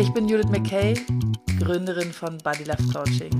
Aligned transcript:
Ich 0.00 0.14
bin 0.14 0.26
Judith 0.26 0.48
McKay, 0.48 0.94
Gründerin 1.58 2.10
von 2.10 2.38
Body 2.38 2.64
Love 2.64 2.82
Coaching. 2.90 3.30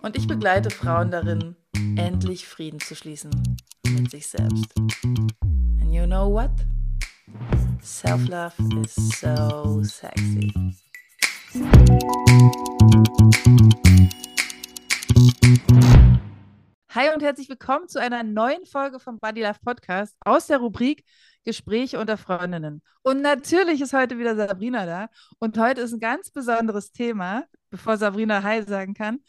Und 0.00 0.16
ich 0.16 0.26
begleite 0.26 0.70
Frauen 0.70 1.10
darin, 1.10 1.54
endlich 1.98 2.48
Frieden 2.48 2.80
zu 2.80 2.96
schließen 2.96 3.30
mit 3.86 4.10
sich 4.10 4.26
selbst. 4.26 4.64
And 5.04 5.92
you 5.92 6.06
know 6.06 6.32
what? 6.32 6.50
Self-love 7.82 8.54
is 8.82 8.94
so 9.20 9.82
sexy. 9.82 10.50
Hi 16.88 17.14
und 17.14 17.22
herzlich 17.22 17.50
willkommen 17.50 17.86
zu 17.86 18.00
einer 18.00 18.22
neuen 18.22 18.64
Folge 18.64 18.98
vom 18.98 19.18
Body 19.18 19.42
Love 19.42 19.58
Podcast 19.62 20.16
aus 20.24 20.46
der 20.46 20.56
Rubrik 20.56 21.04
Gespräche 21.44 21.98
unter 21.98 22.16
Freundinnen. 22.16 22.82
Und 23.02 23.22
natürlich 23.22 23.80
ist 23.80 23.92
heute 23.92 24.18
wieder 24.18 24.36
Sabrina 24.36 24.86
da. 24.86 25.08
Und 25.38 25.58
heute 25.58 25.80
ist 25.80 25.92
ein 25.92 26.00
ganz 26.00 26.30
besonderes 26.30 26.92
Thema, 26.92 27.44
bevor 27.70 27.96
Sabrina 27.96 28.42
Hi 28.42 28.62
sagen 28.62 28.94
kann. 28.94 29.20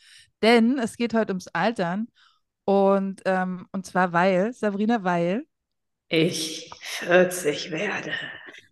Denn 0.42 0.78
es 0.78 0.98
geht 0.98 1.14
heute 1.14 1.32
ums 1.32 1.48
Altern. 1.48 2.08
Und, 2.66 3.22
ähm, 3.26 3.68
und 3.72 3.86
zwar 3.86 4.14
weil, 4.14 4.54
Sabrina, 4.54 5.04
weil. 5.04 5.46
Ich 6.10 6.70
40 6.82 7.72
werde. 7.72 8.14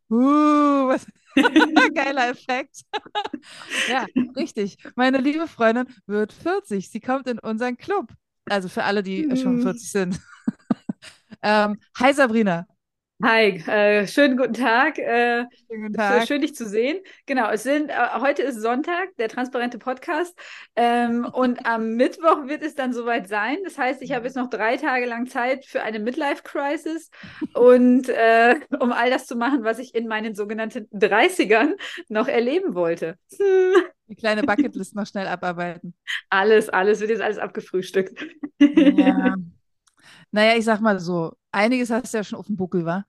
Uh, 0.10 0.88
was 0.88 1.06
geiler 1.94 2.30
Effekt. 2.30 2.82
ja, 3.90 4.06
richtig. 4.36 4.78
Meine 4.96 5.20
liebe 5.20 5.48
Freundin 5.48 5.86
wird 6.06 6.34
40. 6.34 6.90
Sie 6.90 7.00
kommt 7.00 7.28
in 7.28 7.40
unseren 7.40 7.78
Club. 7.78 8.12
Also 8.46 8.68
für 8.68 8.84
alle, 8.84 9.04
die 9.04 9.24
schon 9.38 9.62
40 9.62 9.66
mhm. 9.66 9.76
sind. 9.78 10.20
ähm, 11.44 11.80
hi 11.98 12.14
Sabrina. 12.14 12.66
Hi, 13.22 13.62
äh, 13.68 14.08
schönen 14.08 14.38
guten 14.38 14.54
Tag. 14.54 14.98
Äh, 14.98 15.44
guten 15.68 15.92
Tag. 15.92 16.26
Schön, 16.26 16.40
dich 16.40 16.56
zu 16.56 16.66
sehen. 16.66 17.00
Genau, 17.26 17.50
es 17.50 17.64
sind, 17.64 17.90
äh, 17.90 17.94
heute 18.22 18.44
ist 18.44 18.62
Sonntag, 18.62 19.10
der 19.18 19.28
transparente 19.28 19.78
Podcast. 19.78 20.40
Ähm, 20.78 21.26
und 21.26 21.60
am 21.66 21.96
Mittwoch 21.96 22.48
wird 22.48 22.64
es 22.64 22.76
dann 22.76 22.94
soweit 22.94 23.28
sein. 23.28 23.58
Das 23.66 23.78
heißt, 23.78 24.02
ich 24.02 24.14
habe 24.14 24.24
jetzt 24.24 24.38
noch 24.38 24.50
drei 24.50 24.78
Tage 24.78 25.06
lang 25.06 25.28
Zeit 25.28 25.66
für 25.66 25.82
eine 25.82 26.00
Midlife-Crisis 26.00 27.10
und 27.56 28.08
äh, 28.08 28.56
um 28.80 28.94
all 28.94 29.10
das 29.10 29.26
zu 29.26 29.36
machen, 29.36 29.66
was 29.66 29.80
ich 29.80 29.94
in 29.94 30.08
meinen 30.08 30.34
sogenannten 30.34 30.88
30ern 30.94 31.74
noch 32.08 32.30
erleben 32.30 32.74
wollte. 32.74 33.18
Die 34.08 34.16
kleine 34.16 34.44
Bucketlist 34.44 34.96
noch 34.96 35.06
schnell 35.06 35.28
abarbeiten. 35.28 35.94
Alles, 36.30 36.70
alles, 36.70 37.02
wird 37.02 37.10
jetzt 37.10 37.22
alles 37.22 37.38
abgefrühstückt. 37.38 38.26
Ja. 38.60 39.36
Naja, 40.32 40.58
ich 40.58 40.66
sag 40.66 40.80
mal 40.82 41.00
so, 41.00 41.34
einiges 41.52 41.90
hast 41.90 42.14
du 42.14 42.18
ja 42.18 42.24
schon 42.24 42.40
auf 42.40 42.48
dem 42.48 42.58
Buckel, 42.58 42.86
wa? 42.86 43.06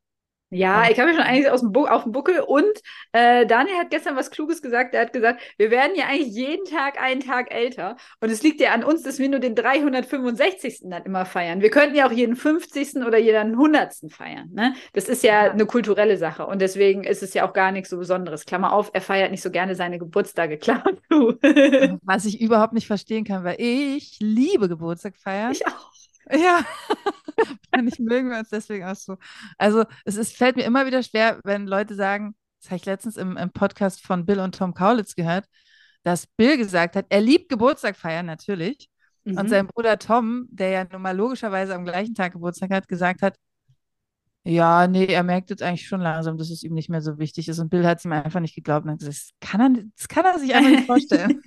Ja, 0.52 0.90
ich 0.90 0.98
habe 0.98 1.10
ja 1.10 1.16
schon 1.16 1.24
einiges 1.24 1.48
aus 1.48 1.60
dem 1.60 1.74
auf 1.76 2.02
dem 2.02 2.10
Buckel 2.10 2.40
und 2.40 2.64
äh, 3.12 3.46
Daniel 3.46 3.76
hat 3.76 3.90
gestern 3.90 4.16
was 4.16 4.32
Kluges 4.32 4.60
gesagt. 4.60 4.94
Er 4.94 5.02
hat 5.02 5.12
gesagt, 5.12 5.40
wir 5.58 5.70
werden 5.70 5.92
ja 5.94 6.06
eigentlich 6.06 6.34
jeden 6.34 6.64
Tag 6.64 7.00
einen 7.00 7.20
Tag 7.20 7.54
älter 7.54 7.96
und 8.20 8.30
es 8.30 8.42
liegt 8.42 8.60
ja 8.60 8.72
an 8.72 8.82
uns, 8.82 9.02
dass 9.04 9.20
wir 9.20 9.28
nur 9.28 9.38
den 9.38 9.54
365. 9.54 10.80
dann 10.90 11.04
immer 11.04 11.24
feiern. 11.24 11.60
Wir 11.60 11.70
könnten 11.70 11.94
ja 11.94 12.08
auch 12.08 12.12
jeden 12.12 12.34
50. 12.34 12.96
oder 13.06 13.16
jeden 13.16 13.52
100. 13.52 13.94
feiern. 14.08 14.50
Ne? 14.52 14.74
Das 14.92 15.08
ist 15.08 15.22
ja, 15.22 15.46
ja, 15.46 15.52
eine 15.52 15.66
kulturelle 15.66 16.16
Sache 16.16 16.44
und 16.44 16.60
deswegen 16.60 17.04
ist 17.04 17.22
es 17.22 17.32
ja 17.32 17.48
auch 17.48 17.52
gar 17.52 17.70
nichts 17.70 17.90
so 17.90 17.98
Besonderes. 17.98 18.44
Klammer 18.44 18.72
auf, 18.72 18.90
er 18.92 19.02
feiert 19.02 19.30
nicht 19.30 19.42
so 19.42 19.52
gerne 19.52 19.76
seine 19.76 20.00
Geburtstage. 20.00 20.58
Klammer 20.58 20.96
zu. 21.08 21.38
was 22.02 22.24
ich 22.24 22.40
überhaupt 22.40 22.72
nicht 22.72 22.88
verstehen 22.88 23.24
kann, 23.24 23.44
weil 23.44 23.54
ich 23.60 24.16
liebe 24.18 24.68
Geburtstag 24.68 25.16
feiern. 25.16 25.52
Ich 25.52 25.64
auch. 25.64 25.89
Ja, 26.32 26.64
wahrscheinlich 27.36 27.98
mögen 27.98 28.30
wir 28.30 28.38
uns 28.38 28.50
deswegen 28.50 28.84
auch 28.84 28.94
so. 28.94 29.16
Also 29.58 29.84
es 30.04 30.16
ist, 30.16 30.36
fällt 30.36 30.56
mir 30.56 30.64
immer 30.64 30.86
wieder 30.86 31.02
schwer, 31.02 31.40
wenn 31.44 31.66
Leute 31.66 31.94
sagen, 31.94 32.34
das 32.60 32.70
habe 32.70 32.76
ich 32.76 32.86
letztens 32.86 33.16
im, 33.16 33.36
im 33.36 33.50
Podcast 33.50 34.04
von 34.04 34.26
Bill 34.26 34.40
und 34.40 34.54
Tom 34.54 34.74
Kaulitz 34.74 35.14
gehört, 35.14 35.46
dass 36.02 36.26
Bill 36.26 36.56
gesagt 36.56 36.96
hat, 36.96 37.06
er 37.08 37.20
liebt 37.20 37.48
Geburtstag 37.48 37.96
feiern 37.96 38.26
natürlich. 38.26 38.90
Mhm. 39.24 39.38
Und 39.38 39.48
sein 39.48 39.66
Bruder 39.66 39.98
Tom, 39.98 40.46
der 40.50 40.70
ja 40.70 40.84
nun 40.84 41.02
mal 41.02 41.16
logischerweise 41.16 41.74
am 41.74 41.84
gleichen 41.84 42.14
Tag 42.14 42.32
Geburtstag 42.32 42.70
hat, 42.70 42.88
gesagt 42.88 43.22
hat, 43.22 43.36
ja, 44.42 44.86
nee, 44.86 45.06
er 45.06 45.22
merkt 45.22 45.50
jetzt 45.50 45.62
eigentlich 45.62 45.86
schon 45.86 46.00
langsam, 46.00 46.38
dass 46.38 46.48
es 46.48 46.62
ihm 46.62 46.72
nicht 46.72 46.88
mehr 46.88 47.02
so 47.02 47.18
wichtig 47.18 47.48
ist. 47.48 47.58
Und 47.58 47.68
Bill 47.68 47.86
hat 47.86 47.98
es 47.98 48.06
ihm 48.06 48.12
einfach 48.12 48.40
nicht 48.40 48.54
geglaubt 48.54 48.86
und 48.86 48.92
hat 48.92 48.98
gesagt, 48.98 49.16
das 49.16 49.48
kann 49.50 49.60
er, 49.60 49.84
das 49.96 50.08
kann 50.08 50.24
er 50.24 50.38
sich 50.38 50.54
einfach 50.54 50.70
nicht 50.70 50.86
vorstellen. 50.86 51.42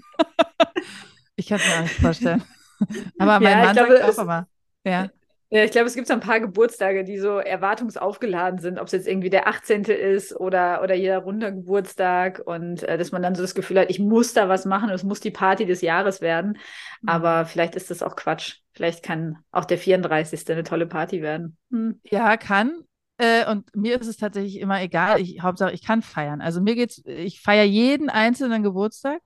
ich 1.35 1.47
kann 1.47 1.59
es 1.59 1.67
mir 1.67 1.75
auch 1.75 1.81
nicht 1.81 1.95
vorstellen. 1.95 2.43
Aber 3.17 3.39
mein 3.39 3.57
ja, 3.57 3.65
Mann 3.65 3.75
glaube, 3.75 3.97
sagt 3.97 4.19
auch 4.19 4.23
immer, 4.23 4.47
ja. 4.83 5.09
Ja, 5.53 5.63
ich 5.63 5.69
glaube, 5.69 5.85
es 5.85 5.93
gibt 5.93 6.07
so 6.07 6.13
ein 6.13 6.19
paar 6.19 6.39
Geburtstage, 6.39 7.03
die 7.03 7.19
so 7.19 7.37
erwartungsaufgeladen 7.37 8.57
sind, 8.57 8.79
ob 8.79 8.87
es 8.87 8.91
jetzt 8.91 9.07
irgendwie 9.07 9.29
der 9.29 9.47
18. 9.47 9.83
ist 9.83 10.35
oder, 10.35 10.81
oder 10.81 10.95
jeder 10.95 11.19
runde 11.19 11.53
Geburtstag 11.53 12.41
und 12.43 12.81
äh, 12.81 12.97
dass 12.97 13.11
man 13.11 13.21
dann 13.21 13.35
so 13.35 13.43
das 13.43 13.53
Gefühl 13.53 13.79
hat, 13.79 13.91
ich 13.91 13.99
muss 13.99 14.33
da 14.33 14.49
was 14.49 14.65
machen, 14.65 14.89
es 14.89 15.03
muss 15.03 15.19
die 15.19 15.29
Party 15.29 15.67
des 15.67 15.81
Jahres 15.81 16.21
werden. 16.21 16.57
Mhm. 17.03 17.09
Aber 17.09 17.45
vielleicht 17.45 17.75
ist 17.75 17.91
das 17.91 18.01
auch 18.01 18.15
Quatsch. 18.15 18.61
Vielleicht 18.71 19.03
kann 19.03 19.37
auch 19.51 19.65
der 19.65 19.77
34. 19.77 20.49
eine 20.49 20.63
tolle 20.63 20.87
Party 20.87 21.21
werden. 21.21 21.55
Hm. 21.69 22.01
Ja, 22.03 22.35
kann. 22.37 22.85
Äh, 23.19 23.47
und 23.47 23.75
mir 23.75 24.01
ist 24.01 24.07
es 24.07 24.17
tatsächlich 24.17 24.59
immer 24.59 24.81
egal. 24.81 25.21
Ich, 25.21 25.39
Hauptsache, 25.43 25.71
ich 25.71 25.85
kann 25.85 26.01
feiern. 26.01 26.41
Also 26.41 26.61
mir 26.61 26.73
geht's, 26.73 27.03
ich 27.05 27.41
feiere 27.41 27.65
jeden 27.65 28.09
einzelnen 28.09 28.63
Geburtstag. 28.63 29.21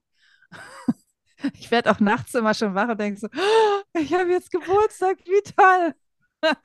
ich 1.54 1.72
werde 1.72 1.92
auch 1.92 2.00
nachts 2.00 2.34
immer 2.34 2.54
schon 2.54 2.76
wach 2.76 2.90
und 2.90 3.00
denke 3.00 3.20
so, 3.20 3.28
oh, 3.28 4.00
ich 4.00 4.14
habe 4.14 4.32
jetzt 4.32 4.52
Geburtstag, 4.52 5.18
wie 5.26 5.52
toll. 5.52 5.94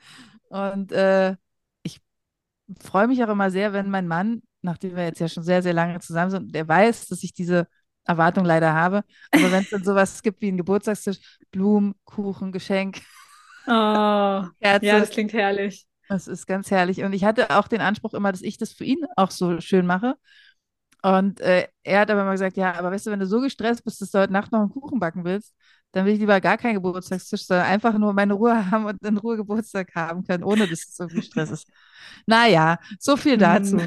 und 0.49 0.91
äh, 0.91 1.35
ich 1.83 2.01
freue 2.81 3.07
mich 3.07 3.23
auch 3.23 3.29
immer 3.29 3.51
sehr, 3.51 3.73
wenn 3.73 3.89
mein 3.89 4.07
Mann, 4.07 4.41
nachdem 4.61 4.95
wir 4.95 5.05
jetzt 5.05 5.19
ja 5.19 5.27
schon 5.27 5.43
sehr, 5.43 5.61
sehr 5.61 5.73
lange 5.73 5.99
zusammen 5.99 6.31
sind, 6.31 6.55
der 6.55 6.67
weiß, 6.67 7.07
dass 7.07 7.23
ich 7.23 7.33
diese 7.33 7.67
Erwartung 8.05 8.45
leider 8.45 8.73
habe. 8.73 9.03
Aber 9.31 9.51
wenn 9.51 9.63
es 9.63 9.69
dann 9.69 9.83
sowas 9.83 10.21
gibt 10.23 10.41
wie 10.41 10.51
ein 10.51 10.57
Geburtstagstisch, 10.57 11.19
Blumen, 11.51 11.95
Kuchen, 12.05 12.51
Geschenk. 12.51 13.01
Oh, 13.65 14.43
Kerze, 14.59 14.85
ja, 14.85 14.99
das 14.99 15.09
klingt 15.09 15.33
herrlich. 15.33 15.85
Das 16.09 16.27
ist 16.27 16.45
ganz 16.47 16.69
herrlich. 16.69 17.03
Und 17.03 17.13
ich 17.13 17.23
hatte 17.23 17.57
auch 17.57 17.67
den 17.67 17.81
Anspruch 17.81 18.13
immer, 18.13 18.31
dass 18.31 18.41
ich 18.41 18.57
das 18.57 18.73
für 18.73 18.83
ihn 18.83 19.05
auch 19.15 19.31
so 19.31 19.61
schön 19.61 19.85
mache. 19.85 20.15
Und 21.03 21.41
äh, 21.41 21.67
er 21.83 21.99
hat 21.99 22.09
aber 22.09 22.21
immer 22.21 22.31
gesagt, 22.31 22.55
ja, 22.55 22.73
aber 22.75 22.89
weißt 22.89 23.07
du, 23.07 23.11
wenn 23.11 23.19
du 23.19 23.27
so 23.27 23.41
gestresst 23.41 23.83
bist, 23.83 24.01
dass 24.01 24.09
du 24.09 24.19
heute 24.19 24.31
Nacht 24.31 24.53
noch 24.53 24.61
einen 24.61 24.69
Kuchen 24.69 24.99
backen 24.99 25.25
willst, 25.25 25.53
dann 25.91 26.05
will 26.05 26.13
ich 26.13 26.19
lieber 26.19 26.39
gar 26.39 26.57
keinen 26.57 26.75
Geburtstagstisch, 26.75 27.45
sondern 27.45 27.67
einfach 27.67 27.97
nur 27.97 28.13
meine 28.13 28.33
Ruhe 28.33 28.55
haben 28.71 28.85
und 28.85 29.03
in 29.05 29.17
Ruhe 29.17 29.35
Geburtstag 29.35 29.93
haben 29.95 30.23
können, 30.23 30.43
ohne 30.43 30.67
dass 30.67 30.79
es 30.85 30.95
so 30.95 31.09
viel 31.09 31.21
Stress 31.21 31.51
ist. 31.51 31.67
Naja, 32.25 32.79
so 32.99 33.17
viel 33.17 33.37
dazu. 33.37 33.81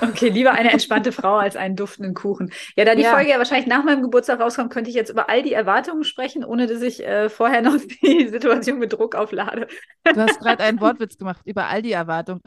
Okay, 0.00 0.30
lieber 0.30 0.52
eine 0.52 0.72
entspannte 0.72 1.12
Frau 1.12 1.36
als 1.36 1.54
einen 1.54 1.76
duftenden 1.76 2.14
Kuchen. 2.14 2.50
Ja, 2.76 2.86
da 2.86 2.94
die 2.94 3.02
ja. 3.02 3.14
Folge 3.14 3.30
ja 3.30 3.38
wahrscheinlich 3.38 3.66
nach 3.66 3.84
meinem 3.84 4.02
Geburtstag 4.02 4.40
rauskommt, 4.40 4.72
könnte 4.72 4.88
ich 4.88 4.96
jetzt 4.96 5.10
über 5.10 5.28
all 5.28 5.42
die 5.42 5.52
Erwartungen 5.52 6.04
sprechen, 6.04 6.44
ohne 6.44 6.66
dass 6.66 6.80
ich 6.80 7.04
äh, 7.04 7.28
vorher 7.28 7.60
noch 7.60 7.76
die 8.02 8.28
Situation 8.28 8.78
mit 8.78 8.92
Druck 8.92 9.14
auflade. 9.14 9.68
Du 10.02 10.16
hast 10.16 10.40
gerade 10.40 10.64
einen 10.64 10.80
Wortwitz 10.80 11.18
gemacht 11.18 11.42
über 11.44 11.66
all 11.68 11.82
die 11.82 11.92
Erwartungen. 11.92 12.40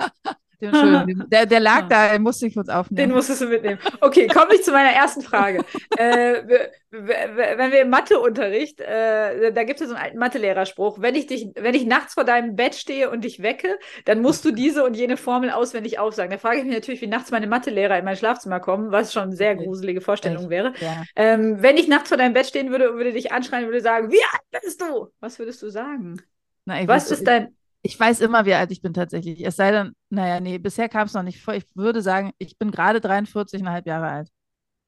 Entschuldigung, 0.60 1.26
der, 1.30 1.46
der 1.46 1.60
lag 1.60 1.88
da, 1.88 2.12
den 2.14 2.24
musste 2.24 2.48
ich 2.48 2.56
kurz 2.56 2.70
aufnehmen. 2.70 3.10
Den 3.10 3.16
musstest 3.16 3.42
du 3.42 3.48
mitnehmen. 3.48 3.80
Okay, 4.02 4.28
komme 4.28 4.56
ich 4.56 4.64
zu 4.64 4.72
meiner 4.72 4.90
ersten 4.90 5.22
Frage. 5.22 5.64
äh, 5.98 6.70
wenn 6.90 7.72
wir 7.72 7.82
im 7.82 7.90
Matheunterricht, 7.90 8.82
äh, 8.82 9.52
da 9.52 9.64
gibt 9.64 9.82
es 9.82 9.88
so 9.88 9.94
einen 9.94 10.04
alten 10.04 10.18
Mathelehrerspruch, 10.18 11.00
wenn 11.00 11.16
ich 11.16 11.28
dich, 11.28 11.50
wenn 11.56 11.76
ich 11.76 11.86
nachts 11.86 12.16
vor 12.16 12.24
deinem 12.24 12.56
Bett 12.56 12.76
stehe 12.76 13.12
und 13.12 13.24
dich 13.24 13.42
wecke, 13.44 13.78
dann 14.06 14.22
musst 14.22 14.46
du 14.46 14.52
diese 14.52 14.84
und 14.84 14.96
jene 14.96 15.18
Formel 15.18 15.52
auswendig 15.52 16.00
aufsagen. 16.00 16.32
Da 16.32 16.38
frage 16.40 16.60
ich 16.60 16.66
mich 16.66 16.74
natürlich, 16.74 17.02
wie 17.02 17.08
nachts 17.08 17.30
meine 17.30 17.48
Mathelehrer 17.48 18.00
in 18.00 18.06
mein 18.06 18.16
Schlafzimmer 18.16 18.60
kommen, 18.60 18.92
was 18.92 19.14
schon 19.14 19.24
eine 19.24 19.36
sehr 19.36 19.56
gruselige 19.56 20.02
Vorstellung 20.02 20.44
Echt? 20.44 20.50
wäre. 20.50 20.74
Ja. 20.80 21.04
Ähm, 21.16 21.62
wenn 21.62 21.78
ich 21.78 21.88
nachts 21.88 22.10
vor 22.10 22.18
deinem 22.18 22.34
Bett 22.34 22.48
stehen 22.48 22.72
würde 22.72 22.92
und 22.92 22.98
würde 22.98 23.14
dich 23.14 23.32
anschreien, 23.32 23.66
würde 23.66 23.82
sagen, 23.82 24.12
wie 24.12 24.22
alt 24.32 24.64
bist 24.64 24.82
du? 24.82 25.10
Was 25.20 25.38
würdest 25.38 25.62
du 25.62 25.70
sagen? 25.70 26.22
Na, 26.66 26.86
was 26.88 27.12
ist 27.12 27.26
dein 27.28 27.57
ich 27.82 28.00
weiß 28.00 28.22
immer, 28.22 28.46
wie 28.46 28.54
alt 28.54 28.72
ich 28.72 28.82
bin 28.82 28.94
tatsächlich. 28.94 29.46
Es 29.46 29.56
sei 29.56 29.72
denn, 29.72 29.94
naja, 30.10 30.40
nee, 30.40 30.58
bisher 30.58 30.90
kam 30.90 31.08
es 31.08 31.14
noch 31.14 31.24
nicht 31.24 31.42
vor. 31.42 31.54
Ich 31.54 31.66
würde 31.76 32.02
sagen, 32.02 32.32
ich 32.38 32.58
bin 32.58 32.72
gerade 32.72 33.00
43,5 33.00 33.88
Jahre 33.88 34.08
alt. 34.08 34.30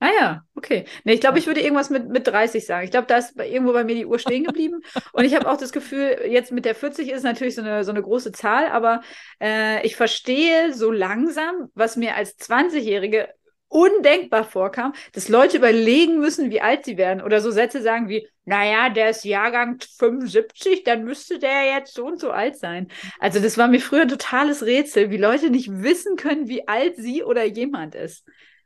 Ah 0.02 0.12
ja, 0.18 0.44
okay. 0.56 0.86
Nee, 1.04 1.14
ich 1.14 1.20
glaube, 1.20 1.40
ich 1.40 1.48
würde 1.48 1.60
irgendwas 1.60 1.90
mit, 1.90 2.08
mit 2.08 2.26
30 2.26 2.66
sagen. 2.66 2.86
Ich 2.86 2.92
glaube, 2.92 3.08
da 3.08 3.18
ist 3.18 3.38
irgendwo 3.38 3.74
bei 3.74 3.84
mir 3.84 3.96
die 3.96 4.06
Uhr 4.06 4.18
stehen 4.18 4.46
geblieben. 4.46 4.80
Und 5.12 5.26
ich 5.26 5.36
habe 5.36 5.50
auch 5.52 5.58
das 5.58 5.74
Gefühl, 5.74 6.22
jetzt 6.30 6.54
mit 6.54 6.64
der 6.64 6.74
40 6.74 7.10
ist 7.10 7.24
natürlich 7.24 7.56
so 7.56 7.62
eine, 7.62 7.84
so 7.84 7.92
eine 7.92 8.02
große 8.02 8.32
Zahl, 8.32 8.68
aber 8.68 9.02
äh, 9.42 9.86
ich 9.86 9.98
verstehe 9.98 10.74
so 10.74 10.90
langsam, 10.90 11.68
was 11.74 11.98
mir 11.98 12.16
als 12.16 12.38
20-Jährige 12.40 13.28
undenkbar 13.70 14.44
vorkam, 14.44 14.94
dass 15.14 15.30
Leute 15.30 15.58
überlegen 15.58 16.20
müssen, 16.20 16.50
wie 16.50 16.62
alt 16.62 16.86
sie 16.86 16.98
werden 16.98 17.22
oder 17.22 17.40
so 17.40 17.52
Sätze 17.52 17.82
sagen 17.82 18.10
wie, 18.10 18.28
naja, 18.46 18.90
der 18.90 19.12
ist 19.12 19.24
Jahrgang 19.24 19.80
75, 19.80 20.84
dann 20.84 21.04
müsste 21.04 21.38
der 21.38 21.66
jetzt 21.66 21.94
so 21.94 22.06
und 22.08 22.20
so 22.20 22.32
alt 22.32 22.58
sein. 22.58 22.88
Also 23.20 23.40
das 23.40 23.58
war 23.58 23.68
mir 23.68 23.80
früher 23.80 24.02
ein 24.02 24.08
totales 24.08 24.66
Rätsel, 24.66 25.12
wie 25.12 25.18
Leute 25.18 25.52
nicht 25.52 25.70
wissen 25.72 26.16
können, 26.16 26.48
wie 26.48 26.68
alt 26.68 26.96
sie 26.98 27.24
oder 27.24 27.46
jemand 27.46 27.94
ist. 27.94 28.26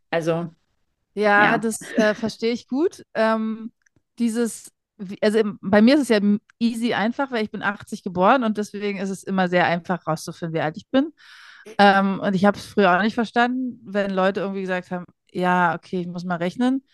Also. 0.10 0.54
Ja, 1.16 1.52
ja. 1.52 1.58
das 1.58 1.82
äh, 1.98 2.16
verstehe 2.16 2.54
ich 2.54 2.68
gut. 2.68 3.04
Ähm, 3.14 3.72
dieses, 4.20 4.72
also 5.22 5.42
bei 5.62 5.82
mir 5.82 5.96
ist 5.96 6.02
es 6.02 6.10
ja 6.10 6.20
easy 6.60 6.94
einfach, 6.94 7.30
weil 7.32 7.44
ich 7.44 7.52
bin 7.52 7.62
80 7.62 8.04
geboren 8.04 8.44
und 8.44 8.58
deswegen 8.58 9.00
ist 9.00 9.10
es 9.10 9.24
immer 9.24 9.50
sehr 9.50 9.66
einfach 9.68 10.08
rauszufinden, 10.08 10.56
wie 10.56 10.62
alt 10.62 10.78
ich 10.78 10.88
bin. 10.90 11.12
Ähm, 11.78 12.20
und 12.20 12.36
ich 12.36 12.46
habe 12.46 12.58
es 12.58 12.66
früher 12.66 12.96
auch 12.96 13.02
nicht 13.02 13.16
verstanden, 13.16 13.80
wenn 13.86 14.12
Leute 14.12 14.42
irgendwie 14.42 14.62
gesagt 14.62 14.92
haben, 14.92 15.06
ja, 15.32 15.76
okay, 15.76 16.02
ich 16.02 16.08
muss 16.08 16.26
mal 16.26 16.36
rechnen. 16.36 16.86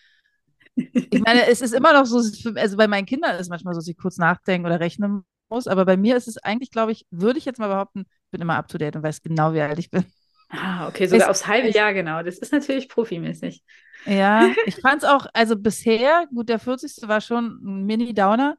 Ich 0.76 1.22
meine, 1.22 1.48
es 1.48 1.62
ist 1.62 1.74
immer 1.74 1.94
noch 1.94 2.06
so, 2.06 2.20
also 2.56 2.78
bei 2.78 2.88
meinen 2.88 3.06
Kindern 3.06 3.36
ist 3.36 3.42
es 3.42 3.50
manchmal 3.50 3.74
so, 3.74 3.80
dass 3.80 3.88
ich 3.88 3.98
kurz 3.98 4.18
nachdenken 4.18 4.66
oder 4.66 4.80
rechnen 4.80 5.24
muss, 5.50 5.68
aber 5.68 5.86
bei 5.86 5.98
mir 5.98 6.16
ist 6.16 6.28
es 6.28 6.38
eigentlich, 6.38 6.72
glaube 6.72 6.92
ich, 6.92 7.06
würde 7.10 7.40
ich 7.40 7.46
jetzt 7.46 7.60
mal 7.60 7.68
behaupten, 7.68 8.02
ich 8.02 8.32
bin 8.32 8.42
immer 8.42 8.56
up 8.56 8.68
to 8.68 8.78
date 8.78 8.96
und 8.96 9.04
weiß 9.04 9.22
genau, 9.22 9.54
wie 9.54 9.62
alt 9.62 9.80
ich 9.80 9.90
bin. 9.90 10.06
Ah, 10.50 10.88
okay, 10.88 11.08
sogar 11.08 11.26
es, 11.26 11.30
aufs 11.30 11.48
halbe 11.48 11.70
Jahr 11.70 11.94
genau. 11.94 12.24
Das 12.24 12.38
ist 12.38 12.52
natürlich 12.52 12.90
profimäßig. 12.90 13.64
Ja, 14.06 14.52
ich 14.66 14.76
fand 14.78 15.04
es 15.04 15.10
auch, 15.10 15.28
also 15.34 15.56
bisher, 15.56 16.28
gut, 16.34 16.50
der 16.50 16.60
40. 16.60 17.08
war 17.08 17.22
schon 17.22 17.60
ein 17.64 17.86
Mini-Downer, 17.86 18.58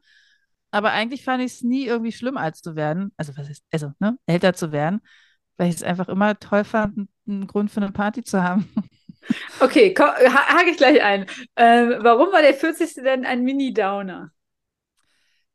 aber 0.71 0.93
eigentlich 0.93 1.25
fand 1.25 1.43
ich 1.43 1.53
es 1.53 1.62
nie 1.62 1.87
irgendwie 1.87 2.12
schlimm, 2.12 2.37
alt 2.37 2.57
zu 2.57 2.77
werden. 2.77 3.12
Also, 3.17 3.37
was 3.37 3.49
ist, 3.49 3.65
also, 3.73 3.93
ne, 3.99 4.19
älter 4.27 4.55
zu 4.55 4.71
werden 4.71 5.01
weil 5.61 5.69
ich 5.69 5.77
es 5.77 5.83
einfach 5.83 6.09
immer 6.09 6.39
toll 6.41 6.65
fand, 6.65 7.11
einen 7.29 7.47
Grund 7.47 7.71
für 7.71 7.83
eine 7.83 7.93
Party 7.93 8.25
zu 8.25 8.43
haben. 8.43 8.69
Okay, 9.61 9.95
komm, 9.95 10.09
ha 10.09 10.57
hake 10.57 10.71
ich 10.71 10.77
gleich 10.77 11.01
ein. 11.05 11.27
Ähm, 11.55 11.99
warum 12.01 12.33
war 12.33 12.43
der 12.43 12.55
40. 12.55 12.95
denn 13.05 13.25
ein 13.25 13.45
Mini-Downer? 13.45 14.33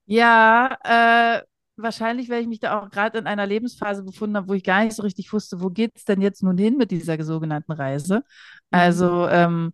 Ja, 0.06 0.78
äh, 0.84 1.42
wahrscheinlich, 1.76 2.30
weil 2.30 2.44
ich 2.44 2.48
mich 2.48 2.62
da 2.62 2.80
auch 2.80 2.90
gerade 2.90 3.18
in 3.18 3.28
einer 3.28 3.46
Lebensphase 3.46 4.04
befunden 4.04 4.38
habe, 4.38 4.48
wo 4.48 4.54
ich 4.54 4.64
gar 4.64 4.86
nicht 4.86 4.96
so 4.96 5.02
richtig 5.02 5.34
wusste, 5.34 5.62
wo 5.62 5.70
geht 5.72 5.92
es 5.96 6.06
denn 6.06 6.22
jetzt 6.22 6.42
nun 6.42 6.58
hin 6.58 6.78
mit 6.78 6.92
dieser 6.92 7.22
sogenannten 7.22 7.74
Reise. 7.74 8.18
Mhm. 8.18 8.22
Also 8.70 9.28
ähm, 9.28 9.74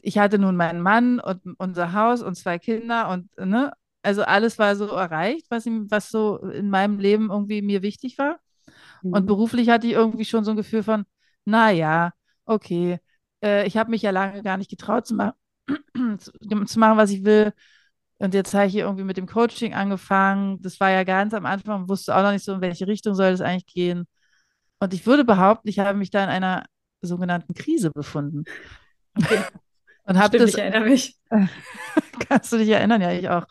ich 0.00 0.18
hatte 0.18 0.38
nun 0.38 0.56
meinen 0.56 0.82
Mann 0.82 1.18
und 1.18 1.40
unser 1.56 1.94
Haus 1.94 2.20
und 2.20 2.34
zwei 2.34 2.58
Kinder 2.58 3.08
und 3.08 3.30
ne, 3.38 3.72
also 4.02 4.22
alles 4.22 4.58
war 4.58 4.76
so 4.76 4.88
erreicht, 4.88 5.46
was, 5.48 5.64
ihm, 5.64 5.90
was 5.90 6.10
so 6.10 6.38
in 6.38 6.68
meinem 6.68 6.98
Leben 6.98 7.30
irgendwie 7.30 7.62
mir 7.62 7.80
wichtig 7.80 8.18
war. 8.18 8.38
Und 9.12 9.22
mhm. 9.22 9.26
beruflich 9.26 9.68
hatte 9.68 9.86
ich 9.86 9.92
irgendwie 9.94 10.24
schon 10.24 10.44
so 10.44 10.50
ein 10.50 10.56
Gefühl 10.56 10.82
von, 10.82 11.04
naja, 11.44 12.12
okay, 12.46 12.98
äh, 13.42 13.66
ich 13.66 13.76
habe 13.76 13.90
mich 13.90 14.02
ja 14.02 14.10
lange 14.10 14.42
gar 14.42 14.56
nicht 14.56 14.70
getraut 14.70 15.06
zu, 15.06 15.14
ma 15.14 15.34
zu, 16.18 16.32
zu 16.64 16.78
machen, 16.78 16.98
was 16.98 17.10
ich 17.10 17.24
will. 17.24 17.52
Und 18.18 18.32
jetzt 18.34 18.54
habe 18.54 18.66
ich 18.66 18.72
hier 18.72 18.84
irgendwie 18.84 19.04
mit 19.04 19.16
dem 19.16 19.26
Coaching 19.26 19.74
angefangen. 19.74 20.60
Das 20.62 20.80
war 20.80 20.90
ja 20.90 21.04
ganz 21.04 21.34
am 21.34 21.46
Anfang, 21.46 21.88
wusste 21.88 22.14
auch 22.14 22.22
noch 22.22 22.32
nicht 22.32 22.44
so, 22.44 22.54
in 22.54 22.60
welche 22.60 22.86
Richtung 22.86 23.14
soll 23.14 23.32
das 23.32 23.40
eigentlich 23.40 23.66
gehen. 23.66 24.06
Und 24.78 24.94
ich 24.94 25.06
würde 25.06 25.24
behaupten, 25.24 25.68
ich 25.68 25.78
habe 25.78 25.98
mich 25.98 26.10
da 26.10 26.24
in 26.24 26.30
einer 26.30 26.64
sogenannten 27.00 27.54
Krise 27.54 27.90
befunden. 27.90 28.44
Okay. 29.16 29.40
Und 30.04 30.18
habe 30.18 30.38
das. 30.38 30.50
Ich 30.50 30.58
erinnere 30.58 30.88
mich. 30.88 31.18
kannst 32.28 32.52
du 32.52 32.58
dich 32.58 32.68
erinnern? 32.68 33.00
Ja, 33.00 33.12
ich 33.12 33.28
auch. 33.28 33.46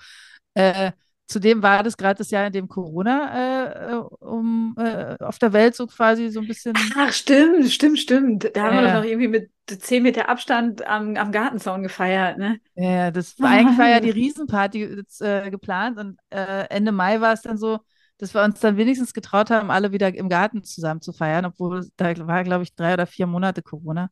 Äh, 0.53 0.91
Zudem 1.27 1.63
war 1.63 1.83
das 1.83 1.95
gerade 1.97 2.17
das 2.17 2.31
Jahr, 2.31 2.47
in 2.47 2.53
dem 2.53 2.67
Corona 2.67 3.91
äh, 3.91 3.95
um, 4.19 4.75
äh, 4.77 5.15
auf 5.19 5.39
der 5.39 5.53
Welt 5.53 5.75
so 5.75 5.87
quasi 5.87 6.29
so 6.29 6.41
ein 6.41 6.47
bisschen. 6.47 6.73
Ach, 6.97 7.13
stimmt, 7.13 7.69
stimmt, 7.69 7.99
stimmt. 7.99 8.51
Da 8.55 8.63
haben 8.63 8.75
wir 8.75 8.83
doch 8.83 8.93
noch 8.93 9.03
irgendwie 9.05 9.29
mit 9.29 9.49
10 9.67 10.03
Meter 10.03 10.27
Abstand 10.27 10.85
am, 10.85 11.15
am 11.15 11.31
Gartenzaun 11.31 11.81
gefeiert, 11.81 12.37
ne? 12.37 12.59
Ja, 12.75 13.09
das 13.09 13.39
war, 13.39 13.51
eigentlich 13.51 13.77
war 13.77 13.89
ja 13.89 13.99
die 14.01 14.09
Riesenparty 14.09 14.85
jetzt, 14.97 15.21
äh, 15.21 15.49
geplant 15.49 15.97
und 15.97 16.19
äh, 16.29 16.67
Ende 16.69 16.91
Mai 16.91 17.21
war 17.21 17.33
es 17.33 17.41
dann 17.41 17.57
so, 17.57 17.79
dass 18.17 18.33
wir 18.33 18.43
uns 18.43 18.59
dann 18.59 18.77
wenigstens 18.77 19.13
getraut 19.13 19.49
haben, 19.49 19.71
alle 19.71 19.91
wieder 19.91 20.13
im 20.13 20.29
Garten 20.29 20.63
zusammen 20.63 21.01
zu 21.01 21.13
feiern, 21.13 21.45
obwohl 21.45 21.87
da 21.95 22.27
war, 22.27 22.43
glaube 22.43 22.63
ich, 22.63 22.75
drei 22.75 22.93
oder 22.93 23.07
vier 23.07 23.27
Monate 23.27 23.61
Corona 23.61 24.09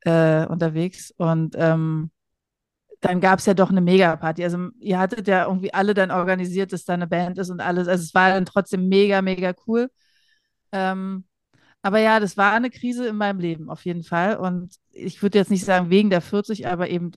äh, 0.00 0.46
unterwegs. 0.46 1.12
Und 1.16 1.54
ähm, 1.58 2.10
dann 3.02 3.20
gab 3.20 3.40
es 3.40 3.46
ja 3.46 3.54
doch 3.54 3.70
eine 3.70 3.80
Mega-Party. 3.80 4.44
Also 4.44 4.68
ihr 4.78 4.98
hattet 4.98 5.26
ja 5.26 5.46
irgendwie 5.46 5.74
alle 5.74 5.92
dann 5.92 6.12
organisiert, 6.12 6.72
dass 6.72 6.84
da 6.84 6.94
eine 6.94 7.08
Band 7.08 7.36
ist 7.36 7.50
und 7.50 7.60
alles. 7.60 7.88
Also 7.88 8.02
es 8.02 8.14
war 8.14 8.30
dann 8.30 8.46
trotzdem 8.46 8.88
mega, 8.88 9.20
mega 9.22 9.52
cool. 9.66 9.90
Ähm, 10.70 11.24
aber 11.82 11.98
ja, 11.98 12.20
das 12.20 12.36
war 12.36 12.52
eine 12.52 12.70
Krise 12.70 13.08
in 13.08 13.16
meinem 13.16 13.40
Leben 13.40 13.70
auf 13.70 13.84
jeden 13.84 14.04
Fall. 14.04 14.36
Und 14.36 14.76
ich 14.92 15.20
würde 15.20 15.38
jetzt 15.38 15.50
nicht 15.50 15.64
sagen 15.64 15.90
wegen 15.90 16.10
der 16.10 16.20
40, 16.20 16.68
aber 16.68 16.90
eben 16.90 17.10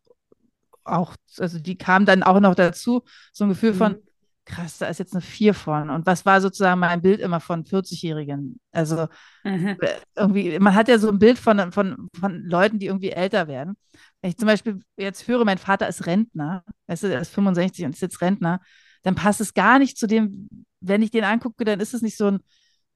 auch, 0.84 1.16
also 1.38 1.60
die 1.60 1.78
kam 1.78 2.06
dann 2.06 2.24
auch 2.24 2.40
noch 2.40 2.56
dazu, 2.56 3.04
so 3.32 3.46
ein 3.46 3.50
Gefühl 3.50 3.74
mhm. 3.74 3.78
von, 3.78 3.98
krass, 4.46 4.78
da 4.78 4.88
ist 4.88 5.00
jetzt 5.00 5.14
eine 5.14 5.22
Vier 5.22 5.54
von. 5.54 5.90
Und 5.90 6.06
was 6.06 6.26
war 6.26 6.40
sozusagen 6.40 6.80
mein 6.80 7.02
Bild 7.02 7.20
immer 7.20 7.40
von 7.40 7.64
40-Jährigen? 7.64 8.60
Also 8.72 9.08
mhm. 9.44 9.78
irgendwie, 10.16 10.60
man 10.60 10.76
hat 10.76 10.88
ja 10.88 11.00
so 11.00 11.10
ein 11.10 11.20
Bild 11.20 11.40
von, 11.40 11.72
von, 11.72 12.10
von 12.18 12.44
Leuten, 12.44 12.80
die 12.80 12.86
irgendwie 12.86 13.10
älter 13.10 13.48
werden. 13.48 13.76
Wenn 14.22 14.30
ich 14.30 14.38
zum 14.38 14.48
Beispiel 14.48 14.82
jetzt 14.98 15.28
höre, 15.28 15.46
mein 15.46 15.58
Vater 15.58 15.88
ist 15.88 16.06
Rentner, 16.06 16.64
weißt 16.88 17.04
du, 17.04 17.08
er 17.14 17.22
ist 17.22 17.34
65 17.34 17.86
und 17.86 17.92
ist 17.92 18.02
jetzt 18.02 18.22
Rentner, 18.22 18.62
dann 19.02 19.16
passt 19.16 19.42
es 19.42 19.54
gar 19.54 19.80
nicht 19.80 19.98
zu 19.98 20.08
dem, 20.08 20.50
wenn 20.80 21.02
ich 21.02 21.12
den 21.12 21.24
angucke, 21.24 21.66
dann 21.66 21.80
ist 21.80 21.94
es 21.94 22.02
nicht 22.02 22.18
so 22.18 22.28
ein 22.28 22.40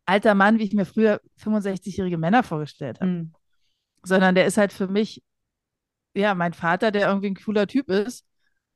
alter 0.05 0.35
Mann, 0.35 0.59
wie 0.59 0.63
ich 0.63 0.73
mir 0.73 0.85
früher 0.85 1.19
65-jährige 1.41 2.17
Männer 2.17 2.43
vorgestellt 2.43 2.99
habe. 2.99 3.11
Mhm. 3.11 3.33
Sondern 4.03 4.35
der 4.35 4.45
ist 4.45 4.57
halt 4.57 4.71
für 4.71 4.87
mich, 4.87 5.23
ja, 6.13 6.35
mein 6.35 6.53
Vater, 6.53 6.91
der 6.91 7.07
irgendwie 7.07 7.31
ein 7.31 7.35
cooler 7.35 7.67
Typ 7.67 7.89
ist 7.89 8.25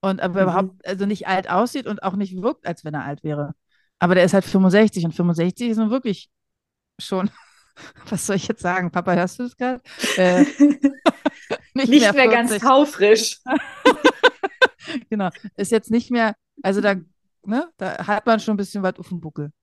und 0.04 0.20
aber 0.20 0.42
mhm. 0.42 0.50
überhaupt 0.50 0.86
also 0.86 1.06
nicht 1.06 1.28
alt 1.28 1.50
aussieht 1.50 1.88
und 1.88 2.04
auch 2.04 2.16
nicht 2.18 2.36
wirkt, 2.42 2.68
als 2.68 2.84
wenn 2.84 2.94
er 2.94 3.06
alt 3.06 3.24
wäre. 3.24 3.56
Aber 4.00 4.16
der 4.16 4.26
ist 4.26 4.34
halt 4.34 4.44
65 4.44 5.06
und 5.06 5.16
65 5.16 5.70
ist 5.70 5.78
nun 5.78 5.92
wirklich 5.92 6.30
schon, 7.00 7.32
was 8.10 8.26
soll 8.26 8.36
ich 8.36 8.48
jetzt 8.50 8.62
sagen? 8.62 8.92
Papa, 8.92 9.14
hörst 9.14 9.40
du 9.40 9.44
das 9.44 9.56
gerade? 9.56 9.82
Äh, 10.18 10.42
nicht, 11.74 11.88
nicht, 11.88 12.02
mehr, 12.02 12.14
mehr 12.14 12.28
ganz 12.28 12.58
taufrisch. 12.58 13.40
genau, 15.10 15.30
ist 15.56 15.72
jetzt 15.72 15.90
nicht 15.90 16.12
mehr, 16.12 16.36
also 16.62 16.82
da, 16.82 16.96
ne, 17.46 17.72
da 17.78 18.06
hat 18.06 18.26
man 18.26 18.42
schon 18.42 18.56
ein 18.56 18.58
bisschen 18.58 18.84
was 18.84 19.00
auf 19.00 19.08
dem 19.08 19.22
Buckel. 19.22 19.54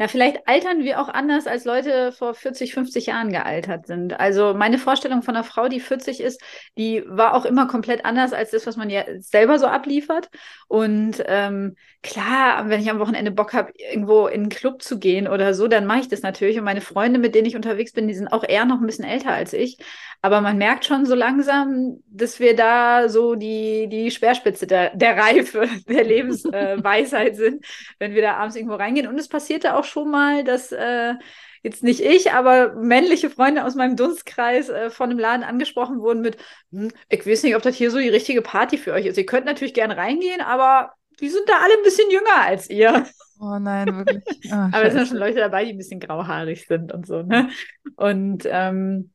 Ja, 0.00 0.06
vielleicht 0.06 0.46
altern 0.46 0.84
wir 0.84 1.00
auch 1.00 1.08
anders, 1.08 1.48
als 1.48 1.64
Leute 1.64 2.12
vor 2.12 2.32
40, 2.32 2.72
50 2.72 3.06
Jahren 3.06 3.32
gealtert 3.32 3.88
sind. 3.88 4.18
Also 4.20 4.54
meine 4.54 4.78
Vorstellung 4.78 5.22
von 5.22 5.34
einer 5.34 5.42
Frau, 5.42 5.68
die 5.68 5.80
40 5.80 6.20
ist, 6.20 6.40
die 6.76 7.02
war 7.08 7.34
auch 7.34 7.44
immer 7.44 7.66
komplett 7.66 8.04
anders 8.04 8.32
als 8.32 8.52
das, 8.52 8.64
was 8.64 8.76
man 8.76 8.90
ja 8.90 9.04
selber 9.18 9.58
so 9.58 9.66
abliefert. 9.66 10.30
Und 10.68 11.24
ähm, 11.26 11.74
klar, 12.04 12.68
wenn 12.68 12.80
ich 12.80 12.90
am 12.90 13.00
Wochenende 13.00 13.32
Bock 13.32 13.52
habe, 13.54 13.72
irgendwo 13.74 14.28
in 14.28 14.42
einen 14.42 14.48
Club 14.50 14.82
zu 14.82 15.00
gehen 15.00 15.26
oder 15.26 15.52
so, 15.52 15.66
dann 15.66 15.86
mache 15.86 16.00
ich 16.00 16.08
das 16.08 16.22
natürlich. 16.22 16.58
Und 16.58 16.64
meine 16.64 16.80
Freunde, 16.80 17.18
mit 17.18 17.34
denen 17.34 17.48
ich 17.48 17.56
unterwegs 17.56 17.92
bin, 17.92 18.06
die 18.06 18.14
sind 18.14 18.28
auch 18.28 18.44
eher 18.44 18.66
noch 18.66 18.80
ein 18.80 18.86
bisschen 18.86 19.04
älter 19.04 19.32
als 19.32 19.52
ich. 19.52 19.78
Aber 20.20 20.40
man 20.40 20.58
merkt 20.58 20.84
schon 20.84 21.06
so 21.06 21.14
langsam, 21.14 22.02
dass 22.08 22.40
wir 22.40 22.56
da 22.56 23.08
so 23.08 23.34
die, 23.36 23.88
die 23.88 24.10
Speerspitze 24.10 24.66
der, 24.66 24.94
der 24.96 25.16
Reife, 25.16 25.68
der 25.88 26.04
Lebensweisheit 26.04 27.32
äh, 27.32 27.36
sind, 27.36 27.64
wenn 27.98 28.14
wir 28.14 28.22
da 28.22 28.36
abends 28.36 28.56
irgendwo 28.56 28.74
reingehen. 28.76 29.06
Und 29.06 29.18
es 29.18 29.28
passierte 29.28 29.76
auch 29.76 29.84
schon 29.88 30.10
mal, 30.10 30.44
dass 30.44 30.72
äh, 30.72 31.14
jetzt 31.62 31.82
nicht 31.82 32.00
ich, 32.00 32.32
aber 32.32 32.74
männliche 32.74 33.30
Freunde 33.30 33.64
aus 33.64 33.74
meinem 33.74 33.96
Dunstkreis 33.96 34.68
äh, 34.68 34.90
von 34.90 35.10
einem 35.10 35.18
Laden 35.18 35.44
angesprochen 35.44 36.00
wurden 36.00 36.20
mit, 36.20 36.36
hm, 36.70 36.90
ich 37.08 37.26
weiß 37.26 37.42
nicht, 37.42 37.56
ob 37.56 37.62
das 37.62 37.76
hier 37.76 37.90
so 37.90 37.98
die 37.98 38.08
richtige 38.08 38.42
Party 38.42 38.78
für 38.78 38.92
euch 38.92 39.06
ist. 39.06 39.18
Ihr 39.18 39.26
könnt 39.26 39.46
natürlich 39.46 39.74
gerne 39.74 39.96
reingehen, 39.96 40.40
aber 40.40 40.92
die 41.20 41.28
sind 41.28 41.48
da 41.48 41.54
alle 41.62 41.74
ein 41.74 41.82
bisschen 41.82 42.10
jünger 42.10 42.42
als 42.42 42.70
ihr. 42.70 43.06
Oh 43.40 43.58
nein, 43.58 43.86
wirklich. 43.96 44.24
Oh, 44.46 44.54
aber 44.72 44.84
es 44.84 44.94
sind 44.94 45.08
schon 45.08 45.16
Leute 45.16 45.38
dabei, 45.38 45.64
die 45.64 45.72
ein 45.72 45.78
bisschen 45.78 46.00
grauhaarig 46.00 46.66
sind 46.66 46.92
und 46.92 47.06
so, 47.06 47.22
ne? 47.22 47.50
Und 47.96 48.44
ähm, 48.46 49.12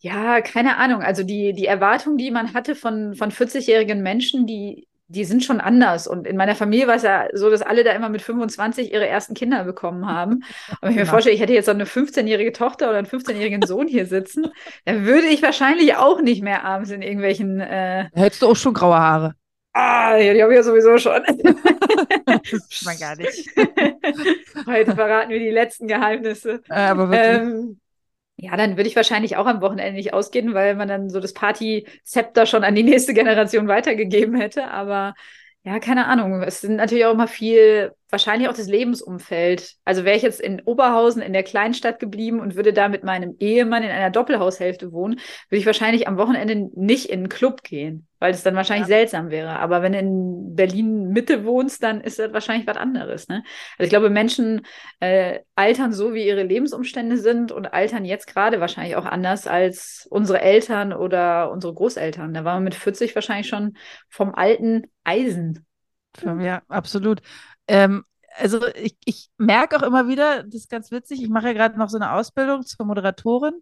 ja, 0.00 0.40
keine 0.40 0.76
Ahnung. 0.76 1.02
Also 1.02 1.24
die, 1.24 1.52
die 1.52 1.66
Erwartung, 1.66 2.16
die 2.16 2.30
man 2.30 2.54
hatte 2.54 2.74
von, 2.74 3.14
von 3.14 3.30
40-jährigen 3.30 4.02
Menschen, 4.02 4.46
die, 4.46 4.86
die 5.08 5.24
sind 5.24 5.42
schon 5.42 5.60
anders. 5.60 6.06
Und 6.06 6.26
in 6.26 6.36
meiner 6.36 6.54
Familie 6.54 6.86
war 6.86 6.96
es 6.96 7.02
ja 7.02 7.26
so, 7.32 7.50
dass 7.50 7.62
alle 7.62 7.82
da 7.82 7.92
immer 7.92 8.08
mit 8.08 8.22
25 8.22 8.92
ihre 8.92 9.08
ersten 9.08 9.34
Kinder 9.34 9.64
bekommen 9.64 10.06
haben. 10.06 10.32
Und 10.70 10.82
wenn 10.82 10.90
ich 10.90 10.96
mir 10.96 11.02
genau. 11.02 11.12
vorstelle, 11.12 11.34
ich 11.34 11.40
hätte 11.40 11.54
jetzt 11.54 11.66
so 11.66 11.72
eine 11.72 11.84
15-jährige 11.84 12.52
Tochter 12.52 12.88
oder 12.88 12.98
einen 12.98 13.06
15-jährigen 13.06 13.62
Sohn 13.62 13.88
hier 13.88 14.06
sitzen, 14.06 14.48
dann 14.84 15.06
würde 15.06 15.26
ich 15.26 15.42
wahrscheinlich 15.42 15.96
auch 15.96 16.20
nicht 16.20 16.42
mehr 16.42 16.64
abends 16.64 16.90
in 16.90 17.02
irgendwelchen. 17.02 17.60
Äh, 17.60 18.08
Hättest 18.14 18.42
du 18.42 18.48
auch 18.48 18.56
schon 18.56 18.74
graue 18.74 18.98
Haare. 18.98 19.34
Ah, 19.72 20.18
die 20.18 20.42
habe 20.42 20.52
ich 20.52 20.56
ja 20.56 20.62
sowieso 20.62 20.98
schon. 20.98 21.22
man 22.84 22.98
gar 22.98 23.16
nicht. 23.16 23.48
Heute 24.66 24.94
verraten 24.94 25.30
wir 25.30 25.38
die 25.38 25.50
letzten 25.50 25.86
Geheimnisse. 25.86 26.62
Äh, 26.68 26.74
aber 26.74 27.10
wirklich. 27.10 27.40
Ähm, 27.40 27.80
ja, 28.40 28.56
dann 28.56 28.76
würde 28.76 28.88
ich 28.88 28.96
wahrscheinlich 28.96 29.36
auch 29.36 29.46
am 29.46 29.60
Wochenende 29.60 29.94
nicht 29.94 30.14
ausgehen, 30.14 30.54
weil 30.54 30.76
man 30.76 30.88
dann 30.88 31.10
so 31.10 31.20
das 31.20 31.32
Party-Zepter 31.34 32.46
schon 32.46 32.64
an 32.64 32.74
die 32.76 32.84
nächste 32.84 33.14
Generation 33.14 33.68
weitergegeben 33.68 34.36
hätte. 34.40 34.70
Aber 34.70 35.14
Ja, 35.64 35.80
keine 35.80 36.06
Ahnung. 36.06 36.42
Es 36.42 36.60
sind 36.60 36.76
natürlich 36.76 37.04
auch 37.06 37.12
immer 37.14 37.28
viel, 37.28 37.92
wahrscheinlich 38.10 38.48
auch 38.48 38.54
das 38.54 38.68
Lebensumfeld. 38.68 39.74
Also 39.84 40.04
wäre 40.04 40.16
ich 40.16 40.22
jetzt 40.22 40.40
in 40.40 40.62
Oberhausen 40.62 41.22
in 41.22 41.32
der 41.32 41.42
Kleinstadt 41.42 41.98
geblieben 41.98 42.40
und 42.40 42.56
würde 42.56 42.72
da 42.72 42.88
mit 42.88 43.04
meinem 43.04 43.36
Ehemann 43.38 43.82
in 43.82 43.90
einer 43.90 44.10
Doppelhaushälfte 44.10 44.92
wohnen, 44.92 45.20
würde 45.48 45.60
ich 45.60 45.66
wahrscheinlich 45.66 46.08
am 46.08 46.16
Wochenende 46.16 46.70
nicht 46.74 47.06
in 47.06 47.20
einen 47.20 47.28
Club 47.28 47.62
gehen, 47.62 48.06
weil 48.18 48.32
es 48.32 48.42
dann 48.42 48.54
wahrscheinlich 48.54 48.88
ja. 48.88 48.96
seltsam 48.96 49.30
wäre. 49.30 49.58
Aber 49.58 49.82
wenn 49.82 49.92
du 49.92 49.98
in 49.98 50.54
Berlin 50.54 51.10
Mitte 51.10 51.44
wohnst, 51.44 51.82
dann 51.82 52.00
ist 52.00 52.18
das 52.18 52.32
wahrscheinlich 52.32 52.66
was 52.66 52.76
anderes. 52.76 53.28
Ne? 53.28 53.42
Also 53.76 53.84
ich 53.84 53.90
glaube, 53.90 54.10
Menschen 54.10 54.62
äh, 55.00 55.40
altern 55.54 55.92
so, 55.92 56.14
wie 56.14 56.26
ihre 56.26 56.42
Lebensumstände 56.42 57.18
sind 57.18 57.52
und 57.52 57.72
altern 57.74 58.04
jetzt 58.04 58.26
gerade 58.26 58.60
wahrscheinlich 58.60 58.96
auch 58.96 59.06
anders 59.06 59.46
als 59.46 60.06
unsere 60.10 60.40
Eltern 60.40 60.92
oder 60.92 61.50
unsere 61.50 61.74
Großeltern. 61.74 62.32
Da 62.32 62.44
waren 62.44 62.62
wir 62.62 62.64
mit 62.64 62.74
40 62.74 63.14
wahrscheinlich 63.14 63.48
schon 63.48 63.76
vom 64.08 64.34
alten 64.34 64.84
Eisen. 65.04 65.66
Ja, 66.24 66.62
absolut. 66.68 67.20
Ähm, 67.68 68.04
also 68.36 68.66
ich, 68.74 68.96
ich 69.04 69.30
merke 69.36 69.76
auch 69.76 69.82
immer 69.82 70.08
wieder, 70.08 70.42
das 70.44 70.54
ist 70.62 70.70
ganz 70.70 70.90
witzig, 70.90 71.22
ich 71.22 71.28
mache 71.28 71.48
ja 71.48 71.52
gerade 71.52 71.78
noch 71.78 71.88
so 71.88 71.96
eine 71.98 72.12
Ausbildung 72.12 72.64
zur 72.64 72.86
Moderatorin 72.86 73.54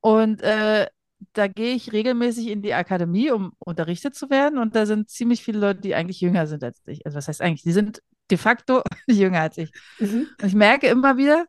und 0.00 0.42
äh, 0.42 0.86
da 1.34 1.46
gehe 1.46 1.74
ich 1.74 1.92
regelmäßig 1.92 2.48
in 2.48 2.62
die 2.62 2.74
Akademie, 2.74 3.30
um 3.30 3.52
unterrichtet 3.58 4.14
zu 4.14 4.28
werden 4.30 4.58
und 4.58 4.74
da 4.74 4.86
sind 4.86 5.08
ziemlich 5.08 5.42
viele 5.44 5.60
Leute, 5.60 5.80
die 5.80 5.94
eigentlich 5.94 6.20
jünger 6.20 6.46
sind 6.46 6.64
als 6.64 6.82
ich. 6.86 7.06
Also 7.06 7.16
was 7.16 7.28
heißt 7.28 7.40
eigentlich? 7.40 7.62
Die 7.62 7.72
sind 7.72 8.02
de 8.30 8.38
facto 8.38 8.82
jünger 9.06 9.40
als 9.40 9.58
ich. 9.58 9.70
Mhm. 9.98 10.28
Und 10.40 10.46
ich 10.46 10.54
merke 10.54 10.88
immer 10.88 11.16
wieder, 11.16 11.46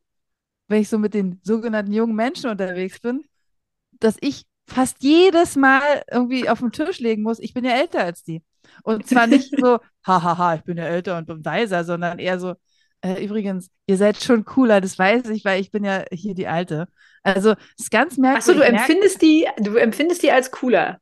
wenn 0.68 0.82
ich 0.82 0.90
so 0.90 1.00
mit 1.00 1.13
den 1.13 1.40
sogenannten 1.44 1.94
jungen 1.94 2.16
Menschen 2.16 2.50
unterwegs 2.50 3.00
bin, 3.00 3.24
dass 4.00 4.18
ich 4.22 4.46
fast 4.68 5.04
jedes 5.04 5.56
Mal 5.56 6.04
irgendwie 6.12 6.50
auf 6.50 6.60
den 6.60 6.72
Tisch 6.72 7.00
legen 7.00 7.24
muss, 7.24 7.40
ich 7.40 7.54
bin 7.54 7.66
ja 7.66 7.72
älter 7.72 8.04
als 8.04 8.24
die. 8.24 8.44
Und 8.84 9.08
zwar 9.08 9.27
nicht 9.27 9.53
so, 9.58 9.80
hahaha, 10.06 10.56
ich 10.56 10.63
bin 10.63 10.77
ja 10.77 10.86
älter 10.86 11.18
und 11.18 11.46
weiser, 11.46 11.84
sondern 11.84 12.20
eher 12.20 12.39
so, 12.39 12.56
äh, 13.01 13.24
übrigens, 13.24 13.70
ihr 13.86 13.98
seid 13.98 14.22
schon 14.24 14.46
cooler, 14.46 14.82
das 14.82 14.98
weiß 14.98 15.30
ich, 15.30 15.46
weil 15.46 15.62
ich 15.62 15.72
bin 15.72 15.84
ja 15.84 16.06
hier 16.12 16.34
die 16.34 16.48
Alte. 16.48 16.88
Also, 17.22 17.51
es 17.77 17.86
ist 17.86 17.92
ganz 17.92 18.18
merkwürdig. 18.18 18.63
Achso, 18.63 18.72
du 18.72 18.77
empfindest 18.77 19.22
die, 19.22 19.48
du 19.60 19.75
empfindest 19.75 20.24
die 20.24 20.32
als 20.32 20.51
cooler. 20.51 21.00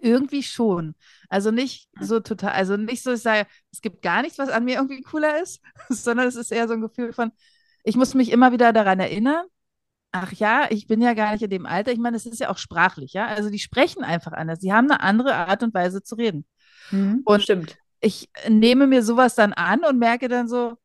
Irgendwie 0.00 0.42
schon. 0.42 0.94
Also 1.28 1.50
nicht 1.50 1.88
so 2.00 2.20
total, 2.20 2.52
also 2.52 2.76
nicht 2.76 3.02
so, 3.02 3.12
ich 3.12 3.20
sage, 3.20 3.46
es 3.70 3.82
gibt 3.82 4.02
gar 4.02 4.22
nichts, 4.22 4.38
was 4.38 4.48
an 4.48 4.64
mir 4.64 4.76
irgendwie 4.76 5.02
cooler 5.02 5.42
ist, 5.42 5.60
sondern 5.88 6.26
es 6.26 6.36
ist 6.36 6.50
eher 6.50 6.66
so 6.68 6.74
ein 6.74 6.80
Gefühl 6.80 7.12
von, 7.12 7.32
ich 7.84 7.96
muss 7.96 8.14
mich 8.14 8.30
immer 8.30 8.52
wieder 8.52 8.72
daran 8.72 9.00
erinnern, 9.00 9.44
ach 10.12 10.32
ja, 10.32 10.66
ich 10.70 10.86
bin 10.86 11.00
ja 11.00 11.14
gar 11.14 11.32
nicht 11.32 11.42
in 11.42 11.50
dem 11.50 11.66
Alter. 11.66 11.92
Ich 11.92 11.98
meine, 11.98 12.16
es 12.16 12.26
ist 12.26 12.40
ja 12.40 12.50
auch 12.50 12.58
sprachlich, 12.58 13.12
ja. 13.14 13.26
Also 13.26 13.50
die 13.50 13.58
sprechen 13.58 14.04
einfach 14.04 14.32
anders. 14.32 14.60
Die 14.60 14.72
haben 14.72 14.90
eine 14.90 15.00
andere 15.00 15.34
Art 15.34 15.62
und 15.62 15.74
Weise 15.74 16.02
zu 16.02 16.14
reden. 16.16 16.44
Mhm, 16.90 17.22
und 17.24 17.42
stimmt. 17.42 17.76
Ich 18.00 18.28
nehme 18.48 18.86
mir 18.86 19.02
sowas 19.02 19.34
dann 19.34 19.52
an 19.52 19.84
und 19.84 19.98
merke 19.98 20.28
dann 20.28 20.48
so, 20.48 20.76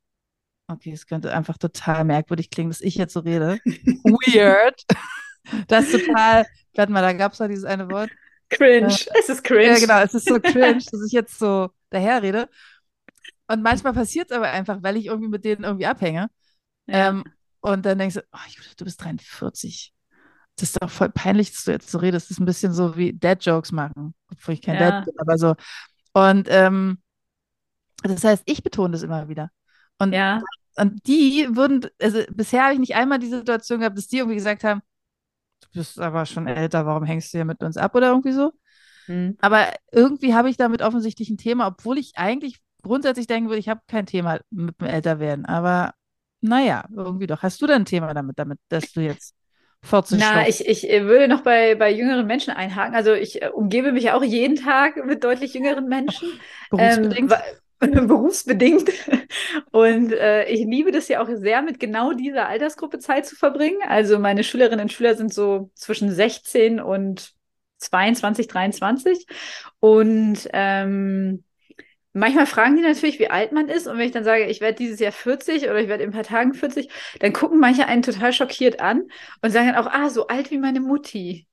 okay, 0.68 0.92
es 0.92 1.08
könnte 1.08 1.34
einfach 1.34 1.58
total 1.58 2.04
merkwürdig 2.04 2.50
klingen, 2.50 2.70
dass 2.70 2.82
ich 2.82 2.96
jetzt 2.96 3.14
so 3.14 3.22
rede. 3.22 3.60
Weird. 3.66 4.84
das 5.68 5.94
ist 5.94 6.06
total, 6.06 6.46
warte 6.76 6.92
mal, 6.92 7.02
da 7.02 7.14
gab 7.14 7.34
es 7.34 7.40
ja 7.40 7.48
dieses 7.48 7.66
eine 7.66 7.90
Wort. 7.90 8.12
Cringe. 8.50 8.88
Äh, 8.88 9.20
es 9.20 9.30
ist 9.30 9.44
cringe. 9.44 9.66
Ja, 9.66 9.80
genau, 9.80 10.00
es 10.02 10.14
ist 10.14 10.28
so 10.28 10.40
cringe, 10.40 10.84
dass 10.92 11.06
ich 11.06 11.12
jetzt 11.12 11.40
so 11.40 11.70
daher 11.90 12.22
rede. 12.22 12.50
Und 13.48 13.64
manchmal 13.64 13.94
passiert 13.94 14.30
es 14.30 14.38
aber 14.38 14.50
einfach, 14.52 14.84
weil 14.84 14.98
ich 14.98 15.06
irgendwie 15.06 15.30
mit 15.30 15.46
denen 15.46 15.64
irgendwie 15.64 15.86
abhänge. 15.86 16.30
Ja. 16.86 17.10
Ähm, 17.10 17.24
und 17.62 17.86
dann 17.86 17.98
denkst 17.98 18.16
du, 18.16 18.22
oh, 18.32 18.48
Judith, 18.48 18.76
du 18.78 18.86
bist 18.86 19.04
43. 19.04 19.94
Das 20.60 20.70
ist 20.70 20.82
doch 20.82 20.90
voll 20.90 21.10
peinlich, 21.10 21.52
dass 21.52 21.66
du 21.66 21.72
jetzt 21.72 21.90
so 21.90 22.00
redest. 22.00 22.26
Das 22.26 22.32
ist 22.32 22.40
ein 22.40 22.46
bisschen 22.46 22.74
so 22.74 22.98
wie 22.98 23.14
Dad-Jokes 23.14 23.72
machen. 23.72 24.14
Obwohl 24.32 24.56
ich 24.56 24.62
kein 24.62 24.76
ja. 24.76 24.92
Dad 24.92 25.06
bin, 25.06 25.14
aber 25.20 25.38
so. 25.38 25.56
Und 26.14 26.48
ähm, 26.50 26.98
das 28.04 28.24
heißt, 28.24 28.44
ich 28.46 28.64
betone 28.64 28.92
das 28.92 29.04
immer 29.04 29.28
wieder. 29.28 29.52
Und, 30.00 30.14
ja. 30.14 30.42
und 30.78 31.06
die 31.08 31.48
würden, 31.52 31.86
also 32.02 32.22
bisher 32.32 32.64
habe 32.64 32.74
ich 32.74 32.80
nicht 32.80 32.96
einmal 32.96 33.20
die 33.20 33.30
Situation 33.30 33.80
gehabt, 33.80 33.98
dass 33.98 34.08
die 34.08 34.18
irgendwie 34.18 34.36
gesagt 34.36 34.64
haben, 34.64 34.82
du 35.62 35.68
bist 35.74 36.00
aber 36.00 36.26
schon 36.26 36.48
älter, 36.48 36.86
warum 36.86 37.04
hängst 37.04 37.34
du 37.34 37.38
hier 37.40 37.46
mit 37.46 37.62
uns 37.64 37.78
ab 37.78 37.96
oder 37.96 38.10
irgendwie 38.10 38.32
so. 38.32 38.54
Mhm. 39.08 39.38
Aber 39.40 39.74
irgendwie 39.92 40.34
habe 40.34 40.50
ich 40.50 40.58
damit 40.58 40.82
offensichtlich 40.82 41.30
ein 41.30 41.38
Thema, 41.38 41.68
obwohl 41.68 41.98
ich 41.98 42.14
eigentlich 42.18 42.60
grundsätzlich 42.84 43.28
denken 43.28 43.50
würde, 43.50 43.60
ich 43.60 43.70
habe 43.70 43.82
kein 43.88 44.06
Thema 44.06 44.40
mit 44.50 44.80
dem 44.80 44.88
Älterwerden. 44.88 45.46
Aber 45.46 45.94
naja, 46.42 46.86
irgendwie 46.96 47.28
doch. 47.28 47.42
Hast 47.42 47.62
du 47.62 47.68
denn 47.68 47.84
ein 47.84 47.86
Thema 47.86 48.14
damit, 48.14 48.38
damit, 48.38 48.60
dass 48.70 48.92
du 48.92 49.02
jetzt 49.02 49.36
14 49.84 50.18
Na, 50.20 50.48
ich, 50.48 50.68
ich 50.68 50.90
äh, 50.90 51.06
würde 51.06 51.28
noch 51.28 51.42
bei, 51.42 51.76
bei 51.76 51.92
jüngeren 51.92 52.28
Menschen 52.28 52.52
einhaken. 52.54 52.96
Also 52.96 53.14
ich 53.14 53.42
äh, 53.42 53.50
umgebe 53.50 53.92
mich 53.92 54.12
auch 54.12 54.24
jeden 54.24 54.56
Tag 54.56 55.04
mit 55.06 55.24
deutlich 55.24 55.54
jüngeren 55.54 55.88
Menschen. 55.88 56.40
Berufsbedingt. 56.70 57.32
Ähm, 57.32 57.40
berufsbedingt. 58.08 58.90
Und 59.72 60.12
äh, 60.12 60.46
ich 60.46 60.66
liebe 60.66 60.92
das 60.92 61.08
ja 61.08 61.22
auch 61.22 61.30
sehr, 61.30 61.62
mit 61.62 61.80
genau 61.80 62.14
dieser 62.14 62.48
Altersgruppe 62.48 63.00
Zeit 63.00 63.26
zu 63.26 63.36
verbringen. 63.36 63.80
Also 63.88 64.20
meine 64.20 64.44
Schülerinnen 64.44 64.82
und 64.82 64.92
Schüler 64.92 65.16
sind 65.16 65.34
so 65.34 65.70
zwischen 65.76 66.12
16 66.12 66.80
und 66.80 67.34
22, 67.78 68.48
23. 68.48 69.28
Und 69.80 70.50
ähm, 70.54 71.44
Manchmal 72.18 72.46
fragen 72.46 72.76
die 72.76 72.82
natürlich, 72.82 73.20
wie 73.20 73.30
alt 73.30 73.52
man 73.52 73.70
ist. 73.70 73.88
Und 73.88 73.98
wenn 73.98 74.06
ich 74.06 74.12
dann 74.12 74.24
sage, 74.24 74.46
ich 74.46 74.62
werde 74.62 74.78
dieses 74.78 75.00
Jahr 75.00 75.12
40 75.12 75.64
oder 75.64 75.80
ich 75.80 75.88
werde 75.88 76.04
in 76.04 76.10
ein 76.10 76.14
paar 76.14 76.24
Tagen 76.24 76.54
40, 76.54 76.90
dann 77.20 77.34
gucken 77.34 77.60
manche 77.60 77.88
einen 77.88 78.02
total 78.02 78.34
schockiert 78.34 78.80
an 78.80 79.04
und 79.42 79.52
sagen 79.52 79.68
dann 79.68 79.76
auch, 79.76 79.92
ah, 79.92 80.10
so 80.10 80.28
alt 80.28 80.52
wie 80.52 80.58
meine 80.58 80.80
Mutti. 80.80 81.48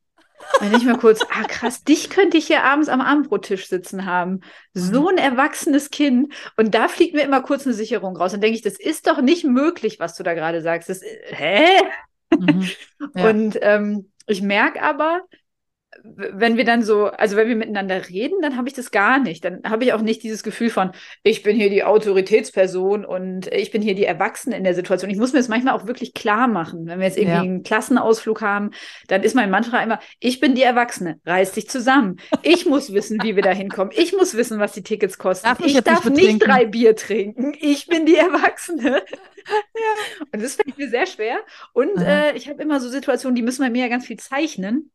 Dann 0.60 0.72
nicht 0.72 0.84
mal 0.84 0.98
kurz, 0.98 1.22
ah 1.30 1.44
krass, 1.44 1.84
dich 1.84 2.10
könnte 2.10 2.36
ich 2.36 2.46
hier 2.46 2.64
abends 2.64 2.88
am 2.88 3.00
Abendbrottisch 3.00 3.68
sitzen 3.68 4.04
haben. 4.04 4.40
So 4.72 5.08
ein 5.08 5.18
erwachsenes 5.18 5.90
Kind. 5.90 6.34
Und 6.56 6.74
da 6.74 6.88
fliegt 6.88 7.14
mir 7.14 7.22
immer 7.22 7.42
kurz 7.42 7.66
eine 7.66 7.74
Sicherung 7.74 8.16
raus. 8.16 8.32
Dann 8.32 8.40
denke 8.40 8.56
ich, 8.56 8.62
das 8.62 8.78
ist 8.78 9.06
doch 9.06 9.20
nicht 9.20 9.44
möglich, 9.44 10.00
was 10.00 10.14
du 10.16 10.22
da 10.22 10.34
gerade 10.34 10.60
sagst. 10.60 10.88
Das, 10.88 11.02
hä? 11.02 11.66
Mhm. 12.30 12.68
Ja. 13.14 13.28
Und 13.28 13.58
ähm, 13.60 14.10
ich 14.26 14.40
merke 14.40 14.82
aber, 14.82 15.20
wenn 16.04 16.58
wir 16.58 16.64
dann 16.64 16.82
so, 16.82 17.06
also 17.06 17.36
wenn 17.36 17.48
wir 17.48 17.56
miteinander 17.56 18.08
reden, 18.10 18.42
dann 18.42 18.58
habe 18.58 18.68
ich 18.68 18.74
das 18.74 18.90
gar 18.90 19.18
nicht. 19.18 19.42
Dann 19.44 19.62
habe 19.64 19.84
ich 19.84 19.94
auch 19.94 20.02
nicht 20.02 20.22
dieses 20.22 20.42
Gefühl 20.42 20.68
von, 20.68 20.90
ich 21.22 21.42
bin 21.42 21.56
hier 21.56 21.70
die 21.70 21.82
Autoritätsperson 21.82 23.06
und 23.06 23.46
ich 23.46 23.70
bin 23.70 23.80
hier 23.80 23.94
die 23.94 24.04
Erwachsene 24.04 24.56
in 24.56 24.64
der 24.64 24.74
Situation. 24.74 25.10
Ich 25.10 25.16
muss 25.16 25.32
mir 25.32 25.38
das 25.38 25.48
manchmal 25.48 25.74
auch 25.74 25.86
wirklich 25.86 26.12
klar 26.12 26.46
machen. 26.46 26.86
Wenn 26.86 26.98
wir 26.98 27.06
jetzt 27.06 27.16
irgendwie 27.16 27.36
ja. 27.36 27.42
einen 27.42 27.62
Klassenausflug 27.62 28.42
haben, 28.42 28.72
dann 29.08 29.22
ist 29.22 29.34
mein 29.34 29.50
Mantra 29.50 29.82
immer, 29.82 29.98
ich 30.20 30.40
bin 30.40 30.54
die 30.54 30.62
Erwachsene, 30.62 31.20
reiß 31.24 31.52
dich 31.52 31.70
zusammen. 31.70 32.16
Ich 32.42 32.66
muss 32.66 32.92
wissen, 32.92 33.22
wie 33.22 33.34
wir 33.34 33.42
da 33.42 33.52
hinkommen. 33.52 33.92
Ich 33.96 34.14
muss 34.14 34.36
wissen, 34.36 34.58
was 34.58 34.72
die 34.72 34.82
Tickets 34.82 35.16
kosten. 35.16 35.46
Darf 35.46 35.60
ich, 35.60 35.74
ich 35.74 35.80
darf 35.80 36.04
nicht, 36.04 36.26
nicht 36.26 36.46
drei 36.46 36.66
Bier 36.66 36.96
trinken. 36.96 37.54
Ich 37.58 37.86
bin 37.86 38.04
die 38.04 38.16
Erwachsene. 38.16 39.02
Ja. 39.46 40.24
Und 40.32 40.42
das 40.42 40.54
fällt 40.54 40.78
mir 40.78 40.88
sehr 40.88 41.04
schwer. 41.04 41.36
Und 41.74 41.98
äh, 41.98 42.32
ich 42.32 42.48
habe 42.48 42.62
immer 42.62 42.80
so 42.80 42.88
Situationen, 42.88 43.36
die 43.36 43.42
müssen 43.42 43.62
bei 43.62 43.68
mir 43.68 43.82
ja 43.82 43.88
ganz 43.88 44.06
viel 44.06 44.18
zeichnen. 44.18 44.90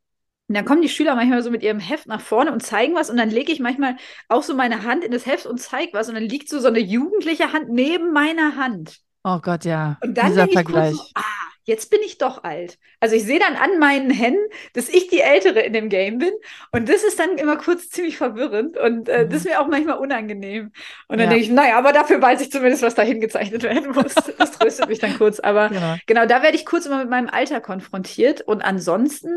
Und 0.49 0.55
dann 0.55 0.65
kommen 0.65 0.81
die 0.81 0.89
Schüler 0.89 1.15
manchmal 1.15 1.43
so 1.43 1.51
mit 1.51 1.61
ihrem 1.61 1.79
Heft 1.79 2.07
nach 2.07 2.21
vorne 2.21 2.51
und 2.51 2.61
zeigen 2.61 2.95
was 2.95 3.11
und 3.11 3.17
dann 3.17 3.29
lege 3.29 3.51
ich 3.51 3.59
manchmal 3.59 3.95
auch 4.29 4.41
so 4.41 4.55
meine 4.55 4.83
Hand 4.83 5.03
in 5.03 5.11
das 5.11 5.27
Heft 5.27 5.45
und 5.45 5.59
zeige 5.59 5.93
was 5.93 6.09
und 6.09 6.15
dann 6.15 6.23
liegt 6.23 6.49
so 6.49 6.59
so 6.59 6.67
eine 6.67 6.79
jugendliche 6.79 7.53
Hand 7.53 7.69
neben 7.69 8.11
meiner 8.11 8.55
Hand. 8.55 8.99
Oh 9.23 9.37
Gott, 9.39 9.63
ja. 9.63 9.99
Und 10.01 10.17
dann 10.17 10.29
Dieser 10.29 10.47
Vergleich. 10.47 10.95
So, 10.95 11.03
ah, 11.13 11.21
jetzt 11.65 11.91
bin 11.91 11.99
ich 12.03 12.17
doch 12.17 12.43
alt. 12.43 12.79
Also 12.99 13.15
ich 13.15 13.25
sehe 13.25 13.37
dann 13.37 13.55
an 13.55 13.77
meinen 13.77 14.09
Händen, 14.09 14.41
dass 14.73 14.89
ich 14.89 15.07
die 15.09 15.19
Ältere 15.19 15.59
in 15.59 15.73
dem 15.73 15.89
Game 15.89 16.17
bin 16.17 16.31
und 16.71 16.89
das 16.89 17.03
ist 17.03 17.19
dann 17.19 17.37
immer 17.37 17.57
kurz 17.57 17.89
ziemlich 17.89 18.17
verwirrend 18.17 18.75
und 18.75 19.07
äh, 19.07 19.25
mhm. 19.25 19.29
das 19.29 19.41
ist 19.41 19.45
mir 19.45 19.61
auch 19.61 19.67
manchmal 19.67 19.99
unangenehm. 19.99 20.71
Und 21.07 21.19
dann 21.19 21.27
ja. 21.27 21.27
denke 21.27 21.43
ich, 21.43 21.51
naja, 21.51 21.77
aber 21.77 21.93
dafür 21.93 22.19
weiß 22.19 22.41
ich 22.41 22.51
zumindest, 22.51 22.81
was 22.81 22.95
da 22.95 23.03
hingezeichnet 23.03 23.61
werden 23.61 23.91
muss. 23.91 24.15
Das 24.39 24.51
tröstet 24.53 24.89
mich 24.89 24.99
dann 24.99 25.17
kurz. 25.17 25.39
Aber 25.39 25.69
genau. 25.69 25.95
genau, 26.07 26.25
da 26.25 26.41
werde 26.41 26.55
ich 26.55 26.65
kurz 26.65 26.85
immer 26.85 26.99
mit 26.99 27.09
meinem 27.09 27.29
Alter 27.29 27.61
konfrontiert 27.61 28.41
und 28.41 28.61
ansonsten 28.61 29.29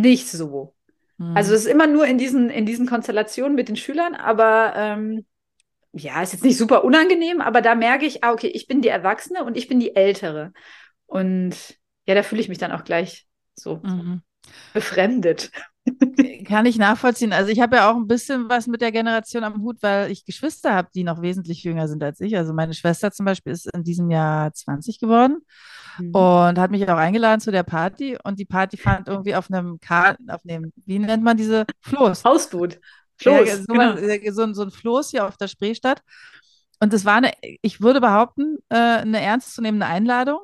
nicht 0.00 0.28
so. 0.28 0.74
Mhm. 1.18 1.36
Also 1.36 1.54
es 1.54 1.62
ist 1.62 1.70
immer 1.70 1.86
nur 1.86 2.06
in 2.06 2.18
diesen, 2.18 2.50
in 2.50 2.66
diesen 2.66 2.86
Konstellationen 2.86 3.54
mit 3.54 3.68
den 3.68 3.76
Schülern, 3.76 4.14
aber 4.14 4.72
ähm, 4.76 5.26
ja, 5.92 6.22
ist 6.22 6.32
jetzt 6.32 6.44
nicht 6.44 6.56
super 6.56 6.84
unangenehm, 6.84 7.40
aber 7.40 7.62
da 7.62 7.74
merke 7.74 8.06
ich, 8.06 8.22
ah, 8.22 8.32
okay, 8.32 8.48
ich 8.48 8.66
bin 8.66 8.80
die 8.80 8.88
Erwachsene 8.88 9.44
und 9.44 9.56
ich 9.56 9.68
bin 9.68 9.80
die 9.80 9.96
Ältere. 9.96 10.52
Und 11.06 11.56
ja, 12.06 12.14
da 12.14 12.22
fühle 12.22 12.40
ich 12.40 12.48
mich 12.48 12.58
dann 12.58 12.72
auch 12.72 12.84
gleich 12.84 13.26
so 13.54 13.80
mhm. 13.82 14.22
Befremdet. 14.72 15.50
Kann 16.44 16.66
ich 16.66 16.76
nachvollziehen. 16.78 17.32
Also 17.32 17.50
ich 17.50 17.60
habe 17.60 17.76
ja 17.76 17.90
auch 17.90 17.96
ein 17.96 18.06
bisschen 18.06 18.48
was 18.48 18.66
mit 18.66 18.80
der 18.80 18.92
Generation 18.92 19.44
am 19.44 19.62
Hut, 19.62 19.78
weil 19.80 20.10
ich 20.10 20.24
Geschwister 20.24 20.74
habe, 20.74 20.88
die 20.94 21.04
noch 21.04 21.22
wesentlich 21.22 21.62
jünger 21.62 21.88
sind 21.88 22.02
als 22.02 22.20
ich. 22.20 22.36
Also 22.36 22.52
meine 22.52 22.74
Schwester 22.74 23.10
zum 23.10 23.26
Beispiel 23.26 23.52
ist 23.52 23.66
in 23.72 23.82
diesem 23.82 24.10
Jahr 24.10 24.52
20 24.52 24.98
geworden 24.98 25.38
mhm. 25.98 26.14
und 26.14 26.58
hat 26.58 26.70
mich 26.70 26.88
auch 26.88 26.96
eingeladen 26.96 27.40
zu 27.40 27.50
der 27.50 27.62
Party. 27.62 28.18
Und 28.22 28.38
die 28.38 28.44
Party 28.44 28.76
fand 28.76 29.08
irgendwie 29.08 29.34
auf 29.34 29.50
einem 29.50 29.80
Kar 29.80 30.16
auf 30.28 30.42
einem, 30.48 30.72
wie 30.84 30.98
nennt 30.98 31.22
man 31.22 31.36
diese 31.36 31.64
Floß? 31.80 32.24
Hausboot. 32.24 32.78
Floß. 33.16 33.48
Ja, 33.48 33.56
so, 33.56 33.64
genau. 33.66 33.94
Äh, 33.96 34.32
so, 34.32 34.52
so, 34.52 34.62
ein 34.62 34.70
Floß 34.70 35.10
hier 35.10 35.26
auf 35.26 35.36
der 35.36 35.48
Spree 35.48 35.74
statt. 35.74 36.02
Und 36.78 36.92
das 36.92 37.04
war 37.04 37.16
eine, 37.16 37.32
ich 37.62 37.80
würde 37.80 38.00
behaupten, 38.00 38.58
äh, 38.70 38.76
eine 38.76 39.20
ernstzunehmende 39.20 39.86
Einladung. 39.86 40.40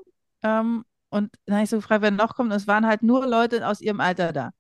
Und 1.17 1.35
dann 1.47 1.57
habe 1.57 1.65
ich 1.65 1.71
so 1.71 1.77
gefragt, 1.79 2.03
wer 2.03 2.11
noch 2.11 2.37
kommt. 2.37 2.51
Und 2.53 2.57
es 2.57 2.67
waren 2.67 2.87
halt 2.87 3.03
nur 3.03 3.27
Leute 3.27 3.67
aus 3.69 3.81
ihrem 3.81 4.01
Alter 4.01 4.33
da. 4.33 4.53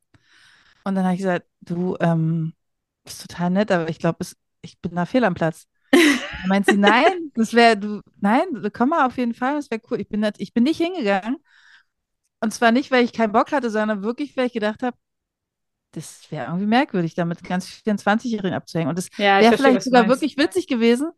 Und 0.84 0.94
dann 0.94 1.04
habe 1.04 1.14
ich 1.14 1.20
gesagt, 1.20 1.46
du, 1.60 1.96
ähm, 2.00 2.54
bist 3.04 3.22
total 3.22 3.50
nett, 3.50 3.70
aber 3.72 3.88
ich 3.90 3.98
glaube, 3.98 4.24
ich 4.62 4.78
bin 4.80 4.94
da 4.94 5.06
fehl 5.06 5.24
am 5.24 5.34
Platz. 5.34 5.66
Da 6.42 6.48
meint 6.48 6.66
sie, 6.66 6.76
nein, 6.78 7.32
das 7.34 7.54
wäre, 7.54 7.76
du, 7.78 8.02
nein, 8.20 8.46
komm 8.72 8.90
mal 8.90 9.06
auf 9.06 9.18
jeden 9.18 9.34
Fall, 9.34 9.56
das 9.56 9.70
wäre 9.70 9.82
cool. 9.90 10.00
Ich 10.00 10.08
bin, 10.08 10.20
nicht, 10.20 10.36
ich 10.40 10.54
bin 10.54 10.64
nicht 10.64 10.78
hingegangen. 10.78 11.38
Und 12.40 12.52
zwar 12.54 12.72
nicht, 12.72 12.90
weil 12.90 13.04
ich 13.04 13.12
keinen 13.12 13.32
Bock 13.32 13.52
hatte, 13.52 13.70
sondern 13.70 14.02
wirklich, 14.02 14.36
weil 14.36 14.46
ich 14.46 14.52
gedacht 14.52 14.82
habe, 14.82 14.96
das 15.92 16.30
wäre 16.30 16.46
irgendwie 16.46 16.66
merkwürdig, 16.66 17.14
damit 17.14 17.42
ganz 17.44 17.66
24-Jährigen 17.68 18.54
abzuhängen. 18.54 18.90
Und 18.90 18.98
das 18.98 19.08
Ja, 19.16 19.38
wäre 19.38 19.54
vielleicht 19.54 19.82
sogar 19.82 20.08
wirklich 20.08 20.36
witzig 20.36 20.66
gewesen, 20.66 21.10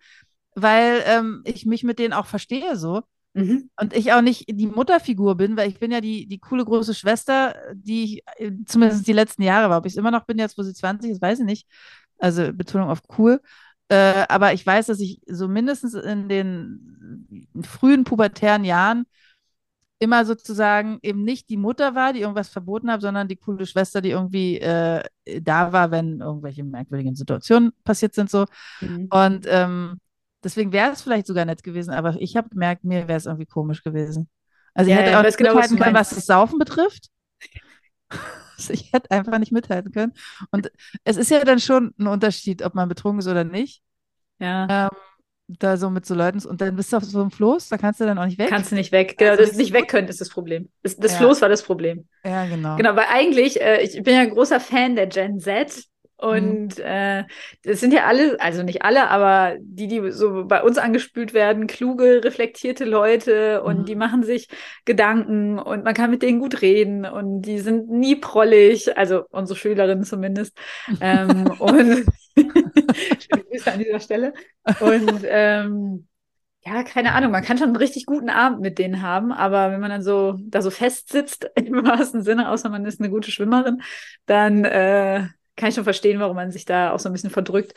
weil 0.54 1.02
ähm, 1.06 1.42
ich 1.46 1.66
mich 1.66 1.84
mit 1.84 1.98
denen 1.98 2.14
auch 2.14 2.26
verstehe 2.26 2.76
so. 2.76 3.02
Mhm. 3.38 3.70
Und 3.80 3.94
ich 3.94 4.12
auch 4.12 4.20
nicht 4.20 4.44
die 4.48 4.66
Mutterfigur 4.66 5.36
bin, 5.36 5.56
weil 5.56 5.68
ich 5.68 5.78
bin 5.78 5.90
ja 5.90 6.00
die, 6.00 6.26
die 6.26 6.38
coole 6.38 6.64
große 6.64 6.94
Schwester, 6.94 7.54
die 7.74 8.04
ich 8.04 8.24
zumindest 8.66 9.06
die 9.06 9.12
letzten 9.12 9.42
Jahre 9.42 9.70
war. 9.70 9.78
Ob 9.78 9.86
ich 9.86 9.92
es 9.92 9.98
immer 9.98 10.10
noch 10.10 10.24
bin, 10.24 10.38
jetzt 10.38 10.58
wo 10.58 10.62
sie 10.62 10.74
20 10.74 11.10
ist, 11.10 11.22
weiß 11.22 11.40
ich 11.40 11.44
nicht. 11.44 11.68
Also 12.18 12.52
Betonung 12.52 12.90
auf 12.90 13.00
cool. 13.18 13.40
Äh, 13.88 14.24
aber 14.28 14.52
ich 14.52 14.66
weiß, 14.66 14.86
dass 14.86 15.00
ich 15.00 15.20
so 15.26 15.48
mindestens 15.48 15.94
in 15.94 16.28
den 16.28 17.48
frühen 17.62 18.04
pubertären 18.04 18.64
Jahren 18.64 19.06
immer 19.98 20.24
sozusagen 20.24 20.98
eben 21.02 21.24
nicht 21.24 21.48
die 21.50 21.56
Mutter 21.56 21.94
war, 21.94 22.12
die 22.12 22.20
irgendwas 22.20 22.48
verboten 22.48 22.90
hat, 22.90 23.00
sondern 23.00 23.28
die 23.28 23.36
coole 23.36 23.66
Schwester, 23.66 24.00
die 24.00 24.10
irgendwie 24.10 24.58
äh, 24.60 25.02
da 25.40 25.72
war, 25.72 25.90
wenn 25.90 26.20
irgendwelche 26.20 26.62
merkwürdigen 26.64 27.16
Situationen 27.16 27.72
passiert 27.84 28.14
sind 28.14 28.30
so. 28.30 28.46
Mhm. 28.80 29.08
Und 29.10 29.46
ähm, 29.48 29.98
deswegen 30.44 30.72
wäre 30.72 30.92
es 30.92 31.02
vielleicht 31.02 31.26
sogar 31.26 31.44
nett 31.44 31.62
gewesen, 31.62 31.92
aber 31.92 32.16
ich 32.20 32.36
habe 32.36 32.48
gemerkt, 32.50 32.84
mir 32.84 33.08
wäre 33.08 33.18
es 33.18 33.26
irgendwie 33.26 33.46
komisch 33.46 33.82
gewesen. 33.82 34.28
Also 34.74 34.90
ich 34.90 34.96
Ja, 34.96 34.98
hätte 34.98 35.10
ja, 35.10 35.16
auch 35.18 35.24
nicht 35.24 35.38
genau, 35.38 35.54
was 35.54 35.68
du 35.68 35.76
mithalten 35.76 35.78
können, 35.78 35.96
was 35.96 36.10
das 36.14 36.26
Saufen 36.26 36.58
betrifft. 36.58 37.08
Also 38.56 38.72
ich 38.72 38.92
hätte 38.92 39.10
einfach 39.10 39.38
nicht 39.38 39.52
mithalten 39.52 39.92
können. 39.92 40.14
Und 40.50 40.70
es 41.04 41.16
ist 41.16 41.30
ja 41.30 41.44
dann 41.44 41.60
schon 41.60 41.94
ein 41.98 42.06
Unterschied, 42.08 42.62
ob 42.62 42.74
man 42.74 42.88
betrunken 42.88 43.20
ist 43.20 43.28
oder 43.28 43.44
nicht. 43.44 43.82
Ja, 44.38 44.72
Da 45.48 45.76
so 45.78 45.88
mit 45.90 46.04
so 46.06 46.14
Leuten. 46.14 46.44
Und 46.46 46.60
dann 46.60 46.76
bist 46.76 46.92
du 46.92 46.96
auf 46.98 47.04
so 47.04 47.20
einem 47.20 47.30
Floß, 47.30 47.68
da 47.68 47.78
kannst 47.78 48.00
du 48.00 48.04
dann 48.04 48.18
auch 48.18 48.26
nicht 48.26 48.38
weg. 48.38 48.54
kannst 48.54 48.70
du 48.72 48.76
nicht 48.76 48.92
weg. 48.92 49.16
Genau, 49.18 49.32
Also 49.32 49.42
das 49.42 49.54
nicht 49.56 49.72
nicht 49.72 49.72
weg 49.72 49.88
können 49.88 50.08
ist 50.08 50.20
das 50.20 50.28
Problem. 50.30 50.70
Das, 50.82 50.96
das 50.96 51.14
Ja. 51.14 51.16
Floß 51.16 51.40
war 51.42 51.48
das 51.48 51.62
Problem. 51.62 52.08
Ja, 52.24 52.46
genau. 52.46 52.76
Genau, 52.76 52.96
weil 52.96 53.06
eigentlich, 53.10 53.60
äh, 53.60 53.82
ich 53.82 54.02
bin 54.02 54.14
ja 54.14 54.20
ein 54.22 54.30
großer 54.30 54.60
Fan 54.60 54.96
der 54.96 55.06
Gen 55.08 55.40
Z 55.40 55.84
und 56.18 56.78
äh, 56.80 57.24
das 57.64 57.80
sind 57.80 57.92
ja 57.94 58.06
alle, 58.06 58.40
also 58.40 58.62
nicht 58.64 58.82
alle, 58.82 59.08
aber 59.08 59.56
die, 59.60 59.88
die 59.88 60.10
so 60.12 60.44
bei 60.46 60.62
uns 60.62 60.78
angespült 60.78 61.32
werden, 61.34 61.66
kluge, 61.68 62.22
reflektierte 62.24 62.84
Leute 62.84 63.62
und 63.62 63.84
Mhm. 63.84 63.88
die 63.88 63.96
machen 63.96 64.24
sich 64.24 64.48
Gedanken 64.84 65.58
und 65.58 65.84
man 65.84 65.94
kann 65.94 66.10
mit 66.10 66.22
denen 66.22 66.40
gut 66.40 66.60
reden 66.62 67.04
und 67.06 67.42
die 67.42 67.60
sind 67.60 67.88
nie 67.90 68.16
prollig, 68.16 68.96
also 68.98 69.24
unsere 69.30 69.58
Schülerinnen 69.58 70.04
zumindest. 70.04 70.58
Ähm, 71.00 71.50
und 71.58 72.08
schöne 73.18 73.44
Grüße 73.44 73.72
an 73.72 73.78
dieser 73.78 74.00
Stelle. 74.00 74.32
Und 74.78 75.22
ähm, 75.26 76.08
ja, 76.64 76.82
keine 76.84 77.12
Ahnung, 77.14 77.30
man 77.32 77.44
kann 77.44 77.58
schon 77.58 77.68
einen 77.68 77.76
richtig 77.76 78.06
guten 78.06 78.30
Abend 78.30 78.60
mit 78.60 78.78
denen 78.78 79.02
haben, 79.02 79.32
aber 79.32 79.72
wenn 79.72 79.80
man 79.80 79.90
dann 79.90 80.02
so 80.02 80.36
da 80.40 80.62
so 80.62 80.70
fest 80.70 81.10
sitzt, 81.10 81.50
im 81.56 81.84
wahrsten 81.86 82.22
Sinne, 82.22 82.50
außer 82.50 82.68
man 82.70 82.84
ist 82.86 83.00
eine 83.00 83.10
gute 83.10 83.30
Schwimmerin, 83.30 83.82
dann 84.26 84.64
äh, 84.64 85.28
kann 85.58 85.70
ich 85.70 85.76
schon 85.76 85.84
verstehen, 85.84 86.20
warum 86.20 86.36
man 86.36 86.52
sich 86.52 86.64
da 86.66 86.92
auch 86.92 87.00
so 87.00 87.10
ein 87.10 87.14
bisschen 87.14 87.30
verdrückt. 87.30 87.74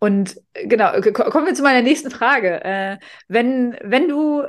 Und 0.00 0.36
äh, 0.54 0.66
genau, 0.68 0.92
k- 1.00 1.12
kommen 1.12 1.46
wir 1.46 1.54
zu 1.54 1.62
meiner 1.62 1.82
nächsten 1.82 2.10
Frage. 2.10 2.64
Äh, 2.64 2.98
wenn, 3.28 3.76
wenn 3.82 4.08
du 4.08 4.44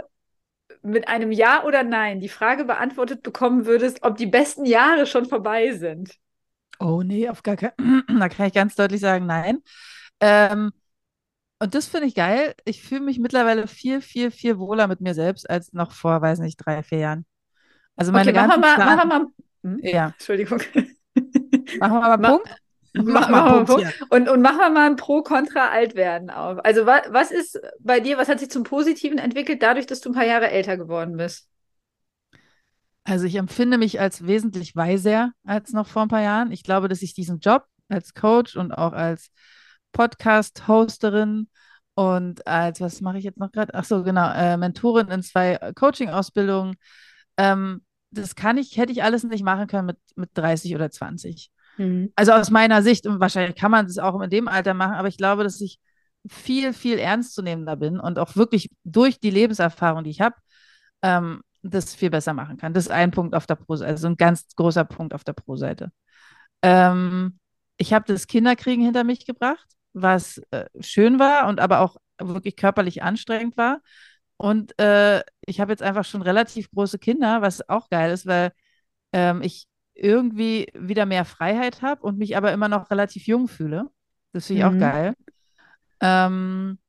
mit 0.83 1.07
einem 1.07 1.31
Ja 1.31 1.63
oder 1.65 1.83
Nein 1.83 2.19
die 2.21 2.29
Frage 2.29 2.65
beantwortet 2.65 3.23
bekommen 3.23 3.65
würdest, 3.65 4.03
ob 4.03 4.17
die 4.17 4.27
besten 4.27 4.65
Jahre 4.65 5.05
schon 5.07 5.25
vorbei 5.25 5.73
sind. 5.73 6.15
Oh 6.79 7.01
nee, 7.03 7.27
auf 7.29 7.43
gar 7.43 7.57
keinen 7.57 7.73
Da 8.19 8.29
kann 8.29 8.47
ich 8.47 8.53
ganz 8.53 8.75
deutlich 8.75 9.01
sagen, 9.01 9.25
nein. 9.25 9.61
Ähm, 10.19 10.71
und 11.59 11.75
das 11.75 11.87
finde 11.87 12.07
ich 12.07 12.15
geil. 12.15 12.55
Ich 12.65 12.83
fühle 12.83 13.01
mich 13.01 13.19
mittlerweile 13.19 13.67
viel, 13.67 14.01
viel, 14.01 14.31
viel 14.31 14.59
wohler 14.59 14.87
mit 14.87 15.01
mir 15.01 15.13
selbst 15.15 15.49
als 15.49 15.73
noch 15.73 15.93
vor, 15.93 16.21
weiß 16.21 16.39
nicht, 16.39 16.57
drei, 16.57 16.83
vier 16.83 16.99
Jahren. 16.99 17.25
Also 17.95 18.11
meine 18.13 18.31
Okay, 18.31 18.33
machen 18.33 18.49
wir 18.49 18.57
ganzen 18.57 18.63
mal, 18.77 18.81
machen 18.81 18.97
wir 19.09 19.19
mal. 19.19 19.27
Hm? 19.63 19.83
Ja, 19.83 20.15
Entschuldigung. 20.17 20.61
machen 21.79 21.93
wir 21.95 22.01
mal 22.01 22.17
Ma- 22.17 22.37
Punkt. 22.37 22.49
Mach, 22.93 23.29
mal 23.29 23.57
einen 23.57 23.65
Punkt. 23.65 24.05
Und, 24.09 24.29
und 24.29 24.41
machen 24.41 24.57
wir 24.57 24.69
mal 24.69 24.87
ein 24.87 24.95
Pro-Kontra-Altwerden 24.95 26.29
auf. 26.29 26.63
Also 26.63 26.85
wa 26.85 27.01
was 27.09 27.31
ist 27.31 27.59
bei 27.79 27.99
dir, 27.99 28.17
was 28.17 28.29
hat 28.29 28.39
sich 28.39 28.49
zum 28.49 28.63
Positiven 28.63 29.17
entwickelt, 29.17 29.61
dadurch, 29.61 29.85
dass 29.85 30.01
du 30.01 30.09
ein 30.09 30.15
paar 30.15 30.25
Jahre 30.25 30.49
älter 30.49 30.77
geworden 30.77 31.17
bist? 31.17 31.47
Also 33.03 33.25
ich 33.25 33.35
empfinde 33.35 33.77
mich 33.77 33.99
als 33.99 34.27
wesentlich 34.27 34.75
weiser 34.75 35.31
als 35.43 35.71
noch 35.73 35.87
vor 35.87 36.03
ein 36.03 36.09
paar 36.09 36.21
Jahren. 36.21 36.51
Ich 36.51 36.63
glaube, 36.63 36.87
dass 36.87 37.01
ich 37.01 37.13
diesen 37.13 37.39
Job 37.39 37.65
als 37.87 38.13
Coach 38.13 38.55
und 38.55 38.71
auch 38.71 38.93
als 38.93 39.31
Podcast-Hosterin 39.93 41.47
und 41.95 42.45
als, 42.47 42.81
was 42.81 43.01
mache 43.01 43.17
ich 43.17 43.23
jetzt 43.23 43.39
noch 43.39 43.51
gerade? 43.51 43.73
Ach 43.73 43.83
so, 43.83 44.03
genau, 44.03 44.31
äh, 44.31 44.57
Mentorin 44.57 45.07
in 45.09 45.23
zwei 45.23 45.57
Coaching-Ausbildungen. 45.75 46.75
Ähm, 47.37 47.83
das 48.11 48.35
kann 48.35 48.57
ich, 48.57 48.77
hätte 48.77 48.91
ich 48.91 49.03
alles 49.03 49.23
nicht 49.23 49.43
machen 49.43 49.67
können 49.67 49.87
mit, 49.87 49.97
mit 50.15 50.29
30 50.33 50.75
oder 50.75 50.89
20. 50.89 51.51
Also 52.15 52.33
aus 52.33 52.49
meiner 52.51 52.81
Sicht, 52.83 53.07
und 53.07 53.19
wahrscheinlich 53.19 53.55
kann 53.55 53.71
man 53.71 53.87
das 53.87 53.97
auch 53.97 54.19
in 54.21 54.29
dem 54.29 54.47
Alter 54.47 54.73
machen, 54.73 54.93
aber 54.93 55.07
ich 55.07 55.17
glaube, 55.17 55.43
dass 55.43 55.61
ich 55.61 55.79
viel, 56.27 56.73
viel 56.73 56.99
ernstzunehmender 56.99 57.75
bin 57.77 57.99
und 57.99 58.19
auch 58.19 58.35
wirklich 58.35 58.69
durch 58.83 59.19
die 59.19 59.29
Lebenserfahrung, 59.29 60.03
die 60.03 60.09
ich 60.09 60.21
habe, 60.21 60.35
ähm, 61.01 61.41
das 61.61 61.95
viel 61.95 62.09
besser 62.09 62.33
machen 62.33 62.57
kann. 62.57 62.73
Das 62.73 62.85
ist 62.85 62.91
ein 62.91 63.11
Punkt 63.11 63.35
auf 63.35 63.45
der 63.45 63.55
Pro-Seite, 63.55 63.91
also 63.91 64.07
ein 64.07 64.17
ganz 64.17 64.45
großer 64.55 64.85
Punkt 64.85 65.13
auf 65.13 65.23
der 65.23 65.33
Pro-Seite. 65.33 65.91
Ähm, 66.61 67.39
ich 67.77 67.93
habe 67.93 68.05
das 68.11 68.27
Kinderkriegen 68.27 68.83
hinter 68.83 69.03
mich 69.03 69.25
gebracht, 69.25 69.67
was 69.93 70.41
äh, 70.51 70.65
schön 70.81 71.19
war 71.19 71.47
und 71.47 71.59
aber 71.59 71.79
auch 71.79 71.97
wirklich 72.21 72.55
körperlich 72.55 73.03
anstrengend 73.03 73.57
war. 73.57 73.81
Und 74.37 74.77
äh, 74.79 75.21
ich 75.45 75.59
habe 75.59 75.71
jetzt 75.71 75.83
einfach 75.83 76.05
schon 76.05 76.21
relativ 76.21 76.69
große 76.71 76.99
Kinder, 76.99 77.41
was 77.41 77.67
auch 77.69 77.89
geil 77.89 78.11
ist, 78.11 78.25
weil 78.25 78.51
ähm, 79.13 79.41
ich 79.41 79.67
irgendwie 79.99 80.67
wieder 80.73 81.05
mehr 81.05 81.25
Freiheit 81.25 81.81
habe 81.81 82.03
und 82.03 82.17
mich 82.17 82.37
aber 82.37 82.51
immer 82.53 82.69
noch 82.69 82.91
relativ 82.91 83.27
jung 83.27 83.47
fühle. 83.47 83.89
Das 84.33 84.47
finde 84.47 84.61
ich 84.61 84.65
Mhm. 84.65 84.73
auch 84.75 84.77
geil. 84.77 85.15
Ähm, 86.01 86.79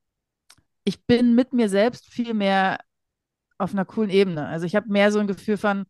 ich 0.85 1.05
bin 1.07 1.35
mit 1.35 1.53
mir 1.53 1.69
selbst 1.69 2.09
viel 2.09 2.35
mehr 2.35 2.81
auf 3.59 3.73
einer 3.73 3.85
coolen 3.85 4.11
Ebene. 4.11 4.47
Also 4.47 4.67
ich 4.67 4.77
habe 4.77 4.89
mehr 4.91 5.13
so 5.13 5.19
ein 5.21 5.27
Gefühl 5.29 5.57
von, 5.57 5.85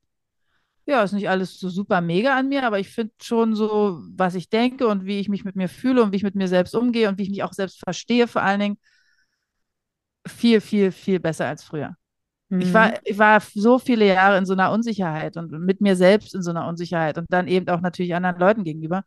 ja, 0.87 1.03
ist 1.03 1.13
nicht 1.13 1.29
alles 1.29 1.59
so 1.61 1.69
super 1.71 2.01
mega 2.01 2.37
an 2.39 2.49
mir, 2.49 2.65
aber 2.67 2.81
ich 2.81 2.89
finde 2.91 3.13
schon 3.23 3.55
so, 3.55 4.03
was 4.17 4.35
ich 4.35 4.51
denke 4.51 4.89
und 4.89 5.07
wie 5.07 5.21
ich 5.21 5.29
mich 5.29 5.45
mit 5.45 5.57
mir 5.57 5.69
fühle 5.69 6.03
und 6.03 6.13
wie 6.13 6.17
ich 6.17 6.23
mit 6.25 6.35
mir 6.35 6.49
selbst 6.49 6.75
umgehe 6.75 7.09
und 7.09 7.19
wie 7.19 7.25
ich 7.25 7.31
mich 7.31 7.43
auch 7.45 7.53
selbst 7.53 7.81
verstehe, 7.81 8.29
vor 8.29 8.43
allen 8.43 8.61
Dingen 8.61 8.79
viel, 10.27 10.61
viel, 10.61 10.93
viel 10.93 11.21
besser 11.21 11.47
als 11.47 11.65
früher. 11.65 11.97
Ich 12.59 12.69
Mhm. 12.69 12.75
war, 12.75 12.93
ich 13.05 13.19
war 13.19 13.41
so 13.41 13.79
viele 13.79 14.07
Jahre 14.07 14.39
in 14.39 14.47
so 14.47 14.53
einer 14.53 14.71
Unsicherheit 14.73 15.37
und 15.37 15.51
mit 15.53 15.81
mir 15.81 15.97
selbst 15.97 16.35
in 16.35 16.43
so 16.43 16.51
einer 16.51 16.67
Unsicherheit 16.69 17.19
und 17.19 17.27
dann 17.33 17.49
eben 17.49 17.69
auch 17.69 17.81
natürlich 17.81 18.15
anderen 18.15 18.39
Leuten 18.39 18.65
gegenüber. 18.65 19.05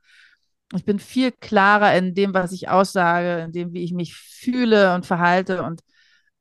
Ich 0.75 0.85
bin 0.85 0.99
viel 0.99 1.31
klarer 1.31 1.95
in 1.97 2.15
dem, 2.15 2.33
was 2.33 2.51
ich 2.51 2.69
aussage, 2.69 3.43
in 3.45 3.51
dem, 3.51 3.73
wie 3.73 3.83
ich 3.83 3.93
mich 3.93 4.15
fühle 4.15 4.95
und 4.95 5.05
verhalte 5.05 5.63
und 5.63 5.81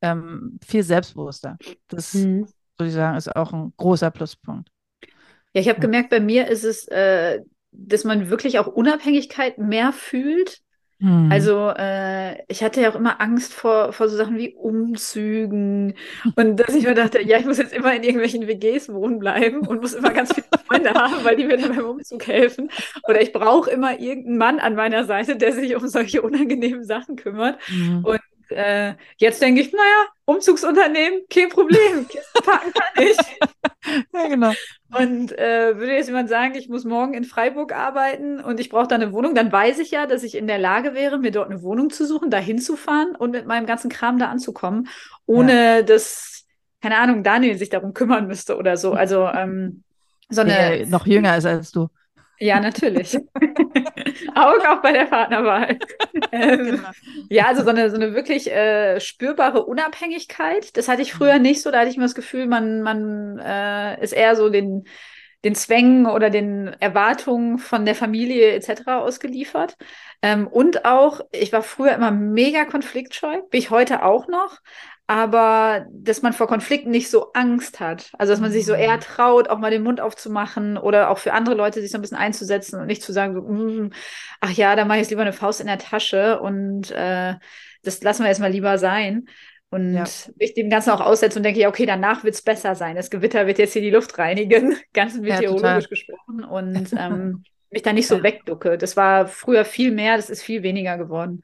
ähm, 0.02 0.58
viel 0.66 0.82
selbstbewusster. 0.82 1.58
Das, 1.88 2.28
Mhm. 2.28 2.46
würde 2.78 2.88
ich 2.88 2.94
sagen, 2.94 3.16
ist 3.18 3.34
auch 3.36 3.52
ein 3.52 3.72
großer 3.76 4.10
Pluspunkt. 4.10 4.70
Ja, 5.54 5.60
ich 5.60 5.68
habe 5.68 5.80
gemerkt, 5.80 6.10
bei 6.10 6.20
mir 6.20 6.48
ist 6.48 6.64
es, 6.64 6.88
äh, 6.88 7.40
dass 7.72 8.04
man 8.04 8.30
wirklich 8.30 8.58
auch 8.58 8.66
Unabhängigkeit 8.66 9.58
mehr 9.58 9.92
fühlt. 9.92 10.60
Hm. 11.02 11.32
Also 11.32 11.72
äh, 11.76 12.40
ich 12.46 12.62
hatte 12.62 12.80
ja 12.80 12.90
auch 12.90 12.94
immer 12.94 13.20
Angst 13.20 13.52
vor, 13.52 13.92
vor 13.92 14.08
so 14.08 14.16
Sachen 14.16 14.38
wie 14.38 14.54
Umzügen 14.54 15.94
und 16.36 16.56
dass 16.56 16.76
ich 16.76 16.84
mir 16.84 16.94
dachte, 16.94 17.20
ja, 17.20 17.38
ich 17.38 17.44
muss 17.44 17.58
jetzt 17.58 17.72
immer 17.72 17.92
in 17.92 18.04
irgendwelchen 18.04 18.46
WGs 18.46 18.88
wohnen 18.92 19.18
bleiben 19.18 19.66
und 19.66 19.80
muss 19.80 19.94
immer 19.94 20.10
ganz 20.10 20.32
viele 20.32 20.46
Freunde 20.64 20.90
haben, 20.94 21.24
weil 21.24 21.34
die 21.34 21.44
mir 21.44 21.56
dann 21.56 21.74
beim 21.74 21.86
Umzug 21.86 22.24
helfen. 22.28 22.70
Oder 23.08 23.20
ich 23.20 23.32
brauche 23.32 23.68
immer 23.68 23.98
irgendeinen 23.98 24.38
Mann 24.38 24.58
an 24.60 24.76
meiner 24.76 25.04
Seite, 25.04 25.34
der 25.34 25.52
sich 25.52 25.74
um 25.74 25.88
solche 25.88 26.22
unangenehmen 26.22 26.84
Sachen 26.84 27.16
kümmert. 27.16 27.58
Hm. 27.66 28.04
Und 28.04 28.20
äh, 28.52 28.94
jetzt 29.18 29.42
denke 29.42 29.60
ich, 29.60 29.72
naja, 29.72 30.06
Umzugsunternehmen, 30.24 31.22
kein 31.30 31.48
Problem, 31.48 32.06
Kisten 32.08 32.42
packen 32.44 32.72
kann 32.72 33.04
ich. 33.04 33.16
Ja, 34.12 34.28
genau. 34.28 34.52
Und 34.96 35.32
äh, 35.38 35.76
würde 35.76 35.94
jetzt 35.94 36.06
jemand 36.08 36.28
sagen, 36.28 36.54
ich 36.54 36.68
muss 36.68 36.84
morgen 36.84 37.14
in 37.14 37.24
Freiburg 37.24 37.72
arbeiten 37.74 38.40
und 38.40 38.60
ich 38.60 38.68
brauche 38.68 38.86
da 38.86 38.94
eine 38.94 39.12
Wohnung, 39.12 39.34
dann 39.34 39.50
weiß 39.50 39.78
ich 39.78 39.90
ja, 39.90 40.06
dass 40.06 40.22
ich 40.22 40.36
in 40.36 40.46
der 40.46 40.58
Lage 40.58 40.94
wäre, 40.94 41.18
mir 41.18 41.30
dort 41.30 41.50
eine 41.50 41.62
Wohnung 41.62 41.90
zu 41.90 42.06
suchen, 42.06 42.30
da 42.30 42.38
hinzufahren 42.38 43.16
und 43.16 43.30
mit 43.30 43.46
meinem 43.46 43.66
ganzen 43.66 43.90
Kram 43.90 44.18
da 44.18 44.28
anzukommen, 44.28 44.88
ohne 45.26 45.84
dass, 45.84 46.44
keine 46.80 46.98
Ahnung, 46.98 47.22
Daniel 47.24 47.56
sich 47.56 47.70
darum 47.70 47.94
kümmern 47.94 48.26
müsste 48.26 48.56
oder 48.56 48.76
so. 48.76 48.92
Also 48.92 49.26
ähm, 49.28 49.82
so 50.28 50.42
eine, 50.42 50.52
Der 50.52 50.86
noch 50.86 51.06
jünger 51.06 51.36
ist 51.36 51.46
als 51.46 51.72
du. 51.72 51.88
ja, 52.38 52.60
natürlich. 52.60 53.18
Augen 54.34 54.66
auch 54.66 54.82
bei 54.82 54.92
der 54.92 55.06
Partnerwahl. 55.06 55.78
ähm, 56.32 56.82
Genau. 56.82 56.90
ja, 57.28 57.46
also 57.46 57.62
so 57.64 57.70
eine, 57.70 57.90
so 57.90 57.96
eine 57.96 58.14
wirklich 58.14 58.50
äh, 58.50 59.00
spürbare 59.00 59.64
Unabhängigkeit. 59.64 60.76
Das 60.76 60.88
hatte 60.88 61.02
ich 61.02 61.12
früher 61.12 61.38
nicht 61.38 61.62
so. 61.62 61.70
Da 61.70 61.80
hatte 61.80 61.90
ich 61.90 61.96
immer 61.96 62.06
das 62.06 62.14
Gefühl, 62.14 62.46
man, 62.46 62.82
man 62.82 63.38
äh, 63.38 64.02
ist 64.02 64.12
eher 64.12 64.36
so 64.36 64.48
den, 64.50 64.84
den 65.44 65.54
Zwängen 65.54 66.06
oder 66.06 66.30
den 66.30 66.68
Erwartungen 66.80 67.58
von 67.58 67.84
der 67.84 67.94
Familie 67.94 68.52
etc. 68.54 68.98
ausgeliefert. 69.00 69.76
Ähm, 70.22 70.46
und 70.46 70.84
auch, 70.84 71.20
ich 71.32 71.52
war 71.52 71.62
früher 71.62 71.92
immer 71.92 72.10
mega 72.10 72.64
konfliktscheu, 72.64 73.42
bin 73.50 73.58
ich 73.58 73.70
heute 73.70 74.04
auch 74.04 74.28
noch, 74.28 74.60
aber 75.06 75.86
dass 75.92 76.22
man 76.22 76.32
vor 76.32 76.46
Konflikten 76.46 76.90
nicht 76.90 77.10
so 77.10 77.32
Angst 77.32 77.80
hat. 77.80 78.10
Also 78.18 78.32
dass 78.32 78.40
man 78.40 78.52
sich 78.52 78.64
so 78.64 78.72
eher 78.72 78.96
mhm. 78.96 79.00
traut, 79.00 79.48
auch 79.48 79.58
mal 79.58 79.70
den 79.70 79.82
Mund 79.82 80.00
aufzumachen 80.00 80.76
oder 80.76 81.10
auch 81.10 81.18
für 81.18 81.32
andere 81.32 81.54
Leute 81.54 81.80
sich 81.80 81.90
so 81.90 81.98
ein 81.98 82.02
bisschen 82.02 82.16
einzusetzen 82.16 82.80
und 82.80 82.86
nicht 82.86 83.02
zu 83.02 83.12
sagen, 83.12 83.34
so, 83.34 83.42
mm, 83.42 83.92
ach 84.40 84.50
ja, 84.52 84.76
da 84.76 84.84
mache 84.84 84.98
ich 84.98 85.02
jetzt 85.02 85.10
lieber 85.10 85.22
eine 85.22 85.32
Faust 85.32 85.60
in 85.60 85.66
der 85.66 85.78
Tasche 85.78 86.40
und 86.40 86.90
äh, 86.92 87.34
das 87.82 88.02
lassen 88.02 88.22
wir 88.22 88.28
jetzt 88.28 88.40
mal 88.40 88.50
lieber 88.50 88.78
sein. 88.78 89.26
Und 89.70 89.94
ja. 89.94 90.04
ich 90.38 90.52
dem 90.52 90.68
Ganzen 90.68 90.90
auch 90.90 91.00
aussetze 91.00 91.38
und 91.38 91.44
denke, 91.44 91.60
ja, 91.60 91.68
okay, 91.68 91.86
danach 91.86 92.24
wird 92.24 92.34
es 92.34 92.42
besser 92.42 92.74
sein. 92.74 92.94
Das 92.94 93.10
Gewitter 93.10 93.46
wird 93.46 93.58
jetzt 93.58 93.72
hier 93.72 93.80
die 93.80 93.90
Luft 93.90 94.18
reinigen, 94.18 94.76
ganz 94.92 95.18
meteorologisch 95.18 95.84
ja, 95.84 95.88
gesprochen. 95.88 96.44
Und 96.44 96.92
ähm, 96.94 97.42
mich 97.70 97.82
da 97.82 97.94
nicht 97.94 98.06
so 98.06 98.22
wegducke. 98.22 98.76
Das 98.76 98.98
war 98.98 99.26
früher 99.26 99.64
viel 99.64 99.90
mehr, 99.90 100.16
das 100.16 100.28
ist 100.28 100.42
viel 100.42 100.62
weniger 100.62 100.98
geworden. 100.98 101.42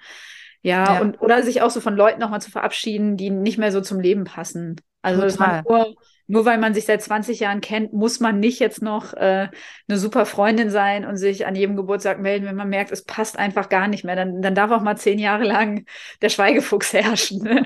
Ja, 0.62 0.94
ja. 0.94 1.00
und 1.00 1.20
oder 1.20 1.42
sich 1.42 1.62
auch 1.62 1.70
so 1.70 1.80
von 1.80 1.94
Leuten 1.94 2.20
nochmal 2.20 2.40
zu 2.40 2.50
verabschieden, 2.50 3.16
die 3.16 3.30
nicht 3.30 3.58
mehr 3.58 3.72
so 3.72 3.80
zum 3.80 4.00
Leben 4.00 4.24
passen. 4.24 4.76
Also 5.02 5.22
nur, 5.68 5.94
nur 6.26 6.44
weil 6.44 6.58
man 6.58 6.74
sich 6.74 6.84
seit 6.84 7.02
20 7.02 7.40
Jahren 7.40 7.60
kennt, 7.60 7.92
muss 7.92 8.20
man 8.20 8.38
nicht 8.40 8.58
jetzt 8.58 8.82
noch 8.82 9.14
äh, 9.14 9.48
eine 9.88 9.98
super 9.98 10.26
Freundin 10.26 10.70
sein 10.70 11.06
und 11.06 11.16
sich 11.16 11.46
an 11.46 11.54
jedem 11.54 11.76
Geburtstag 11.76 12.20
melden, 12.20 12.46
wenn 12.46 12.56
man 12.56 12.68
merkt, 12.68 12.90
es 12.90 13.04
passt 13.04 13.38
einfach 13.38 13.68
gar 13.68 13.88
nicht 13.88 14.04
mehr. 14.04 14.16
Dann, 14.16 14.42
dann 14.42 14.54
darf 14.54 14.70
auch 14.70 14.82
mal 14.82 14.96
zehn 14.96 15.18
Jahre 15.18 15.44
lang 15.44 15.86
der 16.20 16.28
Schweigefuchs 16.28 16.92
herrschen. 16.92 17.42
Ne? 17.42 17.64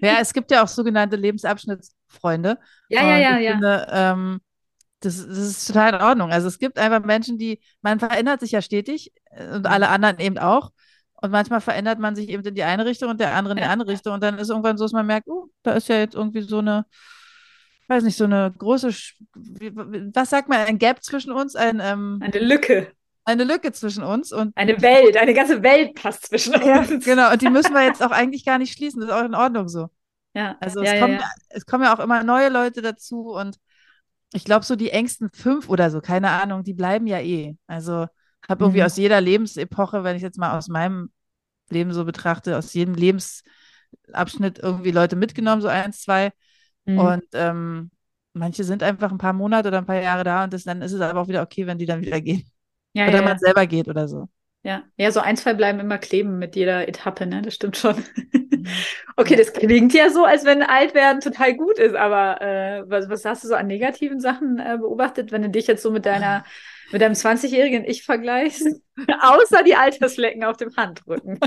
ja, 0.00 0.18
es 0.20 0.32
gibt 0.32 0.50
ja 0.50 0.62
auch 0.62 0.68
sogenannte 0.68 1.16
Lebensabschnittsfreunde. 1.16 2.58
Ja, 2.88 3.02
ja, 3.02 3.16
ja, 3.16 3.38
ja. 3.38 3.52
Finde, 3.52 3.86
ähm, 3.90 4.40
das, 5.00 5.26
das, 5.26 5.38
ist 5.38 5.66
total 5.66 5.94
in 5.94 6.00
Ordnung. 6.02 6.30
Also 6.30 6.48
es 6.48 6.58
gibt 6.58 6.78
einfach 6.78 7.04
Menschen, 7.04 7.36
die, 7.38 7.60
man 7.82 7.98
verändert 7.98 8.40
sich 8.40 8.52
ja 8.52 8.62
stetig 8.62 9.12
äh, 9.30 9.54
und 9.54 9.66
alle 9.66 9.88
anderen 9.88 10.20
eben 10.20 10.38
auch. 10.38 10.70
Und 11.20 11.30
manchmal 11.30 11.60
verändert 11.60 11.98
man 11.98 12.14
sich 12.14 12.28
eben 12.28 12.44
in 12.44 12.54
die 12.54 12.62
eine 12.62 12.84
Richtung 12.84 13.10
und 13.10 13.20
der 13.20 13.34
andere 13.34 13.54
in 13.54 13.58
die 13.58 13.64
andere 13.64 13.90
Richtung. 13.90 14.14
Und 14.14 14.22
dann 14.22 14.38
ist 14.38 14.50
irgendwann 14.50 14.76
so, 14.76 14.84
dass 14.84 14.92
man 14.92 15.06
merkt, 15.06 15.28
oh, 15.28 15.48
da 15.62 15.72
ist 15.72 15.88
ja 15.88 15.98
jetzt 15.98 16.14
irgendwie 16.14 16.42
so 16.42 16.58
eine, 16.58 16.84
weiß 17.88 18.02
nicht, 18.04 18.16
so 18.16 18.24
eine 18.24 18.52
große, 18.56 18.88
was 18.88 20.30
sagt 20.30 20.48
man, 20.48 20.58
ein 20.60 20.78
Gap 20.78 21.02
zwischen 21.02 21.32
uns? 21.32 21.56
Ein, 21.56 21.80
ähm, 21.82 22.20
eine 22.22 22.38
Lücke. 22.38 22.92
Eine 23.24 23.44
Lücke 23.44 23.72
zwischen 23.72 24.04
uns. 24.04 24.32
und 24.32 24.56
Eine 24.56 24.80
Welt, 24.82 25.16
eine 25.16 25.34
ganze 25.34 25.62
Welt 25.62 25.94
passt 25.94 26.26
zwischen 26.26 26.54
uns. 26.54 26.64
Ja, 26.64 26.84
genau, 26.98 27.32
und 27.32 27.42
die 27.42 27.50
müssen 27.50 27.74
wir 27.74 27.82
jetzt 27.82 28.02
auch 28.04 28.12
eigentlich 28.12 28.44
gar 28.44 28.58
nicht 28.58 28.72
schließen. 28.72 29.00
Das 29.00 29.10
ist 29.10 29.16
auch 29.16 29.24
in 29.24 29.34
Ordnung 29.34 29.68
so. 29.68 29.88
Ja. 30.34 30.56
Also 30.60 30.82
ja, 30.82 30.92
es, 30.92 30.92
ja, 30.92 31.00
kommen, 31.00 31.18
ja. 31.18 31.30
es 31.48 31.66
kommen 31.66 31.84
ja 31.84 31.96
auch 31.96 32.00
immer 32.00 32.22
neue 32.22 32.50
Leute 32.50 32.82
dazu 32.82 33.30
und 33.32 33.58
ich 34.32 34.44
glaube, 34.44 34.64
so 34.64 34.76
die 34.76 34.90
engsten 34.90 35.30
fünf 35.32 35.68
oder 35.68 35.90
so, 35.90 36.00
keine 36.00 36.30
Ahnung, 36.30 36.62
die 36.62 36.74
bleiben 36.74 37.06
ja 37.06 37.20
eh. 37.20 37.56
Also 37.66 38.06
habe 38.48 38.64
irgendwie 38.64 38.80
mhm. 38.80 38.86
aus 38.86 38.96
jeder 38.96 39.20
Lebensepoche, 39.20 40.04
wenn 40.04 40.16
ich 40.16 40.22
jetzt 40.22 40.38
mal 40.38 40.56
aus 40.56 40.68
meinem 40.68 41.10
Leben 41.70 41.92
so 41.92 42.04
betrachte, 42.04 42.56
aus 42.56 42.72
jedem 42.74 42.94
Lebensabschnitt 42.94 44.58
irgendwie 44.58 44.90
Leute 44.90 45.16
mitgenommen, 45.16 45.62
so 45.62 45.68
eins, 45.68 46.02
zwei. 46.02 46.32
Mhm. 46.84 46.98
Und 46.98 47.24
ähm, 47.32 47.90
manche 48.32 48.64
sind 48.64 48.82
einfach 48.82 49.10
ein 49.10 49.18
paar 49.18 49.32
Monate 49.32 49.68
oder 49.68 49.78
ein 49.78 49.86
paar 49.86 50.00
Jahre 50.00 50.24
da 50.24 50.44
und 50.44 50.52
das, 50.52 50.64
dann 50.64 50.82
ist 50.82 50.92
es 50.92 51.00
aber 51.00 51.20
auch 51.20 51.28
wieder 51.28 51.42
okay, 51.42 51.66
wenn 51.66 51.78
die 51.78 51.86
dann 51.86 52.00
wieder 52.00 52.20
gehen. 52.20 52.48
Ja, 52.92 53.08
oder 53.08 53.18
ja, 53.18 53.22
man 53.22 53.32
ja. 53.32 53.38
selber 53.38 53.66
geht 53.66 53.88
oder 53.88 54.08
so. 54.08 54.28
Ja, 54.62 54.82
ja, 54.96 55.12
so 55.12 55.20
ein, 55.20 55.36
zwei 55.36 55.54
bleiben 55.54 55.78
immer 55.78 55.98
kleben 55.98 56.38
mit 56.38 56.56
jeder 56.56 56.88
Etappe, 56.88 57.24
ne? 57.24 57.40
Das 57.40 57.54
stimmt 57.54 57.76
schon. 57.76 57.96
Mhm. 58.42 58.66
okay, 59.16 59.36
das 59.36 59.52
klingt 59.52 59.94
ja 59.94 60.10
so, 60.10 60.24
als 60.24 60.44
wenn 60.44 60.62
alt 60.62 60.94
werden 60.94 61.20
total 61.20 61.54
gut 61.54 61.78
ist, 61.78 61.94
aber 61.94 62.40
äh, 62.40 62.82
was, 62.88 63.08
was 63.08 63.24
hast 63.24 63.44
du 63.44 63.48
so 63.48 63.54
an 63.54 63.68
negativen 63.68 64.18
Sachen 64.18 64.58
äh, 64.58 64.76
beobachtet, 64.78 65.30
wenn 65.30 65.42
du 65.42 65.50
dich 65.50 65.68
jetzt 65.68 65.82
so 65.82 65.90
mit 65.90 66.04
deiner 66.04 66.44
mit 66.92 67.02
deinem 67.02 67.14
20-jährigen 67.14 67.84
Ich 67.84 68.04
vergleichst, 68.04 68.66
außer 69.20 69.62
die 69.62 69.74
Altersflecken 69.74 70.44
auf 70.44 70.56
dem 70.56 70.74
Handrücken. 70.76 71.38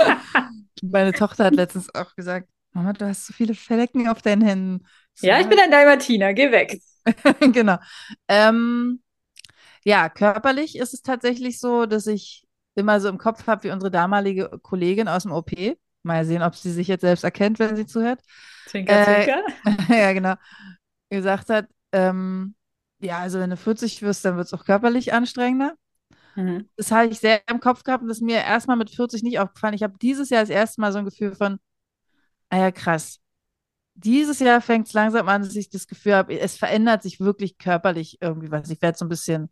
Meine 0.82 1.12
Tochter 1.12 1.44
hat 1.46 1.54
letztens 1.54 1.94
auch 1.94 2.14
gesagt, 2.14 2.48
Mama, 2.72 2.92
du 2.92 3.06
hast 3.06 3.26
so 3.26 3.32
viele 3.32 3.54
Flecken 3.54 4.08
auf 4.08 4.20
deinen 4.20 4.42
Händen. 4.42 4.86
So, 5.14 5.26
ja, 5.26 5.40
ich 5.40 5.46
bin 5.46 5.58
ein 5.58 5.70
Dalmatiner, 5.70 6.34
geh 6.34 6.50
weg. 6.50 6.78
genau. 7.52 7.78
Ähm, 8.28 9.00
ja, 9.84 10.08
körperlich 10.08 10.76
ist 10.76 10.92
es 10.92 11.02
tatsächlich 11.02 11.58
so, 11.58 11.86
dass 11.86 12.06
ich 12.06 12.44
immer 12.74 13.00
so 13.00 13.08
im 13.08 13.16
Kopf 13.16 13.46
habe, 13.46 13.64
wie 13.64 13.70
unsere 13.70 13.90
damalige 13.90 14.50
Kollegin 14.62 15.08
aus 15.08 15.22
dem 15.22 15.32
OP. 15.32 15.52
Mal 16.02 16.24
sehen, 16.24 16.42
ob 16.42 16.54
sie 16.54 16.70
sich 16.70 16.88
jetzt 16.88 17.00
selbst 17.00 17.24
erkennt, 17.24 17.58
wenn 17.58 17.76
sie 17.76 17.86
zuhört. 17.86 18.20
Zwinker, 18.66 19.04
zwinker. 19.04 19.42
Äh, 19.90 20.02
ja, 20.02 20.12
genau. 20.12 20.34
Gesagt 21.08 21.48
hat, 21.48 21.66
ähm, 21.92 22.55
ja, 23.00 23.18
also 23.18 23.38
wenn 23.38 23.50
du 23.50 23.56
40 23.56 24.02
wirst, 24.02 24.24
dann 24.24 24.36
wird 24.36 24.46
es 24.46 24.54
auch 24.54 24.64
körperlich 24.64 25.12
anstrengender. 25.12 25.74
Mhm. 26.34 26.68
Das 26.76 26.90
habe 26.92 27.08
ich 27.08 27.18
sehr 27.18 27.40
im 27.48 27.60
Kopf 27.60 27.82
gehabt 27.82 28.02
und 28.02 28.08
das 28.08 28.18
ist 28.18 28.22
mir 28.22 28.38
erstmal 28.38 28.76
mit 28.76 28.90
40 28.90 29.22
nicht 29.22 29.38
aufgefallen. 29.38 29.74
Ich 29.74 29.82
habe 29.82 29.98
dieses 30.00 30.30
Jahr 30.30 30.42
das 30.42 30.50
erste 30.50 30.80
Mal 30.80 30.92
so 30.92 30.98
ein 30.98 31.04
Gefühl 31.04 31.34
von, 31.34 31.58
ah 32.50 32.58
ja, 32.58 32.70
krass. 32.72 33.20
Dieses 33.94 34.40
Jahr 34.40 34.60
fängt 34.60 34.88
es 34.88 34.92
langsam 34.94 35.28
an, 35.28 35.42
dass 35.42 35.56
ich 35.56 35.70
das 35.70 35.86
Gefühl 35.88 36.14
habe, 36.14 36.38
es 36.38 36.56
verändert 36.58 37.02
sich 37.02 37.20
wirklich 37.20 37.58
körperlich 37.58 38.18
irgendwie 38.20 38.50
was. 38.50 38.70
Ich 38.70 38.82
werde 38.82 38.98
so 38.98 39.06
ein 39.06 39.08
bisschen 39.08 39.50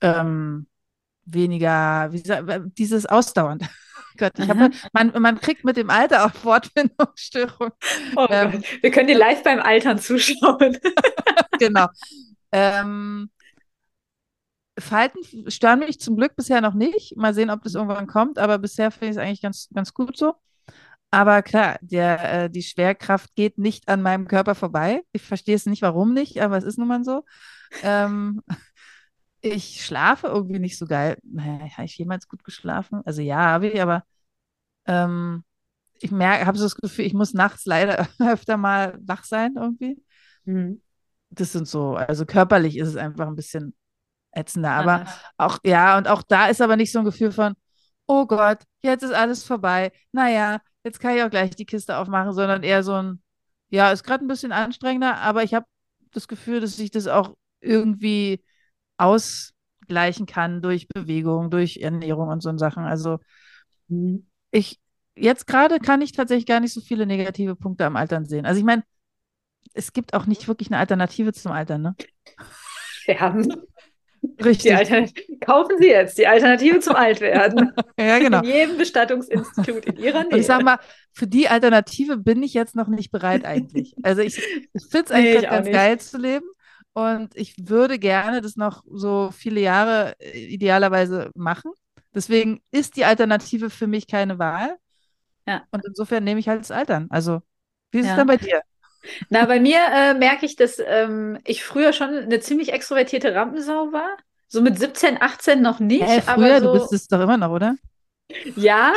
ähm, 0.00 0.66
weniger, 1.24 2.12
wie 2.12 2.22
gesagt, 2.22 2.78
dieses 2.78 3.06
ausdauernd. 3.06 3.64
Gott, 4.16 4.38
ich 4.38 4.48
habe, 4.48 4.70
man, 4.92 5.12
man 5.20 5.40
kriegt 5.40 5.64
mit 5.64 5.76
dem 5.76 5.90
Alter 5.90 6.26
auch 6.26 6.44
Wortfindungsstörungen. 6.44 7.72
Oh 8.16 8.26
ähm, 8.28 8.62
Wir 8.80 8.90
können 8.90 9.08
dir 9.08 9.18
live 9.18 9.42
beim 9.42 9.60
Altern 9.60 9.98
zuschauen. 9.98 10.78
genau. 11.58 11.86
Ähm, 12.52 13.28
Falten 14.78 15.50
stören 15.50 15.80
mich 15.80 16.00
zum 16.00 16.16
Glück 16.16 16.36
bisher 16.36 16.60
noch 16.60 16.74
nicht. 16.74 17.16
Mal 17.16 17.34
sehen, 17.34 17.50
ob 17.50 17.62
das 17.62 17.74
irgendwann 17.74 18.06
kommt, 18.06 18.38
aber 18.38 18.58
bisher 18.58 18.90
finde 18.90 19.06
ich 19.06 19.10
es 19.12 19.16
eigentlich 19.18 19.42
ganz, 19.42 19.68
ganz 19.74 19.92
gut 19.92 20.16
so. 20.16 20.34
Aber 21.10 21.42
klar, 21.42 21.78
der, 21.80 22.44
äh, 22.44 22.50
die 22.50 22.62
Schwerkraft 22.62 23.34
geht 23.34 23.58
nicht 23.58 23.88
an 23.88 24.02
meinem 24.02 24.28
Körper 24.28 24.54
vorbei. 24.54 25.02
Ich 25.12 25.22
verstehe 25.22 25.54
es 25.54 25.66
nicht, 25.66 25.82
warum 25.82 26.12
nicht, 26.12 26.40
aber 26.40 26.56
es 26.56 26.64
ist 26.64 26.78
nun 26.78 26.88
mal 26.88 27.04
so. 27.04 27.24
Ähm, 27.82 28.42
ich 29.40 29.84
schlafe 29.84 30.28
irgendwie 30.28 30.58
nicht 30.58 30.78
so 30.78 30.86
geil. 30.86 31.18
Habe 31.38 31.84
ich 31.84 31.98
jemals 31.98 32.28
gut 32.28 32.44
geschlafen? 32.44 33.02
Also 33.04 33.22
ja, 33.22 33.38
habe 33.38 33.68
ich, 33.68 33.80
aber 33.80 34.04
ähm, 34.86 35.44
ich 36.00 36.10
merke, 36.10 36.46
habe 36.46 36.58
so 36.58 36.64
das 36.64 36.74
Gefühl, 36.76 37.06
ich 37.06 37.14
muss 37.14 37.34
nachts 37.34 37.64
leider 37.66 38.08
öfter 38.18 38.56
mal 38.56 38.98
wach 39.02 39.24
sein 39.24 39.54
irgendwie. 39.56 40.02
Mhm 40.44 40.80
das 41.30 41.52
sind 41.52 41.68
so, 41.68 41.94
also 41.94 42.26
körperlich 42.26 42.76
ist 42.76 42.88
es 42.88 42.96
einfach 42.96 43.26
ein 43.26 43.36
bisschen 43.36 43.74
ätzender. 44.32 44.72
Aber 44.72 45.04
ja. 45.04 45.06
auch, 45.36 45.58
ja, 45.64 45.98
und 45.98 46.08
auch 46.08 46.22
da 46.22 46.46
ist 46.48 46.60
aber 46.60 46.76
nicht 46.76 46.92
so 46.92 47.00
ein 47.00 47.04
Gefühl 47.04 47.32
von, 47.32 47.54
oh 48.06 48.26
Gott, 48.26 48.62
jetzt 48.82 49.02
ist 49.02 49.12
alles 49.12 49.44
vorbei. 49.44 49.92
Naja, 50.12 50.60
jetzt 50.84 51.00
kann 51.00 51.16
ich 51.16 51.22
auch 51.22 51.30
gleich 51.30 51.56
die 51.56 51.66
Kiste 51.66 51.96
aufmachen, 51.96 52.32
sondern 52.32 52.62
eher 52.62 52.82
so 52.82 52.94
ein, 52.94 53.22
ja, 53.70 53.90
ist 53.90 54.04
gerade 54.04 54.24
ein 54.24 54.28
bisschen 54.28 54.52
anstrengender, 54.52 55.18
aber 55.18 55.42
ich 55.42 55.54
habe 55.54 55.66
das 56.12 56.28
Gefühl, 56.28 56.60
dass 56.60 56.78
ich 56.78 56.90
das 56.90 57.08
auch 57.08 57.36
irgendwie 57.60 58.44
ausgleichen 58.98 60.26
kann 60.26 60.62
durch 60.62 60.88
Bewegung, 60.88 61.50
durch 61.50 61.78
Ernährung 61.78 62.28
und 62.28 62.42
so 62.42 62.56
Sachen. 62.56 62.84
Also 62.84 63.18
mhm. 63.88 64.26
ich, 64.50 64.80
jetzt 65.14 65.46
gerade 65.46 65.78
kann 65.78 66.02
ich 66.02 66.12
tatsächlich 66.12 66.46
gar 66.46 66.60
nicht 66.60 66.72
so 66.72 66.80
viele 66.80 67.06
negative 67.06 67.56
Punkte 67.56 67.84
am 67.84 67.96
Altern 67.96 68.26
sehen. 68.26 68.46
Also 68.46 68.58
ich 68.58 68.64
meine, 68.64 68.82
es 69.74 69.92
gibt 69.92 70.14
auch 70.14 70.26
nicht 70.26 70.48
wirklich 70.48 70.68
eine 70.68 70.78
Alternative 70.78 71.32
zum 71.32 71.52
Altern, 71.52 71.82
ne? 71.82 71.96
Sterben. 73.02 73.52
Richtig. 74.44 74.72
Kaufen 75.40 75.78
Sie 75.78 75.88
jetzt 75.88 76.18
die 76.18 76.26
Alternative 76.26 76.80
zum 76.80 76.96
Altwerden. 76.96 77.72
ja, 77.98 78.18
genau. 78.18 78.40
In 78.40 78.44
jedem 78.44 78.78
Bestattungsinstitut 78.78 79.86
in 79.86 79.96
Ihrer 79.96 80.24
Nähe. 80.24 80.32
Und 80.32 80.38
ich 80.38 80.46
sag 80.46 80.62
mal, 80.62 80.78
für 81.12 81.26
die 81.26 81.48
Alternative 81.48 82.16
bin 82.16 82.42
ich 82.42 82.54
jetzt 82.54 82.76
noch 82.76 82.88
nicht 82.88 83.10
bereit 83.10 83.44
eigentlich. 83.44 83.94
Also 84.02 84.22
ich, 84.22 84.38
ich 84.72 84.86
finde 84.90 85.06
es 85.06 85.10
eigentlich 85.10 85.42
nee, 85.42 85.48
ganz 85.48 85.70
geil 85.70 86.00
zu 86.00 86.18
leben. 86.18 86.46
Und 86.96 87.36
ich 87.36 87.68
würde 87.68 87.98
gerne 87.98 88.40
das 88.40 88.56
noch 88.56 88.82
so 88.90 89.30
viele 89.30 89.60
Jahre 89.60 90.16
äh, 90.18 90.46
idealerweise 90.46 91.30
machen. 91.34 91.72
Deswegen 92.14 92.62
ist 92.70 92.96
die 92.96 93.04
Alternative 93.04 93.68
für 93.68 93.86
mich 93.86 94.06
keine 94.06 94.38
Wahl. 94.38 94.78
Ja. 95.46 95.64
Und 95.72 95.84
insofern 95.86 96.24
nehme 96.24 96.40
ich 96.40 96.48
halt 96.48 96.60
das 96.60 96.70
Altern. 96.70 97.08
Also, 97.10 97.42
wie 97.90 97.98
ist 97.98 98.06
ja. 98.06 98.12
es 98.12 98.16
dann 98.16 98.26
bei 98.26 98.38
dir? 98.38 98.62
Na, 99.28 99.44
bei 99.44 99.60
mir 99.60 99.78
äh, 99.92 100.14
merke 100.14 100.46
ich, 100.46 100.56
dass 100.56 100.78
ähm, 100.78 101.38
ich 101.44 101.62
früher 101.62 101.92
schon 101.92 102.08
eine 102.16 102.40
ziemlich 102.40 102.72
extrovertierte 102.72 103.34
Rampensau 103.34 103.92
war. 103.92 104.16
So 104.48 104.62
mit 104.62 104.78
17, 104.78 105.20
18 105.20 105.60
noch 105.60 105.80
nicht. 105.80 106.00
Äh, 106.00 106.22
früher, 106.22 106.60
so, 106.60 106.72
du 106.72 106.80
bist 106.80 106.94
es 106.94 107.08
doch 107.08 107.20
immer 107.20 107.36
noch, 107.36 107.50
oder? 107.50 107.76
Ja, 108.56 108.94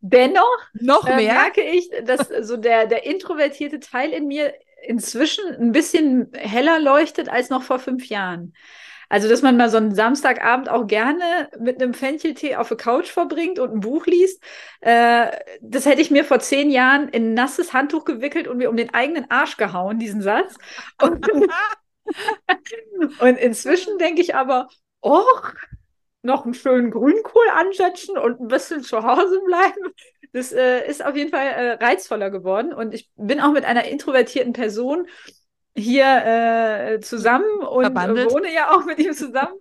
dennoch 0.00 0.58
noch 0.72 1.06
äh, 1.06 1.16
mehr? 1.16 1.34
merke 1.34 1.60
ich, 1.60 1.90
dass 2.04 2.26
so 2.40 2.56
der, 2.56 2.86
der 2.86 3.04
introvertierte 3.04 3.80
Teil 3.80 4.12
in 4.12 4.28
mir 4.28 4.54
inzwischen 4.86 5.44
ein 5.54 5.72
bisschen 5.72 6.32
heller 6.34 6.78
leuchtet 6.78 7.28
als 7.28 7.50
noch 7.50 7.62
vor 7.62 7.78
fünf 7.78 8.06
Jahren. 8.08 8.54
Also, 9.08 9.28
dass 9.28 9.42
man 9.42 9.56
mal 9.56 9.70
so 9.70 9.76
einen 9.76 9.94
Samstagabend 9.94 10.68
auch 10.68 10.86
gerne 10.86 11.48
mit 11.58 11.80
einem 11.80 11.94
Fencheltee 11.94 12.56
auf 12.56 12.68
der 12.68 12.76
Couch 12.76 13.10
verbringt 13.10 13.58
und 13.58 13.72
ein 13.72 13.80
Buch 13.80 14.06
liest, 14.06 14.42
äh, 14.80 15.30
das 15.60 15.86
hätte 15.86 16.00
ich 16.00 16.10
mir 16.10 16.24
vor 16.24 16.40
zehn 16.40 16.70
Jahren 16.70 17.08
in 17.10 17.30
ein 17.30 17.34
nasses 17.34 17.72
Handtuch 17.72 18.04
gewickelt 18.04 18.48
und 18.48 18.56
mir 18.56 18.70
um 18.70 18.76
den 18.76 18.92
eigenen 18.94 19.30
Arsch 19.30 19.56
gehauen, 19.56 19.98
diesen 19.98 20.22
Satz. 20.22 20.56
Und 21.00 21.28
und 23.20 23.38
inzwischen 23.38 23.98
denke 23.98 24.20
ich 24.20 24.34
aber, 24.34 24.68
oh, 25.00 25.22
noch 26.24 26.44
einen 26.44 26.54
schönen 26.54 26.90
Grünkohl 26.90 27.48
ansetzen 27.54 28.16
und 28.18 28.40
ein 28.40 28.48
bisschen 28.48 28.82
zu 28.82 29.02
Hause 29.02 29.40
bleiben. 29.46 29.94
Das 30.32 30.52
äh, 30.52 30.88
ist 30.88 31.04
auf 31.04 31.16
jeden 31.16 31.30
Fall 31.30 31.46
äh, 31.46 31.72
reizvoller 31.74 32.30
geworden. 32.30 32.72
Und 32.72 32.92
ich 32.94 33.08
bin 33.16 33.40
auch 33.40 33.52
mit 33.52 33.64
einer 33.64 33.84
introvertierten 33.84 34.52
Person 34.52 35.06
hier 35.76 36.04
äh, 36.04 37.00
zusammen 37.00 37.60
und 37.60 37.82
Verbandelt. 37.82 38.32
wohne 38.32 38.52
ja 38.52 38.70
auch 38.74 38.84
mit 38.84 38.98
ihm 38.98 39.12
zusammen. 39.12 39.54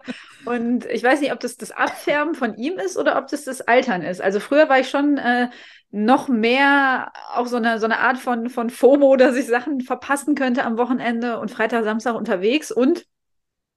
Und 0.46 0.86
ich 0.86 1.04
weiß 1.04 1.22
nicht, 1.22 1.32
ob 1.32 1.40
das 1.40 1.58
das 1.58 1.72
Abfärben 1.72 2.36
von 2.36 2.56
ihm 2.56 2.78
ist 2.78 2.98
oder 2.98 3.18
ob 3.18 3.28
das 3.28 3.44
das 3.44 3.62
Altern 3.62 4.02
ist. 4.04 4.22
Also 4.22 4.40
früher 4.40 4.70
war 4.70 4.80
ich 4.80 4.90
schon 4.90 5.18
äh, 5.18 5.50
noch 5.90 6.28
mehr 6.28 7.12
auch 7.34 7.48
so 7.48 7.58
eine, 7.58 7.80
so 7.80 7.86
eine 7.86 8.00
Art 8.00 8.18
von, 8.18 8.50
von 8.50 8.70
FOMO, 8.70 9.16
dass 9.16 9.36
ich 9.36 9.46
Sachen 9.46 9.82
verpassen 9.82 10.36
könnte 10.36 10.64
am 10.64 10.78
Wochenende 10.78 11.40
und 11.40 11.52
Freitag, 11.52 11.84
Samstag 11.84 12.16
unterwegs. 12.16 12.72
Und 12.72 13.06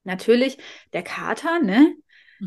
natürlich 0.04 0.58
der 0.92 1.02
Kater, 1.02 1.58
ne? 1.58 1.94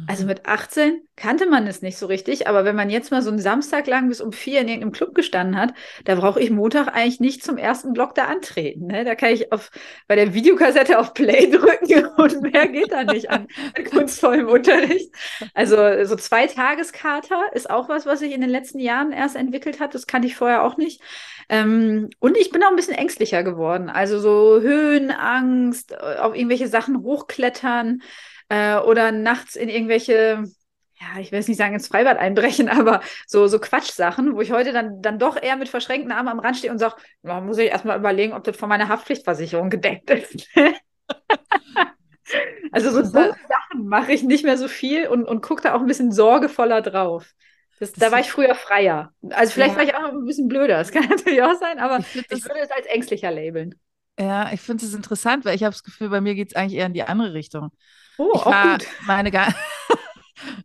Also 0.07 0.25
mit 0.25 0.45
18 0.45 1.01
kannte 1.15 1.47
man 1.47 1.65
es 1.65 1.81
nicht 1.81 1.97
so 1.97 2.05
richtig, 2.05 2.47
aber 2.47 2.63
wenn 2.63 2.75
man 2.75 2.91
jetzt 2.91 3.09
mal 3.09 3.23
so 3.23 3.29
einen 3.29 3.39
Samstag 3.39 3.87
lang 3.87 4.07
bis 4.07 4.21
um 4.21 4.31
vier 4.31 4.61
in 4.61 4.67
irgendeinem 4.67 4.91
Club 4.91 5.15
gestanden 5.15 5.59
hat, 5.59 5.73
da 6.05 6.15
brauche 6.15 6.39
ich 6.39 6.51
Montag 6.51 6.89
eigentlich 6.89 7.19
nicht 7.19 7.43
zum 7.43 7.57
ersten 7.57 7.93
Block 7.93 8.13
da 8.13 8.25
antreten. 8.25 8.85
Ne? 8.85 9.03
Da 9.03 9.15
kann 9.15 9.31
ich 9.31 9.51
auf, 9.51 9.71
bei 10.07 10.15
der 10.15 10.33
Videokassette 10.35 10.99
auf 10.99 11.13
Play 11.15 11.47
drücken 11.51 12.05
und 12.17 12.41
mehr 12.41 12.67
geht 12.67 12.91
da 12.91 13.03
nicht 13.03 13.31
an 13.31 13.47
kunstvollem 13.91 14.47
Unterricht. 14.47 15.11
Also 15.55 15.75
so 16.05 16.15
zwei 16.15 16.45
Tageskater 16.45 17.41
ist 17.53 17.69
auch 17.69 17.89
was, 17.89 18.05
was 18.05 18.19
sich 18.19 18.31
in 18.31 18.41
den 18.41 18.49
letzten 18.49 18.79
Jahren 18.79 19.11
erst 19.11 19.35
entwickelt 19.35 19.79
hat. 19.79 19.95
Das 19.95 20.05
kannte 20.05 20.27
ich 20.27 20.35
vorher 20.35 20.63
auch 20.63 20.77
nicht. 20.77 21.01
Ähm, 21.49 22.09
und 22.19 22.37
ich 22.37 22.51
bin 22.51 22.63
auch 22.63 22.69
ein 22.69 22.75
bisschen 22.75 22.93
ängstlicher 22.93 23.43
geworden. 23.43 23.89
Also 23.89 24.19
so 24.19 24.61
Höhenangst, 24.61 25.93
äh, 25.93 26.17
auf 26.19 26.35
irgendwelche 26.35 26.67
Sachen 26.67 27.01
hochklettern 27.01 28.03
äh, 28.49 28.77
oder 28.77 29.11
nachts 29.11 29.55
in 29.55 29.69
irgendwelche, 29.69 30.43
ja, 30.99 31.19
ich 31.19 31.31
will 31.31 31.39
jetzt 31.39 31.47
nicht 31.49 31.57
sagen 31.57 31.73
ins 31.75 31.87
Freibad 31.87 32.17
einbrechen, 32.17 32.69
aber 32.69 33.01
so, 33.27 33.47
so 33.47 33.59
Quatschsachen, 33.59 34.35
wo 34.35 34.41
ich 34.41 34.51
heute 34.51 34.71
dann, 34.73 35.01
dann 35.01 35.19
doch 35.19 35.41
eher 35.41 35.55
mit 35.57 35.69
verschränkten 35.69 36.11
Armen 36.11 36.29
am 36.29 36.39
Rand 36.39 36.57
stehe 36.57 36.71
und 36.71 36.79
sage, 36.79 36.95
da 37.23 37.41
muss 37.41 37.57
ich 37.57 37.69
erstmal 37.69 37.97
überlegen, 37.99 38.33
ob 38.33 38.43
das 38.43 38.57
von 38.57 38.69
meiner 38.69 38.87
Haftpflichtversicherung 38.89 39.69
gedeckt 39.69 40.09
ist. 40.09 40.47
also 42.71 42.91
so 42.91 43.01
dumme 43.01 43.33
Sachen 43.47 43.87
mache 43.87 44.11
ich 44.11 44.23
nicht 44.23 44.43
mehr 44.43 44.57
so 44.57 44.67
viel 44.67 45.07
und, 45.07 45.25
und 45.25 45.41
gucke 45.41 45.61
da 45.63 45.73
auch 45.75 45.81
ein 45.81 45.87
bisschen 45.87 46.11
sorgevoller 46.11 46.81
drauf. 46.81 47.33
Das, 47.79 47.93
da 47.93 48.11
war 48.11 48.19
ich 48.19 48.29
früher 48.31 48.55
freier. 48.55 49.13
Also 49.31 49.53
vielleicht 49.53 49.71
Ja. 49.73 49.77
war 49.77 49.83
ich 49.83 49.95
auch 49.95 50.09
ein 50.09 50.25
bisschen 50.25 50.47
blöder, 50.47 50.77
das 50.77 50.91
kann 50.91 51.03
natürlich 51.09 51.41
auch 51.41 51.55
sein, 51.59 51.79
aber 51.79 51.97
Ich 51.97 52.05
ich 52.29 52.29
das, 52.29 52.43
würde 52.45 52.59
es 52.61 52.71
als 52.71 52.85
ängstlicher 52.87 53.31
labeln. 53.31 53.75
ja, 54.19 54.51
ich 54.51 54.61
finde 54.61 54.85
es 54.85 54.93
interessant, 54.93 55.45
weil 55.45 55.55
ich 55.55 55.63
habe 55.63 55.73
das 55.73 55.83
Gefühl, 55.83 56.09
bei 56.09 56.21
mir 56.21 56.35
geht 56.35 56.49
es 56.49 56.55
eigentlich 56.55 56.79
eher 56.79 56.85
in 56.87 56.93
die 56.93 57.03
andere 57.03 57.33
Richtung. 57.33 57.71
Oh, 58.19 58.33
Ich 58.33 58.49
war 58.49 58.79
gut. 58.79 58.87
meine 58.99 59.31
gar 59.31 59.47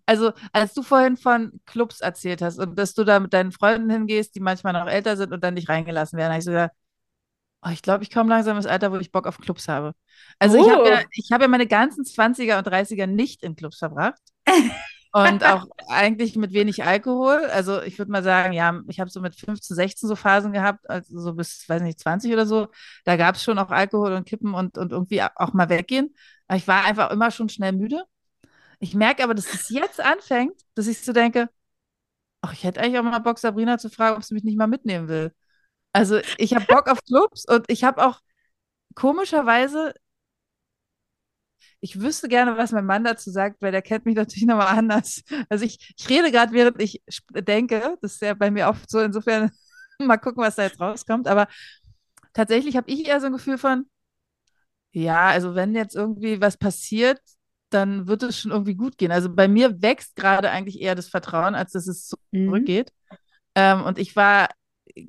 Also, 0.06 0.32
als 0.52 0.74
du 0.74 0.82
vorhin 0.82 1.16
von 1.16 1.60
Clubs 1.66 2.00
erzählt 2.00 2.42
hast 2.42 2.58
und 2.58 2.78
dass 2.78 2.94
du 2.94 3.04
da 3.04 3.20
mit 3.20 3.32
deinen 3.32 3.52
Freunden 3.52 3.90
hingehst, 3.90 4.34
die 4.34 4.40
manchmal 4.40 4.72
noch 4.72 4.86
älter 4.86 5.16
sind 5.16 5.32
und 5.32 5.42
dann 5.44 5.54
nicht 5.54 5.68
reingelassen 5.68 6.18
werden, 6.18 6.30
habe 6.32 6.38
ich 6.38 6.44
so 6.44 6.50
gedacht, 6.52 6.72
oh, 7.64 7.70
ich 7.70 7.82
glaube, 7.82 8.04
ich 8.04 8.10
komme 8.12 8.30
langsam 8.30 8.56
ins 8.56 8.66
Alter, 8.66 8.92
wo 8.92 8.96
ich 8.98 9.12
Bock 9.12 9.26
auf 9.26 9.38
Clubs 9.38 9.68
habe. 9.68 9.94
Also, 10.38 10.58
ich 10.58 10.70
habe 10.70 10.88
ja, 10.88 11.00
Oh. 11.00 11.08
ich 11.12 11.30
habe 11.32 11.44
ja 11.44 11.48
meine 11.48 11.66
ganzen 11.68 12.04
20er 12.04 12.58
und 12.58 12.66
30er 12.68 13.06
nicht 13.06 13.42
in 13.42 13.56
Clubs 13.56 13.78
verbracht 13.78 14.20
und 15.12 15.44
auch 15.44 15.66
eigentlich 15.88 16.36
mit 16.36 16.52
wenig 16.52 16.84
Alkohol. 16.84 17.44
Also, 17.46 17.82
ich 17.82 17.98
würde 17.98 18.10
mal 18.12 18.22
sagen, 18.22 18.52
ja, 18.52 18.80
ich 18.88 19.00
habe 19.00 19.10
so 19.10 19.20
mit 19.20 19.34
15, 19.36 19.76
16 19.76 20.08
so 20.08 20.16
Phasen 20.16 20.52
gehabt, 20.52 20.88
also 20.90 21.20
so 21.20 21.34
bis, 21.34 21.68
weiß 21.68 21.82
nicht, 21.82 22.00
20 22.00 22.32
oder 22.32 22.46
so. 22.46 22.68
Da 23.04 23.16
gab 23.16 23.36
es 23.36 23.42
schon 23.44 23.58
auch 23.58 23.70
Alkohol 23.70 24.12
und 24.14 24.26
Kippen 24.26 24.54
und, 24.54 24.78
und 24.78 24.92
irgendwie 24.92 25.22
auch 25.22 25.52
mal 25.52 25.68
weggehen. 25.68 26.14
Aber 26.48 26.56
ich 26.58 26.68
war 26.68 26.84
einfach 26.84 27.10
immer 27.10 27.30
schon 27.30 27.48
schnell 27.48 27.72
müde. 27.72 28.04
Ich 28.80 28.94
merke 28.94 29.24
aber, 29.24 29.34
dass 29.34 29.52
es 29.54 29.70
jetzt 29.70 30.00
anfängt, 30.00 30.60
dass 30.74 30.86
ich 30.88 31.02
so 31.04 31.12
denke, 31.12 31.50
ach, 32.42 32.52
ich 32.52 32.64
hätte 32.64 32.80
eigentlich 32.80 32.98
auch 32.98 33.04
mal 33.04 33.18
Bock, 33.20 33.38
Sabrina 33.38 33.78
zu 33.78 33.90
fragen, 33.90 34.16
ob 34.16 34.24
sie 34.24 34.34
mich 34.34 34.44
nicht 34.44 34.58
mal 34.58 34.66
mitnehmen 34.66 35.08
will. 35.08 35.32
Also 35.92 36.20
ich 36.38 36.54
habe 36.54 36.66
Bock 36.66 36.88
auf 36.90 37.02
Clubs 37.04 37.46
und 37.48 37.66
ich 37.70 37.84
habe 37.84 38.06
auch 38.06 38.20
komischerweise, 38.94 39.94
ich 41.80 42.00
wüsste 42.00 42.28
gerne, 42.28 42.56
was 42.56 42.72
mein 42.72 42.86
Mann 42.86 43.04
dazu 43.04 43.30
sagt, 43.30 43.60
weil 43.62 43.72
der 43.72 43.82
kennt 43.82 44.06
mich 44.06 44.16
natürlich 44.16 44.46
nochmal 44.46 44.68
anders. 44.78 45.22
Also 45.48 45.64
ich, 45.64 45.94
ich 45.96 46.08
rede 46.08 46.30
gerade, 46.32 46.52
während 46.52 46.80
ich 46.80 47.02
denke, 47.30 47.96
das 48.00 48.14
ist 48.14 48.22
ja 48.22 48.34
bei 48.34 48.50
mir 48.50 48.68
oft 48.68 48.90
so, 48.90 49.00
insofern 49.00 49.50
mal 49.98 50.16
gucken, 50.18 50.42
was 50.42 50.56
da 50.56 50.64
jetzt 50.64 50.80
rauskommt, 50.80 51.28
aber 51.28 51.46
tatsächlich 52.34 52.76
habe 52.76 52.90
ich 52.90 53.06
eher 53.08 53.20
so 53.20 53.26
ein 53.26 53.32
Gefühl 53.32 53.58
von, 53.58 53.86
ja, 54.94 55.28
also 55.28 55.54
wenn 55.54 55.74
jetzt 55.74 55.96
irgendwie 55.96 56.40
was 56.40 56.56
passiert, 56.56 57.20
dann 57.70 58.06
wird 58.06 58.22
es 58.22 58.38
schon 58.40 58.52
irgendwie 58.52 58.76
gut 58.76 58.98
gehen. 58.98 59.12
Also 59.12 59.34
bei 59.34 59.48
mir 59.48 59.82
wächst 59.82 60.16
gerade 60.16 60.50
eigentlich 60.50 60.80
eher 60.80 60.94
das 60.94 61.08
Vertrauen, 61.08 61.54
als 61.54 61.72
dass 61.72 61.88
es 61.88 62.14
Mhm. 62.32 62.44
zurückgeht. 62.46 62.92
Ähm, 63.56 63.84
und 63.84 63.98
ich 63.98 64.16
war 64.16 64.48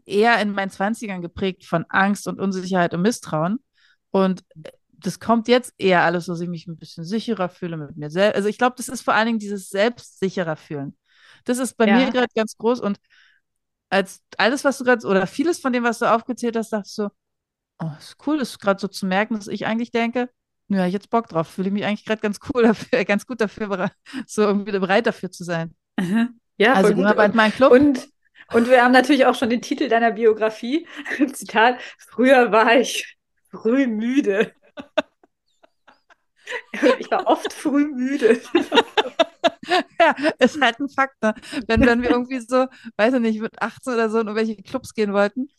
eher 0.05 0.39
in 0.41 0.51
meinen 0.51 0.71
Zwanzigern 0.71 1.21
geprägt 1.21 1.65
von 1.65 1.85
Angst 1.89 2.27
und 2.27 2.39
Unsicherheit 2.39 2.93
und 2.93 3.01
Misstrauen. 3.03 3.59
Und 4.11 4.43
das 4.93 5.19
kommt 5.19 5.47
jetzt 5.47 5.73
eher 5.77 6.03
alles, 6.03 6.25
so, 6.25 6.33
dass 6.33 6.41
ich 6.41 6.49
mich 6.49 6.67
ein 6.67 6.77
bisschen 6.77 7.03
sicherer 7.03 7.49
fühle 7.49 7.77
mit 7.77 7.97
mir 7.97 8.09
selbst. 8.09 8.37
Also 8.37 8.49
ich 8.49 8.57
glaube, 8.57 8.75
das 8.77 8.89
ist 8.89 9.01
vor 9.03 9.13
allen 9.13 9.27
Dingen 9.27 9.39
dieses 9.39 9.69
selbstsicherer 9.69 10.55
fühlen. 10.55 10.97
Das 11.45 11.59
ist 11.59 11.77
bei 11.77 11.87
Ja. 11.87 11.97
mir 11.97 12.09
gerade 12.11 12.33
ganz 12.35 12.57
groß. 12.57 12.79
Und 12.81 12.99
als 13.89 14.21
alles, 14.37 14.63
was 14.63 14.77
du 14.77 14.83
gerade, 14.83 15.05
oder 15.07 15.27
vieles 15.27 15.59
von 15.59 15.73
dem, 15.73 15.83
was 15.83 15.99
du 15.99 16.11
aufgezählt 16.11 16.55
hast, 16.57 16.71
dachte 16.73 16.87
ich 16.87 16.93
so, 16.93 17.09
oh, 17.79 17.89
ist 17.99 18.17
cool, 18.25 18.37
das 18.37 18.51
ist 18.51 18.59
gerade 18.59 18.79
so 18.79 18.87
zu 18.87 19.05
merken, 19.05 19.35
dass 19.35 19.47
ich 19.47 19.65
eigentlich 19.65 19.91
denke, 19.91 20.29
ja, 20.67 20.87
ich 20.87 20.93
jetzt 20.93 21.09
Bock 21.09 21.27
drauf, 21.27 21.47
fühle 21.47 21.67
ich 21.67 21.73
mich 21.73 21.85
eigentlich 21.85 22.05
gerade 22.05 22.21
ganz 22.21 22.39
cool 22.53 22.63
dafür, 22.63 23.05
ganz 23.05 23.25
gut 23.25 23.41
dafür, 23.41 23.91
so 24.25 24.43
irgendwie 24.43 24.71
bereit 24.71 25.07
dafür 25.07 25.31
zu 25.31 25.43
sein. 25.43 25.75
Ja, 26.57 26.73
Also 26.73 26.93
voll 26.93 27.05
gut. 27.05 27.15
bald 27.15 27.35
mal 27.35 27.45
in 27.45 27.51
den 27.51 27.55
Club. 27.57 27.71
Und, 27.71 28.07
und 28.53 28.69
wir 28.69 28.83
haben 28.83 28.91
natürlich 28.91 29.25
auch 29.25 29.35
schon 29.35 29.49
den 29.49 29.61
Titel 29.61 29.89
deiner 29.89 30.11
Biografie. 30.11 30.87
Zitat: 31.33 31.79
Früher 31.97 32.51
war 32.51 32.75
ich 32.75 33.17
früh 33.51 33.87
müde. 33.87 34.51
Ich 36.99 37.09
war 37.09 37.25
oft 37.25 37.51
früh 37.51 37.87
müde. 37.87 38.39
Ja, 39.99 40.15
ist 40.37 40.61
halt 40.61 40.79
ein 40.79 40.89
Fakt, 40.89 41.19
ne? 41.23 41.33
Wenn, 41.67 41.81
wenn 41.85 42.03
wir 42.03 42.11
irgendwie 42.11 42.39
so, 42.39 42.67
weiß 42.97 43.15
ich 43.15 43.19
nicht, 43.19 43.41
mit 43.41 43.59
18 43.61 43.93
oder 43.93 44.09
so 44.11 44.19
in 44.19 44.27
irgendwelche 44.27 44.61
Clubs 44.61 44.93
gehen 44.93 45.11
wollten 45.11 45.49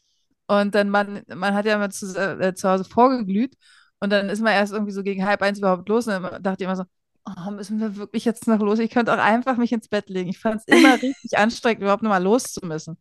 und 0.49 0.75
dann 0.75 0.91
man, 0.91 1.23
man 1.35 1.55
hat 1.55 1.67
ja 1.67 1.79
mal 1.79 1.91
zu, 1.91 2.07
äh, 2.17 2.55
zu 2.55 2.69
Hause 2.69 2.85
vorgeglüht 2.85 3.55
und 4.01 4.11
dann 4.11 4.29
ist 4.29 4.41
man 4.43 4.53
erst 4.53 4.73
irgendwie 4.73 4.93
so 4.93 5.03
gegen 5.03 5.25
halb 5.27 5.43
eins 5.43 5.59
überhaupt 5.59 5.89
los 5.89 6.07
und 6.07 6.13
dann 6.23 6.43
dachte 6.43 6.63
ich 6.63 6.67
immer 6.67 6.77
so, 6.77 6.85
oh, 7.25 7.51
müssen 7.51 7.81
wir 7.81 7.97
wirklich 7.97 8.25
jetzt 8.25 8.47
noch 8.47 8.61
los? 8.61 8.79
Ich 8.79 8.91
könnte 8.91 9.13
auch 9.13 9.19
einfach 9.19 9.57
mich 9.57 9.73
ins 9.73 9.89
Bett 9.89 10.09
legen. 10.09 10.29
Ich 10.31 10.39
fand 10.39 10.61
es 10.61 10.67
immer 10.69 10.95
richtig 11.03 11.37
anstrengend, 11.39 11.83
überhaupt 11.83 12.03
noch 12.03 12.11
mal 12.11 12.23
los 12.23 12.45
zu 12.53 12.65
müssen. 12.65 12.99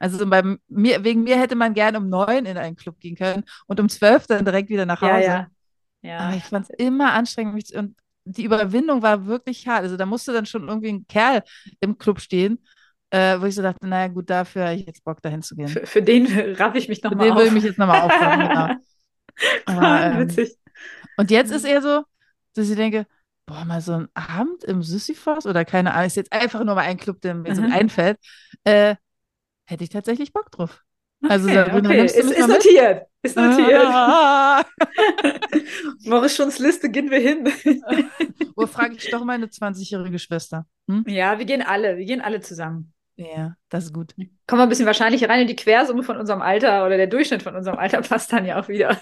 Also 0.00 0.18
so 0.18 0.26
bei 0.28 0.42
mir, 0.68 1.04
wegen 1.04 1.22
mir 1.24 1.38
hätte 1.38 1.56
man 1.56 1.74
gern 1.74 1.96
um 1.96 2.08
neun 2.08 2.46
in 2.46 2.56
einen 2.56 2.76
Club 2.76 2.98
gehen 3.00 3.16
können 3.16 3.44
und 3.66 3.80
um 3.80 3.88
zwölf 3.88 4.26
dann 4.26 4.44
direkt 4.44 4.68
wieder 4.70 4.86
nach 4.86 5.00
Hause. 5.02 5.36
Ja, 5.36 5.50
ja. 6.02 6.10
Aber 6.16 6.32
Ja. 6.32 6.36
ich 6.36 6.48
fand 6.48 6.68
es 6.68 6.76
immer 6.78 7.12
anstrengend. 7.12 7.72
Und 7.74 7.96
die 8.24 8.44
Überwindung 8.44 9.02
war 9.02 9.26
wirklich 9.26 9.66
hart. 9.68 9.82
Also 9.82 9.96
da 9.96 10.06
musste 10.06 10.32
dann 10.32 10.46
schon 10.46 10.68
irgendwie 10.68 10.90
ein 10.90 11.06
Kerl 11.06 11.42
im 11.80 11.98
Club 11.98 12.20
stehen, 12.20 12.64
äh, 13.10 13.40
wo 13.40 13.46
ich 13.46 13.54
so 13.54 13.62
dachte, 13.62 13.86
naja, 13.86 14.08
gut, 14.08 14.28
dafür 14.30 14.64
habe 14.66 14.74
ich 14.74 14.86
jetzt 14.86 15.04
Bock, 15.04 15.22
dahin 15.22 15.42
zu 15.42 15.56
gehen. 15.56 15.68
Für, 15.68 15.86
für 15.86 16.02
den 16.02 16.26
raff 16.56 16.74
ich 16.74 16.88
mich 16.88 17.00
Für 17.00 17.08
nochmal 17.08 17.28
den 17.28 17.36
will 17.36 17.42
ich 17.44 17.48
auf. 17.48 17.54
mich 17.54 17.64
jetzt 17.64 17.78
nochmal 17.78 18.02
aufraffen, 18.02 18.48
genau. 18.48 18.68
Aber, 19.66 20.02
ähm, 20.04 20.18
Witzig. 20.28 20.56
und 21.16 21.30
jetzt 21.30 21.50
ist 21.52 21.64
eher 21.64 21.82
so, 21.82 22.04
dass 22.54 22.68
ich 22.68 22.76
denke, 22.76 23.06
boah, 23.46 23.64
mal 23.64 23.80
so 23.80 23.92
ein 23.94 24.08
Abend 24.14 24.64
im 24.64 24.82
Sisyphos 24.82 25.46
oder 25.46 25.64
keine 25.64 25.94
Ahnung, 25.94 26.06
ist 26.06 26.16
jetzt 26.16 26.32
einfach 26.32 26.62
nur 26.64 26.74
mal 26.74 26.82
ein 26.82 26.98
Club, 26.98 27.20
der 27.20 27.34
mir 27.34 27.54
so 27.54 27.62
Mhm. 27.62 27.72
einfällt, 27.72 28.18
äh, 28.64 28.96
hätte 29.66 29.84
ich 29.84 29.90
tatsächlich 29.90 30.32
Bock 30.32 30.50
drauf. 30.50 30.82
Also 31.28 31.46
Okay, 31.48 31.54
Sabrina, 31.56 31.88
okay. 31.90 32.04
Ist, 32.06 32.16
ist 32.16 32.48
notiert. 32.48 33.06
Ist 33.22 33.36
notiert. 33.36 33.82
Ah, 33.90 34.64
Morris 36.04 36.36
Schons 36.36 36.58
Liste 36.58 36.88
gehen 36.90 37.10
wir 37.10 37.18
hin. 37.20 37.48
Oder 38.56 38.68
frage 38.68 38.94
ich 38.96 39.10
doch 39.10 39.24
meine 39.24 39.46
20-jährige 39.46 40.18
Schwester. 40.18 40.66
Hm? 40.88 41.04
Ja, 41.08 41.38
wir 41.38 41.44
gehen 41.44 41.62
alle. 41.62 41.96
Wir 41.96 42.04
gehen 42.04 42.20
alle 42.20 42.40
zusammen. 42.40 42.92
Ja, 43.18 43.56
das 43.68 43.86
ist 43.86 43.92
gut. 43.92 44.14
Kommen 44.46 44.60
wir 44.60 44.62
ein 44.62 44.68
bisschen 44.68 44.86
wahrscheinlich 44.86 45.28
rein 45.28 45.40
in 45.40 45.48
die 45.48 45.56
Quersumme 45.56 46.04
von 46.04 46.16
unserem 46.16 46.40
Alter 46.40 46.86
oder 46.86 46.96
der 46.96 47.08
Durchschnitt 47.08 47.42
von 47.42 47.56
unserem 47.56 47.76
Alter 47.76 48.00
passt 48.00 48.32
dann 48.32 48.44
ja 48.44 48.60
auch 48.60 48.68
wieder. 48.68 48.96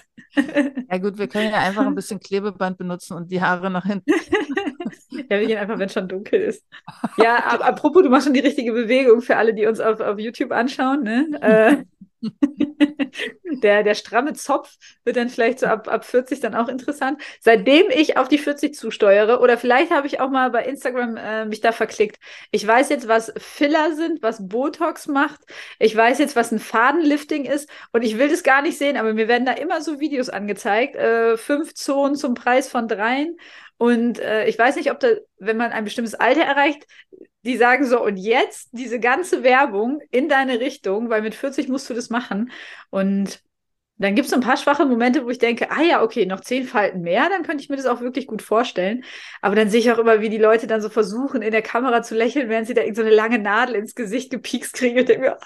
Ja 0.89 0.97
gut, 0.97 1.17
wir 1.17 1.27
können 1.27 1.51
ja 1.51 1.59
einfach 1.59 1.85
ein 1.85 1.95
bisschen 1.95 2.19
Klebeband 2.19 2.77
benutzen 2.77 3.13
und 3.13 3.31
die 3.31 3.41
Haare 3.41 3.69
nach 3.69 3.85
hinten. 3.85 4.11
Ja, 5.29 5.39
wir 5.39 5.47
gehen 5.47 5.57
einfach, 5.57 5.79
wenn 5.79 5.87
es 5.87 5.93
schon 5.93 6.07
dunkel 6.07 6.41
ist. 6.41 6.63
Ja, 7.17 7.37
ap 7.47 7.65
apropos, 7.65 8.03
du 8.03 8.09
machst 8.09 8.25
schon 8.25 8.33
die 8.33 8.39
richtige 8.39 8.71
Bewegung 8.71 9.21
für 9.21 9.35
alle, 9.35 9.53
die 9.53 9.65
uns 9.65 9.79
auf, 9.79 9.99
auf 9.99 10.19
YouTube 10.19 10.51
anschauen. 10.51 11.03
Ne? 11.03 11.27
Äh, 11.41 11.83
der, 13.63 13.83
der 13.83 13.95
stramme 13.95 14.33
Zopf 14.33 14.75
wird 15.03 15.17
dann 15.17 15.29
vielleicht 15.29 15.59
so 15.59 15.67
ab, 15.67 15.87
ab 15.87 16.05
40 16.05 16.39
dann 16.39 16.55
auch 16.55 16.67
interessant. 16.67 17.21
Seitdem 17.39 17.89
ich 17.89 18.17
auf 18.17 18.27
die 18.27 18.37
40 18.37 18.75
zusteuere, 18.75 19.39
oder 19.39 19.57
vielleicht 19.57 19.91
habe 19.91 20.07
ich 20.07 20.19
auch 20.19 20.29
mal 20.29 20.51
bei 20.51 20.65
Instagram 20.65 21.17
äh, 21.17 21.45
mich 21.45 21.61
da 21.61 21.71
verklickt. 21.71 22.17
Ich 22.51 22.65
weiß 22.65 22.89
jetzt, 22.89 23.07
was 23.07 23.33
Filler 23.37 23.95
sind, 23.95 24.21
was 24.21 24.47
Botox 24.47 25.07
macht. 25.07 25.41
Ich 25.79 25.95
weiß 25.95 26.19
jetzt, 26.19 26.35
was 26.35 26.51
ein 26.51 26.59
Fadenlifting 26.59 27.45
ist. 27.45 27.69
Und 27.91 28.03
ich 28.03 28.17
will 28.17 28.29
das 28.29 28.43
gar 28.43 28.61
nicht 28.61 28.77
sehen, 28.77 28.97
aber 28.97 29.13
mir 29.13 29.27
werden 29.27 29.45
da 29.45 29.53
immer 29.53 29.81
so 29.81 29.99
Videos 29.99 30.29
angezeigt. 30.29 30.95
Äh, 30.95 31.37
fünf 31.37 31.73
Zonen 31.73 32.15
zum 32.15 32.33
Preis 32.33 32.69
von 32.69 32.87
dreien. 32.87 33.37
Und 33.77 34.19
äh, 34.19 34.47
ich 34.47 34.57
weiß 34.57 34.75
nicht, 34.75 34.91
ob 34.91 34.99
da, 34.99 35.09
wenn 35.37 35.57
man 35.57 35.71
ein 35.71 35.83
bestimmtes 35.83 36.15
Alter 36.15 36.41
erreicht, 36.41 36.87
die 37.43 37.57
sagen 37.57 37.85
so, 37.85 38.03
und 38.03 38.17
jetzt 38.17 38.69
diese 38.71 38.99
ganze 38.99 39.43
Werbung 39.43 40.01
in 40.11 40.29
deine 40.29 40.59
Richtung, 40.59 41.09
weil 41.09 41.21
mit 41.21 41.35
40 41.35 41.69
musst 41.69 41.89
du 41.89 41.93
das 41.93 42.09
machen. 42.09 42.51
Und 42.89 43.41
dann 43.99 44.15
gibt 44.15 44.27
es 44.27 44.33
ein 44.33 44.41
paar 44.41 44.57
schwache 44.57 44.85
Momente, 44.85 45.25
wo 45.25 45.29
ich 45.29 45.39
denke, 45.39 45.71
ah 45.71 45.81
ja, 45.81 46.03
okay, 46.03 46.25
noch 46.25 46.41
zehn 46.41 46.65
Falten 46.67 47.01
mehr, 47.01 47.29
dann 47.29 47.43
könnte 47.43 47.63
ich 47.63 47.69
mir 47.69 47.77
das 47.77 47.87
auch 47.87 48.01
wirklich 48.01 48.27
gut 48.27 48.41
vorstellen. 48.43 49.03
Aber 49.41 49.55
dann 49.55 49.69
sehe 49.69 49.79
ich 49.79 49.91
auch 49.91 49.97
immer, 49.97 50.21
wie 50.21 50.29
die 50.29 50.37
Leute 50.37 50.67
dann 50.67 50.81
so 50.81 50.89
versuchen, 50.89 51.41
in 51.41 51.51
der 51.51 51.63
Kamera 51.63 52.03
zu 52.03 52.15
lächeln, 52.15 52.49
während 52.49 52.67
sie 52.67 52.75
da 52.75 52.81
irgendeine 52.81 53.09
so 53.11 53.15
lange 53.15 53.39
Nadel 53.39 53.75
ins 53.75 53.95
Gesicht 53.95 54.29
gepiekst 54.29 54.73
kriegen. 54.73 54.99
Und 54.99 55.09
denke 55.09 55.21
mir, 55.21 55.39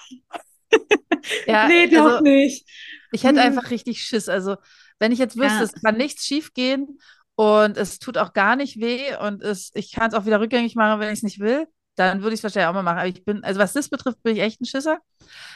ja, 1.46 1.68
nee, 1.68 1.86
doch 1.88 2.18
also, 2.18 2.20
nicht. 2.20 2.68
Ich 3.10 3.24
hätte 3.24 3.40
Hm. 3.40 3.48
einfach 3.48 3.70
richtig 3.70 4.02
Schiss. 4.02 4.28
Also, 4.28 4.56
wenn 4.98 5.12
ich 5.12 5.18
jetzt 5.18 5.36
wüsste, 5.38 5.64
Ja. 5.64 5.64
es 5.64 5.74
kann 5.82 5.96
nichts 5.96 6.26
schief 6.26 6.54
gehen 6.54 7.00
und 7.34 7.76
es 7.76 7.98
tut 7.98 8.18
auch 8.18 8.32
gar 8.32 8.56
nicht 8.56 8.80
weh 8.80 9.16
und 9.16 9.42
es, 9.42 9.70
ich 9.74 9.92
kann 9.92 10.08
es 10.10 10.14
auch 10.14 10.26
wieder 10.26 10.40
rückgängig 10.40 10.74
machen, 10.76 11.00
wenn 11.00 11.08
ich 11.12 11.18
es 11.18 11.22
nicht 11.22 11.40
will, 11.40 11.66
dann 11.96 12.22
würde 12.22 12.34
ich 12.34 12.40
es 12.40 12.44
wahrscheinlich 12.44 12.68
auch 12.68 12.74
mal 12.74 12.82
machen. 12.82 12.98
Aber 12.98 13.08
ich 13.08 13.24
bin, 13.24 13.44
also 13.44 13.60
was 13.60 13.72
das 13.72 13.88
betrifft, 13.88 14.22
bin 14.22 14.36
ich 14.36 14.42
echt 14.42 14.60
ein 14.60 14.64
Schisser. 14.66 14.98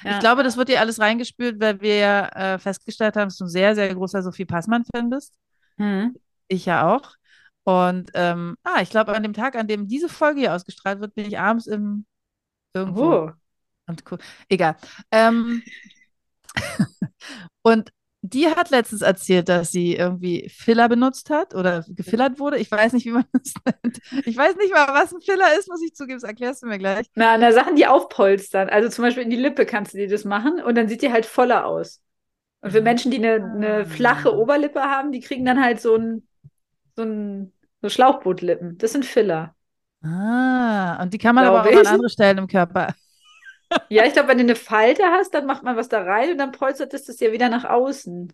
Ja. 0.04 0.12
Ich 0.12 0.20
glaube, 0.20 0.42
das 0.42 0.56
wird 0.56 0.68
dir 0.68 0.80
alles 0.80 1.00
reingespült, 1.00 1.60
weil 1.60 1.80
wir 1.80 1.96
ja 1.96 2.54
äh, 2.54 2.58
festgestellt 2.58 3.16
haben, 3.16 3.28
dass 3.28 3.38
du 3.38 3.44
ein 3.44 3.50
sehr, 3.50 3.74
sehr 3.74 3.94
großer 3.94 4.22
Sophie 4.22 4.44
Passmann-Fan 4.44 5.10
bist. 5.10 5.34
Hm. 5.78 6.16
Ich 6.48 6.66
ja 6.66 6.94
auch. 6.94 7.14
Und 7.64 8.10
ähm, 8.14 8.56
ah, 8.62 8.80
ich 8.80 8.90
glaube, 8.90 9.14
an 9.14 9.22
dem 9.22 9.32
Tag, 9.32 9.56
an 9.56 9.66
dem 9.66 9.88
diese 9.88 10.08
Folge 10.08 10.40
hier 10.40 10.54
ausgestrahlt 10.54 11.00
wird, 11.00 11.14
bin 11.14 11.26
ich 11.26 11.38
abends 11.38 11.66
im 11.66 12.06
irgendwo. 12.74 13.12
Oh. 13.12 13.30
Und 13.86 14.04
gu- 14.04 14.18
egal. 14.48 14.76
Ähm, 15.10 15.62
und 17.62 17.90
die 18.32 18.48
hat 18.48 18.70
letztens 18.70 19.02
erzählt, 19.02 19.48
dass 19.48 19.70
sie 19.70 19.94
irgendwie 19.94 20.48
Filler 20.48 20.88
benutzt 20.88 21.30
hat 21.30 21.54
oder 21.54 21.84
gefillert 21.88 22.38
wurde. 22.38 22.58
Ich 22.58 22.70
weiß 22.70 22.92
nicht, 22.92 23.06
wie 23.06 23.12
man 23.12 23.24
das 23.32 23.54
nennt. 23.64 24.00
Ich 24.26 24.36
weiß 24.36 24.56
nicht 24.56 24.72
mal, 24.72 24.88
was 24.88 25.12
ein 25.12 25.20
Filler 25.20 25.58
ist, 25.58 25.68
muss 25.68 25.82
ich 25.82 25.94
zugeben. 25.94 26.18
Das 26.20 26.28
erklärst 26.28 26.62
du 26.62 26.66
mir 26.66 26.78
gleich. 26.78 27.06
Na, 27.14 27.38
na, 27.38 27.52
Sachen, 27.52 27.76
die 27.76 27.86
aufpolstern. 27.86 28.68
Also 28.68 28.88
zum 28.88 29.04
Beispiel 29.04 29.22
in 29.22 29.30
die 29.30 29.36
Lippe 29.36 29.66
kannst 29.66 29.94
du 29.94 29.98
dir 29.98 30.08
das 30.08 30.24
machen 30.24 30.60
und 30.62 30.76
dann 30.76 30.88
sieht 30.88 31.02
die 31.02 31.12
halt 31.12 31.26
voller 31.26 31.66
aus. 31.66 32.00
Und 32.60 32.72
für 32.72 32.80
Menschen, 32.80 33.10
die 33.10 33.18
eine, 33.18 33.34
eine 33.44 33.86
flache 33.86 34.34
Oberlippe 34.36 34.80
haben, 34.80 35.12
die 35.12 35.20
kriegen 35.20 35.44
dann 35.44 35.62
halt 35.62 35.80
so 35.80 35.96
ein, 35.96 36.26
so 36.96 37.02
ein 37.02 37.52
so 37.82 37.88
Schlauchbootlippen. 37.88 38.78
Das 38.78 38.92
sind 38.92 39.04
Filler. 39.04 39.54
Ah, 40.02 41.02
und 41.02 41.12
die 41.12 41.18
kann 41.18 41.34
man 41.34 41.44
aber 41.44 41.60
auch 41.60 41.64
Glaube 41.64 41.78
an 41.78 41.84
ich. 41.84 41.90
andere 41.90 42.10
Stellen 42.10 42.38
im 42.38 42.46
Körper. 42.46 42.94
Ja, 43.88 44.04
ich 44.04 44.12
glaube, 44.14 44.28
wenn 44.28 44.38
du 44.38 44.44
eine 44.44 44.56
Falte 44.56 45.04
hast, 45.04 45.32
dann 45.34 45.46
macht 45.46 45.62
man 45.62 45.76
was 45.76 45.88
da 45.88 46.02
rein 46.02 46.30
und 46.32 46.38
dann 46.38 46.52
polstert 46.52 46.92
es 46.94 47.04
das 47.04 47.20
ja 47.20 47.32
wieder 47.32 47.48
nach 47.48 47.64
außen. 47.64 48.32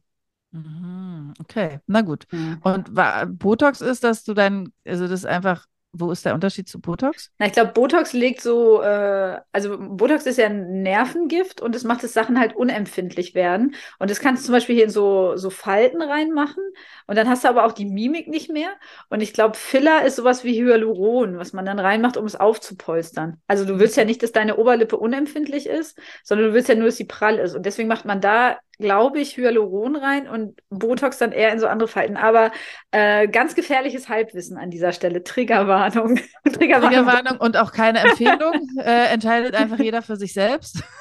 Mhm, 0.51 1.33
Okay, 1.41 1.81
na 1.87 2.03
gut. 2.03 2.27
Und 2.61 2.95
wa- 2.95 3.25
Botox 3.27 3.81
ist, 3.81 4.05
dass 4.05 4.25
du 4.25 4.35
dann, 4.35 4.73
also 4.87 5.05
das 5.09 5.21
ist 5.21 5.27
einfach, 5.27 5.67
wo 5.93 6.11
ist 6.11 6.25
der 6.25 6.35
Unterschied 6.35 6.69
zu 6.69 6.81
Botox? 6.81 7.31
Na, 7.39 7.47
ich 7.47 7.53
glaube, 7.53 7.73
Botox 7.73 8.15
legt 8.15 8.41
so, 8.41 8.81
äh, 8.83 9.39
also 9.53 9.77
Botox 9.79 10.25
ist 10.25 10.39
ja 10.39 10.47
ein 10.47 10.83
Nervengift 10.83 11.61
und 11.61 11.77
es 11.77 11.85
macht, 11.85 12.03
dass 12.03 12.15
Sachen 12.15 12.41
halt 12.41 12.57
unempfindlich 12.57 13.35
werden. 13.35 13.75
Und 13.99 14.11
das 14.11 14.21
kannst 14.21 14.43
du 14.43 14.47
zum 14.47 14.55
Beispiel 14.55 14.75
hier 14.75 14.85
in 14.85 14.91
so, 14.91 15.37
so 15.37 15.51
Falten 15.51 16.01
reinmachen 16.01 16.63
und 17.07 17.17
dann 17.17 17.29
hast 17.29 17.45
du 17.45 17.49
aber 17.49 17.67
auch 17.67 17.73
die 17.73 17.85
Mimik 17.85 18.29
nicht 18.29 18.51
mehr. 18.51 18.71
Und 19.11 19.21
ich 19.21 19.35
glaube, 19.35 19.57
Filler 19.57 20.05
ist 20.05 20.17
sowas 20.17 20.45
wie 20.45 20.59
Hyaluron, 20.59 21.39
was 21.39 21.53
man 21.53 21.67
dann 21.67 21.79
reinmacht, 21.79 22.17
um 22.17 22.25
es 22.25 22.37
aufzupolstern. 22.37 23.41
Also 23.47 23.67
du 23.67 23.79
willst 23.79 23.97
ja 23.99 24.05
nicht, 24.05 24.23
dass 24.23 24.33
deine 24.33 24.57
Oberlippe 24.57 24.97
unempfindlich 24.97 25.67
ist, 25.67 25.99
sondern 26.25 26.49
du 26.49 26.55
willst 26.55 26.71
ja 26.71 26.75
nur, 26.75 26.87
dass 26.87 26.97
sie 26.97 27.05
prall 27.05 27.39
ist. 27.39 27.55
Und 27.55 27.67
deswegen 27.67 27.89
macht 27.89 28.07
man 28.07 28.21
da, 28.23 28.57
glaube 28.83 29.21
ich, 29.21 29.37
Hyaluron 29.37 29.97
rein 29.97 30.29
und 30.29 30.61
Botox 30.69 31.17
dann 31.19 31.33
eher 31.33 31.53
in 31.53 31.59
so 31.59 31.67
andere 31.67 31.89
Falten. 31.89 32.17
Aber 32.17 32.53
äh, 32.91 33.29
ganz 33.29 33.55
gefährliches 33.55 34.09
Halbwissen 34.09 34.59
an 34.59 34.71
dieser 34.71 34.93
Stelle. 34.93 35.25
Triggerwarnung. 35.25 36.17
Triggerwarnung. 36.45 36.91
Triggerwarnung 36.91 37.39
und 37.39 37.57
auch 37.57 37.73
keine 37.73 38.01
Empfehlung. 38.01 38.69
äh, 38.79 39.13
entscheidet 39.13 39.55
einfach 39.55 39.79
jeder 39.79 40.03
für 40.03 40.17
sich 40.17 40.35
selbst. 40.35 40.83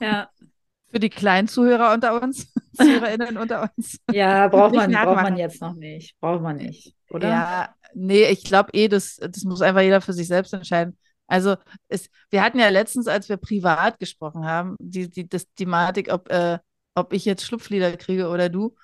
Ja. 0.00 0.28
Für 0.92 1.00
die 1.00 1.10
kleinen 1.10 1.48
Zuhörer 1.48 1.92
unter 1.92 2.22
uns, 2.22 2.54
ZuhörerInnen 2.74 3.36
unter 3.38 3.68
uns. 3.76 3.98
Ja, 4.12 4.46
braucht 4.46 4.72
man, 4.72 4.92
braucht 4.92 5.22
man 5.22 5.36
jetzt 5.36 5.60
noch 5.60 5.74
nicht. 5.74 6.14
Braucht 6.20 6.42
man 6.42 6.58
nicht, 6.58 6.94
oder? 7.10 7.28
Ja, 7.28 7.74
nee, 7.92 8.26
ich 8.26 8.44
glaube 8.44 8.70
eh, 8.72 8.86
das, 8.86 9.16
das 9.16 9.42
muss 9.42 9.62
einfach 9.62 9.80
jeder 9.80 10.00
für 10.00 10.12
sich 10.12 10.28
selbst 10.28 10.54
entscheiden. 10.54 10.96
Also 11.26 11.56
es, 11.88 12.08
wir 12.30 12.42
hatten 12.42 12.58
ja 12.58 12.68
letztens, 12.68 13.06
als 13.06 13.28
wir 13.28 13.36
privat 13.36 13.98
gesprochen 13.98 14.44
haben, 14.44 14.76
die, 14.80 15.08
die 15.08 15.28
das 15.28 15.52
Thematik, 15.54 16.12
ob, 16.12 16.30
äh, 16.30 16.58
ob 16.94 17.12
ich 17.12 17.24
jetzt 17.24 17.44
Schlupflider 17.44 17.96
kriege 17.96 18.28
oder 18.28 18.48
du. 18.48 18.74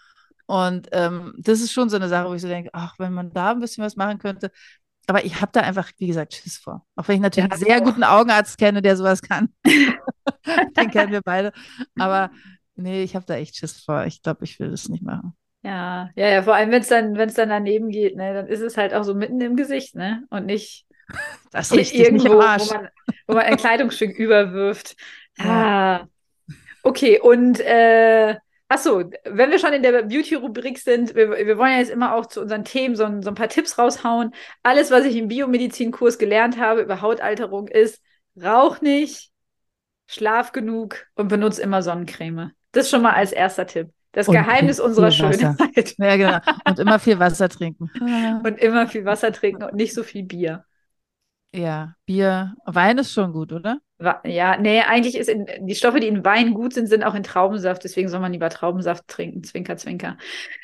Und 0.46 0.88
ähm, 0.92 1.34
das 1.38 1.60
ist 1.60 1.72
schon 1.72 1.90
so 1.90 1.96
eine 1.96 2.08
Sache, 2.08 2.28
wo 2.28 2.34
ich 2.34 2.42
so 2.42 2.48
denke, 2.48 2.70
ach, 2.72 2.96
wenn 2.98 3.12
man 3.12 3.32
da 3.32 3.52
ein 3.52 3.60
bisschen 3.60 3.84
was 3.84 3.96
machen 3.96 4.18
könnte. 4.18 4.50
Aber 5.08 5.24
ich 5.24 5.40
habe 5.40 5.52
da 5.52 5.60
einfach, 5.62 5.90
wie 5.98 6.06
gesagt, 6.08 6.34
Schiss 6.34 6.58
vor. 6.58 6.86
Auch 6.96 7.08
wenn 7.08 7.16
ich 7.16 7.22
natürlich 7.22 7.50
Ja, 7.50 7.50
einen 7.50 7.60
sehr 7.64 7.80
auch. 7.80 7.84
guten 7.84 8.04
Augenarzt 8.04 8.58
kenne, 8.58 8.82
der 8.82 8.96
sowas 8.96 9.22
kann. 9.22 9.50
Den 10.76 10.90
kennen 10.90 11.12
wir 11.12 11.22
beide. 11.22 11.52
Aber 11.98 12.30
nee, 12.76 13.02
ich 13.02 13.14
habe 13.16 13.26
da 13.26 13.36
echt 13.36 13.56
Schiss 13.56 13.82
vor. 13.84 14.04
Ich 14.06 14.22
glaube, 14.22 14.44
ich 14.44 14.58
will 14.60 14.70
das 14.70 14.88
nicht 14.88 15.02
machen. 15.02 15.36
Ja, 15.62 16.10
ja, 16.14 16.28
ja, 16.28 16.42
vor 16.42 16.54
allem, 16.54 16.70
wenn 16.70 16.82
es 16.82 16.88
dann, 16.88 17.16
wenn 17.16 17.28
es 17.28 17.34
dann 17.34 17.48
daneben 17.48 17.88
geht, 17.90 18.16
ne, 18.16 18.32
dann 18.34 18.46
ist 18.46 18.60
es 18.60 18.76
halt 18.76 18.94
auch 18.94 19.02
so 19.02 19.14
mitten 19.14 19.40
im 19.40 19.56
Gesicht, 19.56 19.96
ne? 19.96 20.24
Und 20.30 20.46
nicht 20.46 20.86
Das 21.50 21.70
nicht 21.72 21.94
irgendwo, 21.94 22.40
Arsch. 22.40 22.70
wo 22.70 22.74
man, 22.74 22.88
wo 23.26 23.34
man 23.34 23.44
ein 23.44 23.56
Kleidungsstück 23.56 24.16
überwirft. 24.18 24.96
Ah. 25.38 26.06
Okay, 26.86 27.18
und 27.20 27.58
äh, 27.58 28.36
ach 28.68 28.78
so, 28.78 29.02
wenn 29.24 29.50
wir 29.50 29.58
schon 29.58 29.72
in 29.72 29.82
der 29.82 30.02
Beauty-Rubrik 30.04 30.78
sind, 30.78 31.16
wir, 31.16 31.30
wir 31.32 31.58
wollen 31.58 31.72
ja 31.72 31.78
jetzt 31.78 31.90
immer 31.90 32.14
auch 32.14 32.26
zu 32.26 32.40
unseren 32.40 32.64
Themen 32.64 32.94
so, 32.94 33.02
ein- 33.04 33.22
so 33.22 33.30
ein 33.30 33.34
paar 33.34 33.48
Tipps 33.48 33.76
raushauen. 33.76 34.32
Alles, 34.62 34.92
was 34.92 35.04
ich 35.04 35.16
im 35.16 35.26
Biomedizinkurs 35.26 36.16
gelernt 36.16 36.60
habe 36.60 36.82
über 36.82 37.00
Hautalterung, 37.00 37.66
ist, 37.66 38.00
rauch 38.40 38.80
nicht, 38.82 39.32
schlaf 40.06 40.52
genug 40.52 41.06
und 41.16 41.26
benutze 41.26 41.60
immer 41.60 41.82
Sonnencreme. 41.82 42.52
Das 42.70 42.88
schon 42.88 43.02
mal 43.02 43.14
als 43.14 43.32
erster 43.32 43.66
Tipp. 43.66 43.88
Das 44.12 44.28
Und 44.28 44.34
Geheimnis 44.34 44.78
unserer. 44.78 45.10
Schönheit. 45.10 45.96
Ja, 45.98 46.16
genau. 46.16 46.38
Und 46.68 46.78
immer 46.78 47.00
viel 47.00 47.18
Wasser 47.18 47.48
trinken. 47.48 47.90
Und 48.44 48.58
immer 48.60 48.86
viel 48.86 49.04
Wasser 49.04 49.32
trinken 49.32 49.64
und 49.64 49.74
nicht 49.74 49.92
so 49.92 50.04
viel 50.04 50.22
Bier. 50.22 50.64
Ja, 51.52 51.96
Bier. 52.06 52.54
Wein 52.64 52.98
ist 52.98 53.12
schon 53.12 53.32
gut, 53.32 53.52
oder? 53.52 53.80
Ja, 54.24 54.58
nee, 54.58 54.82
eigentlich 54.82 55.16
ist 55.16 55.28
in, 55.28 55.46
die 55.66 55.74
Stoffe, 55.74 56.00
die 56.00 56.08
in 56.08 56.22
Wein 56.22 56.52
gut 56.52 56.74
sind, 56.74 56.86
sind 56.86 57.02
auch 57.02 57.14
in 57.14 57.22
Traubensaft. 57.22 57.82
Deswegen 57.82 58.08
soll 58.10 58.20
man 58.20 58.32
lieber 58.32 58.50
Traubensaft 58.50 59.08
trinken. 59.08 59.42
Zwinker, 59.42 59.78
zwinker. 59.78 60.18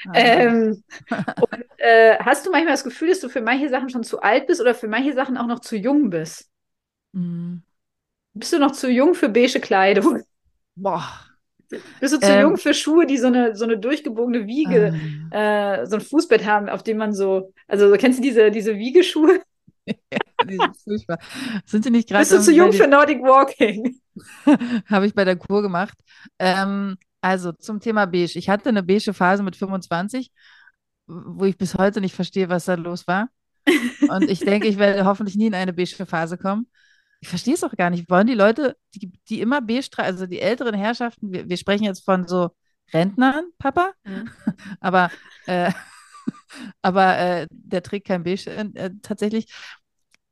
Ah, 0.06 0.14
Ähm, 0.14 0.84
und 1.38 1.64
äh, 1.78 2.18
hast 2.20 2.46
du 2.46 2.50
manchmal 2.52 2.74
das 2.74 2.84
Gefühl, 2.84 3.08
dass 3.10 3.20
du 3.20 3.28
für 3.30 3.42
manche 3.42 3.68
Sachen 3.70 3.90
schon 3.90 4.04
zu 4.04 4.22
alt 4.22 4.46
bist 4.48 4.60
oder 4.60 4.74
für 4.74 4.88
manche 4.88 5.14
Sachen 5.14 5.38
auch 5.38 5.46
noch 5.46 5.60
zu 5.60 5.76
jung 5.76 6.10
bist? 6.10 6.50
mm. 7.14 7.62
Bist 8.34 8.52
du 8.52 8.58
noch 8.58 8.72
zu 8.72 8.90
jung 8.90 9.14
für 9.14 9.28
beige 9.30 9.58
Kleidung? 9.60 10.22
Boah. 10.76 11.08
Bist 12.00 12.14
du 12.14 12.20
zu 12.20 12.34
Ähm. 12.34 12.36
jung 12.36 12.58
für 12.58 12.74
Schuhe, 12.74 13.06
die 13.06 13.16
so 13.18 13.28
eine, 13.28 13.56
so 13.56 13.64
eine 13.64 13.78
durchgebogene 13.78 14.46
Wiege, 14.46 14.92
Ähm, 14.92 15.30
äh, 15.30 15.86
so 15.86 15.96
ein 15.96 16.00
Fußbett 16.02 16.44
haben, 16.44 16.68
auf 16.68 16.82
dem 16.82 16.98
man 16.98 17.12
so, 17.14 17.52
also 17.68 17.92
kennst 17.96 18.18
du 18.18 18.22
diese, 18.22 18.50
diese 18.50 18.76
Wiegeschuhe? 18.76 19.40
die 20.48 20.56
sind 20.56 20.76
furchtbar. 20.76 21.18
Sind 21.66 21.84
die 21.84 21.90
nicht 21.90 22.08
gerade 22.08 22.22
Bist 22.22 22.32
du 22.32 22.40
zu 22.40 22.52
jung 22.52 22.72
für 22.72 22.86
Nordic 22.86 23.20
Walking? 23.22 24.00
Habe 24.86 25.06
ich 25.06 25.14
bei 25.14 25.24
der 25.24 25.36
Kur 25.36 25.62
gemacht. 25.62 25.98
Ähm, 26.38 26.96
also 27.20 27.52
zum 27.52 27.80
Thema 27.80 28.06
beige. 28.06 28.38
Ich 28.38 28.48
hatte 28.48 28.68
eine 28.68 28.82
beige 28.82 29.14
Phase 29.14 29.42
mit 29.42 29.56
25, 29.56 30.30
wo 31.06 31.44
ich 31.44 31.56
bis 31.56 31.74
heute 31.76 32.00
nicht 32.00 32.14
verstehe, 32.14 32.48
was 32.48 32.64
da 32.66 32.74
los 32.74 33.06
war. 33.06 33.28
Und 34.08 34.28
ich 34.28 34.40
denke, 34.40 34.66
ich 34.66 34.78
werde 34.78 35.04
hoffentlich 35.04 35.36
nie 35.36 35.46
in 35.46 35.54
eine 35.54 35.72
beige 35.72 36.06
Phase 36.06 36.36
kommen. 36.36 36.68
Ich 37.20 37.28
verstehe 37.28 37.54
es 37.54 37.62
auch 37.62 37.76
gar 37.76 37.90
nicht. 37.90 38.10
Wollen 38.10 38.26
die 38.26 38.34
Leute, 38.34 38.76
die, 38.94 39.12
die 39.28 39.40
immer 39.40 39.60
beige 39.60 39.88
tragen, 39.88 40.08
also 40.08 40.26
die 40.26 40.40
älteren 40.40 40.74
Herrschaften, 40.74 41.32
wir, 41.32 41.48
wir 41.48 41.56
sprechen 41.56 41.84
jetzt 41.84 42.04
von 42.04 42.26
so 42.26 42.50
Rentnern, 42.92 43.46
Papa, 43.58 43.92
Mhm. 44.04 44.28
aber, 44.80 45.10
äh, 45.46 45.72
aber 46.82 47.18
äh, 47.18 47.46
der 47.50 47.82
trägt 47.82 48.06
kein 48.08 48.22
Beige 48.24 48.50
äh, 48.50 48.66
äh, 48.74 48.90
tatsächlich. 49.02 49.52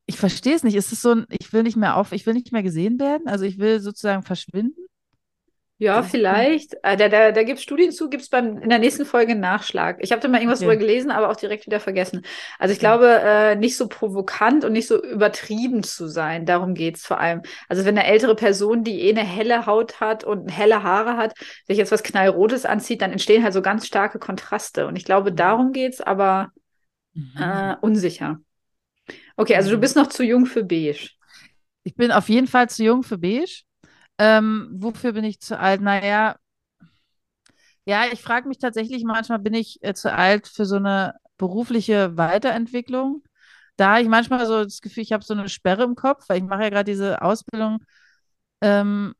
Ich 0.07 0.17
verstehe 0.19 0.55
es 0.57 0.65
nicht. 0.65 0.75
Ist 0.75 0.93
es 0.93 1.03
so 1.03 1.13
ein, 1.13 1.27
ich 1.31 1.53
will 1.53 1.63
nicht 1.63 1.77
mehr 1.77 1.97
auf, 1.97 2.13
ich 2.13 2.27
will 2.27 2.35
nicht 2.35 2.53
mehr 2.53 2.63
gesehen 2.63 2.99
werden? 2.99 3.29
Also 3.29 3.45
ich 3.45 3.59
will 3.59 3.81
sozusagen 3.81 4.23
verschwinden? 4.23 4.81
Ja, 5.81 6.03
vielleicht. 6.03 6.75
Äh, 6.83 6.97
da 6.99 7.09
da, 7.09 7.33
da 7.33 7.43
gibt 7.43 7.57
es 7.59 7.63
Studien 7.63 7.91
zu, 7.91 8.11
gibt 8.11 8.23
es 8.23 8.29
in 8.31 8.69
der 8.69 8.79
nächsten 8.79 9.07
Folge 9.07 9.33
einen 9.33 9.41
Nachschlag. 9.41 9.97
Ich 10.01 10.13
habe 10.13 10.21
da 10.21 10.29
mal 10.29 10.37
irgendwas 10.37 10.59
Okay. 10.59 10.67
drüber 10.67 10.77
gelesen, 10.77 11.11
aber 11.11 11.31
auch 11.31 11.37
direkt 11.37 11.65
wieder 11.65 11.81
vergessen. 11.81 12.21
Also 12.59 12.73
ich 12.75 12.79
Ja. 12.81 12.91
glaube, 12.91 13.09
äh, 13.25 13.57
nicht 13.57 13.79
so 13.79 13.89
provokant 13.89 14.65
und 14.67 14.73
nicht 14.73 14.87
so 14.87 15.03
übertrieben 15.03 15.83
zu 15.83 16.07
sein. 16.07 16.45
Darum 16.45 16.75
geht's 16.75 17.07
vor 17.07 17.19
allem. 17.19 17.41
Also 17.69 17.87
wenn 17.87 17.97
eine 17.97 18.07
ältere 18.07 18.35
Person, 18.37 18.85
die 18.85 19.01
eh 19.01 19.11
eine 19.11 19.25
helle 19.25 19.65
Haut 19.65 20.01
hat 20.01 20.23
und 20.23 20.51
helle 20.51 20.83
Haare 20.83 21.17
hat, 21.17 21.33
sich 21.67 21.79
jetzt 21.79 21.93
was 21.93 22.03
Knallrotes 22.03 22.67
anzieht, 22.67 23.01
dann 23.01 23.13
entstehen 23.13 23.43
halt 23.43 23.55
so 23.55 23.63
ganz 23.63 23.87
starke 23.87 24.19
Kontraste. 24.19 24.87
Und 24.87 24.97
ich 24.97 25.05
glaube, 25.07 25.33
Mhm. 25.33 25.37
darum 25.37 25.73
geht's, 25.73 26.03
aber 26.03 26.51
Mhm. 27.15 27.37
äh, 27.39 27.77
unsicher. 27.83 28.41
Okay, 29.37 29.57
also 29.57 29.71
du 29.71 29.79
Mhm. 29.79 29.81
bist 29.81 29.97
noch 29.97 30.09
zu 30.09 30.25
jung 30.25 30.47
für 30.47 30.65
beige. 30.65 31.11
Ich 31.83 31.95
bin 31.95 32.11
auf 32.13 32.29
jeden 32.29 32.47
Fall 32.47 32.69
zu 32.69 32.85
jung 32.85 33.03
für 33.03 33.19
beige. 33.19 33.65
Ähm, 34.21 34.69
wofür 34.73 35.13
bin 35.15 35.25
ich 35.25 35.41
zu 35.41 35.59
alt? 35.59 35.81
Naja, 35.81 36.37
ja, 37.85 38.05
ich 38.13 38.23
frage 38.23 38.49
mich 38.49 38.59
tatsächlich 38.59 39.05
manchmal, 39.05 39.39
bin 39.39 39.55
ich 39.55 39.79
äh, 39.83 39.95
zu 39.95 40.13
alt 40.13 40.47
für 40.49 40.67
so 40.67 40.77
eine 40.77 41.15
berufliche 41.39 42.17
Weiterentwicklung? 42.17 43.23
Da 43.77 43.99
ich 43.99 44.09
manchmal 44.09 44.47
so 44.47 44.63
das 44.65 44.81
Gefühl, 44.83 45.03
ich 45.03 45.13
habe 45.13 45.25
so 45.25 45.35
eine 45.35 45.49
Sperre 45.49 45.85
im 45.85 45.95
Kopf, 45.95 46.29
weil 46.29 46.39
ich 46.39 46.45
mache 46.45 46.63
ja 46.65 46.69
gerade 46.71 46.91
diese 46.91 47.23
Ausbildung, 47.23 47.79
ähm, 48.63 49.15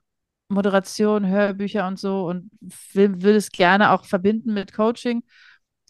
Moderation, 0.49 1.27
Hörbücher 1.29 1.87
und 1.89 1.99
so 2.01 2.27
und 2.29 2.51
will, 2.95 3.23
will 3.23 3.37
es 3.37 3.51
gerne 3.53 3.93
auch 3.93 4.05
verbinden 4.07 4.55
mit 4.55 4.75
Coaching. 4.75 5.23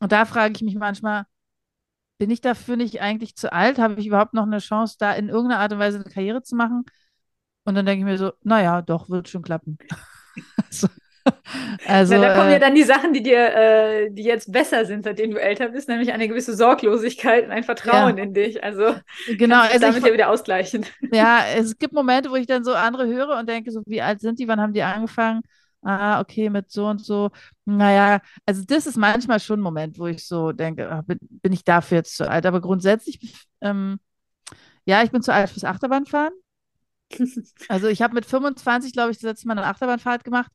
Und 0.00 0.12
da 0.12 0.24
frage 0.26 0.54
ich 0.56 0.62
mich 0.62 0.76
manchmal, 0.76 1.24
bin 2.18 2.30
ich 2.30 2.40
dafür 2.40 2.76
nicht 2.76 3.00
eigentlich 3.00 3.36
zu 3.36 3.52
alt? 3.52 3.78
Habe 3.78 4.00
ich 4.00 4.06
überhaupt 4.06 4.34
noch 4.34 4.44
eine 4.44 4.58
Chance, 4.58 4.96
da 4.98 5.12
in 5.14 5.28
irgendeiner 5.28 5.61
Art 5.62 5.72
und 5.72 5.78
Weise 5.80 5.98
eine 6.00 6.12
Karriere 6.12 6.42
zu 6.42 6.56
machen? 6.56 6.84
Und 7.64 7.74
dann 7.74 7.86
denke 7.86 8.00
ich 8.00 8.11
mir 8.11 8.18
so, 8.18 8.32
naja, 8.42 8.82
doch, 8.82 9.11
wird 9.11 9.28
schon 9.28 9.42
klappen. 9.42 9.78
also, 10.68 10.88
also 11.86 12.14
Na, 12.14 12.20
da 12.20 12.34
kommen 12.34 12.50
ja 12.50 12.56
äh, 12.56 12.61
dann 12.61 12.74
die 12.74 12.82
Sachen, 12.82 13.12
die 13.12 13.22
dir, 13.22 13.54
äh, 13.54 14.11
die 14.11 14.22
jetzt 14.22 14.52
besser 14.52 14.84
sind, 14.84 15.04
seitdem 15.04 15.30
du 15.30 15.40
älter 15.40 15.68
bist, 15.68 15.88
nämlich 15.88 16.12
eine 16.12 16.28
gewisse 16.28 16.56
Sorglosigkeit 16.56 17.44
und 17.44 17.50
ein 17.50 17.64
Vertrauen 17.64 18.16
in 18.18 18.32
dich. 18.32 18.62
Also 18.62 18.94
genau, 19.28 19.61
also 19.62 19.78
damit 19.78 19.98
ich, 19.98 20.06
ja 20.06 20.12
wieder 20.12 20.30
ausgleichen. 20.30 20.86
ja, 21.12 21.44
es 21.56 21.76
gibt 21.78 21.92
Momente, 21.92 22.30
wo 22.30 22.36
ich 22.36 22.46
dann 22.46 22.64
so 22.64 22.72
andere 22.72 23.06
höre 23.06 23.38
und 23.38 23.48
denke 23.48 23.70
so, 23.70 23.82
wie 23.86 24.02
alt 24.02 24.20
sind 24.20 24.38
die? 24.38 24.48
Wann 24.48 24.61
haben 24.61 24.72
die 24.72 24.82
angefangen? 24.82 25.42
Ah, 25.82 26.20
okay, 26.20 26.50
mit 26.50 26.70
so 26.70 26.86
und 26.86 27.04
so. 27.04 27.30
Naja, 27.64 28.20
also 28.44 28.62
das 28.66 28.86
ist 28.86 28.96
manchmal 28.96 29.40
schon 29.40 29.61
ein 29.61 29.62
Moment, 29.62 29.98
wo 29.98 30.06
ich 30.06 30.26
so 30.26 30.52
denke, 30.52 30.90
ah, 30.90 31.02
bin, 31.02 31.18
bin 31.20 31.52
ich 31.52 31.64
dafür 31.64 31.98
jetzt 31.98 32.16
zu 32.16 32.28
alt? 32.28 32.44
Aber 32.44 32.61
grundsätzlich, 32.61 33.46
ähm, 33.62 33.98
ja, 34.84 35.02
ich 35.02 35.11
bin 35.11 35.22
zu 35.22 35.32
alt 35.32 35.50
fürs 35.50 35.64
Achterbahnfahren. 35.64 36.34
Also 37.68 37.88
ich 37.88 38.02
habe 38.02 38.14
mit 38.14 38.26
25, 38.26 38.92
glaube 38.92 39.11
ich, 39.11 39.18
das 39.18 39.22
letzte 39.24 39.48
Mal 39.48 39.58
eine 39.58 39.66
Achterbahnfahrt 39.66 40.24
gemacht 40.24 40.50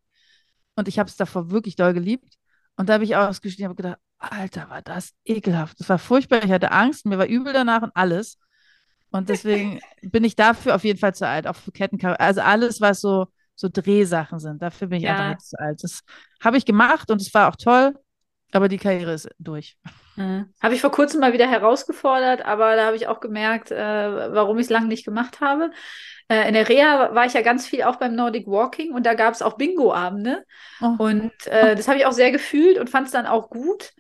und 0.76 0.88
ich 0.88 1.00
habe 1.00 1.10
es 1.10 1.18
davor 1.18 1.52
wirklich 1.52 1.76
doll 1.76 1.94
geliebt. 1.94 2.36
Und 2.78 2.90
da 2.90 2.94
habe 2.96 3.04
ich 3.06 3.16
ausgestiegen 3.16 3.68
und 3.68 3.78
habe 3.78 3.84
gedacht, 3.84 4.00
Alter, 4.20 4.70
war 4.70 4.82
das 4.82 5.12
ekelhaft. 5.26 5.80
Das 5.80 5.90
war 5.90 6.00
furchtbar. 6.00 6.44
Ich 6.44 6.52
hatte 6.52 6.72
Angst, 6.72 7.06
mir 7.06 7.18
war 7.18 7.28
übel 7.28 7.54
danach 7.54 7.84
und 7.84 7.92
alles. 7.96 8.38
Und 9.12 9.30
deswegen 9.30 9.80
bin 10.02 10.24
ich 10.24 10.36
dafür 10.36 10.76
auf 10.76 10.84
jeden 10.84 11.00
Fall 11.00 11.16
zu 11.16 11.28
alt, 11.28 11.48
auch 11.48 11.56
für 11.56 11.72
Kettenkarussell. 11.72 12.26
Also 12.26 12.42
alles, 12.42 12.82
was 12.82 13.02
so, 13.02 13.28
so 13.56 13.70
Drehsachen 13.72 14.40
sind, 14.40 14.62
dafür 14.62 14.88
bin 14.88 15.00
ich 15.00 15.06
Ja. 15.06 15.12
einfach 15.12 15.32
jetzt 15.32 15.50
zu 15.50 15.60
alt. 15.60 15.84
Das 15.84 16.02
habe 16.44 16.58
ich 16.58 16.66
gemacht 16.66 17.10
und 17.12 17.22
es 17.22 17.34
war 17.34 17.50
auch 17.50 17.56
toll, 17.56 17.96
aber 18.56 18.70
die 18.70 18.78
Karriere 18.78 19.14
ist 19.14 19.30
durch. 19.40 19.78
Mhm. 20.16 20.54
Habe 20.62 20.76
ich 20.76 20.82
vor 20.82 20.92
kurzem 20.92 21.20
mal 21.20 21.34
wieder 21.34 21.50
herausgefordert, 21.50 22.46
aber 22.46 22.76
da 22.76 22.86
habe 22.86 22.96
ich 22.96 23.08
auch 23.08 23.20
gemerkt, 23.20 23.72
äh, 23.72 24.34
warum 24.34 24.58
ich 24.58 24.66
es 24.66 24.70
lange 24.70 24.88
nicht 24.88 25.06
gemacht 25.06 25.42
habe. 25.42 25.72
Äh, 26.28 26.48
in 26.48 26.54
der 26.54 26.68
Reha 26.68 27.14
war 27.14 27.26
ich 27.26 27.34
ja 27.34 27.42
ganz 27.42 27.68
viel 27.68 27.84
auch 27.84 27.98
beim 27.98 28.16
Nordic 28.16 28.48
Walking 28.48 28.94
und 28.94 29.06
da 29.06 29.14
gab 29.14 29.34
es 29.34 29.42
auch 29.42 29.58
Bingo-Abende. 29.58 30.44
Oh. 30.82 30.96
Und 30.98 31.34
äh, 31.48 31.76
das 31.76 31.88
habe 31.88 32.00
ich 32.00 32.06
auch 32.06 32.14
sehr 32.14 32.32
gefühlt 32.32 32.80
und 32.80 32.90
fand 32.90 33.08
es 33.08 33.14
dann 33.14 33.28
auch 33.28 33.50
gut. 33.50 33.94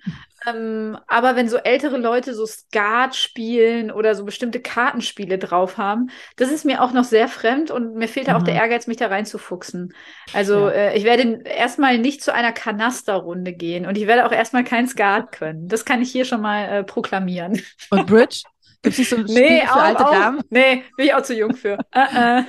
Ähm, 0.48 0.98
aber 1.08 1.36
wenn 1.36 1.48
so 1.50 1.58
ältere 1.58 1.98
Leute 1.98 2.34
so 2.34 2.46
Skat 2.46 3.16
spielen 3.16 3.92
oder 3.92 4.16
so 4.16 4.26
bestimmte 4.26 4.60
Kartenspiele 4.62 5.38
drauf 5.38 5.78
haben, 5.78 6.10
das 6.36 6.52
ist 6.52 6.66
mir 6.66 6.82
auch 6.84 6.92
noch 6.94 7.04
sehr 7.04 7.28
fremd 7.28 7.72
und 7.72 7.96
mir 7.96 8.08
fehlt 8.08 8.28
da 8.28 8.36
auch 8.36 8.42
Mhm. 8.42 8.46
der 8.46 8.56
Ehrgeiz, 8.56 8.88
mich 8.88 8.98
da 8.98 9.08
reinzufuchsen. 9.08 9.94
Also 10.34 10.68
Ja. 10.68 10.72
äh, 10.72 10.98
ich 10.98 11.04
werde 11.04 11.42
erstmal 11.46 11.98
nicht 11.98 12.22
zu 12.24 12.34
einer 12.34 12.52
Kanasterrunde 12.52 13.54
gehen 13.54 13.86
und 13.86 13.98
ich 13.98 14.08
werde 14.08 14.26
auch 14.26 14.32
erstmal 14.32 14.64
kein 14.64 14.88
Skat 14.88 15.32
können. 15.32 15.68
Das 15.68 15.86
kann 15.86 16.02
ich 16.02 16.12
hier 16.12 16.26
schon 16.26 16.42
mal 16.42 16.64
äh, 16.66 16.84
proklamieren. 16.84 17.62
Und 17.90 18.06
Bridge? 18.08 18.42
Gibt 18.82 18.94
es 18.94 19.00
nicht 19.00 19.10
so 19.10 19.16
ein 19.18 19.28
Spiel 19.28 19.62
für 19.62 19.74
alte 19.74 20.04
Damen? 20.04 20.42
Nee, 20.50 20.84
bin 20.98 21.06
ich 21.08 21.14
auch 21.14 21.22
zu 21.24 21.34
jung 21.34 21.56
für. 21.56 21.78
Äh, 21.92 22.40
äh. 22.40 22.44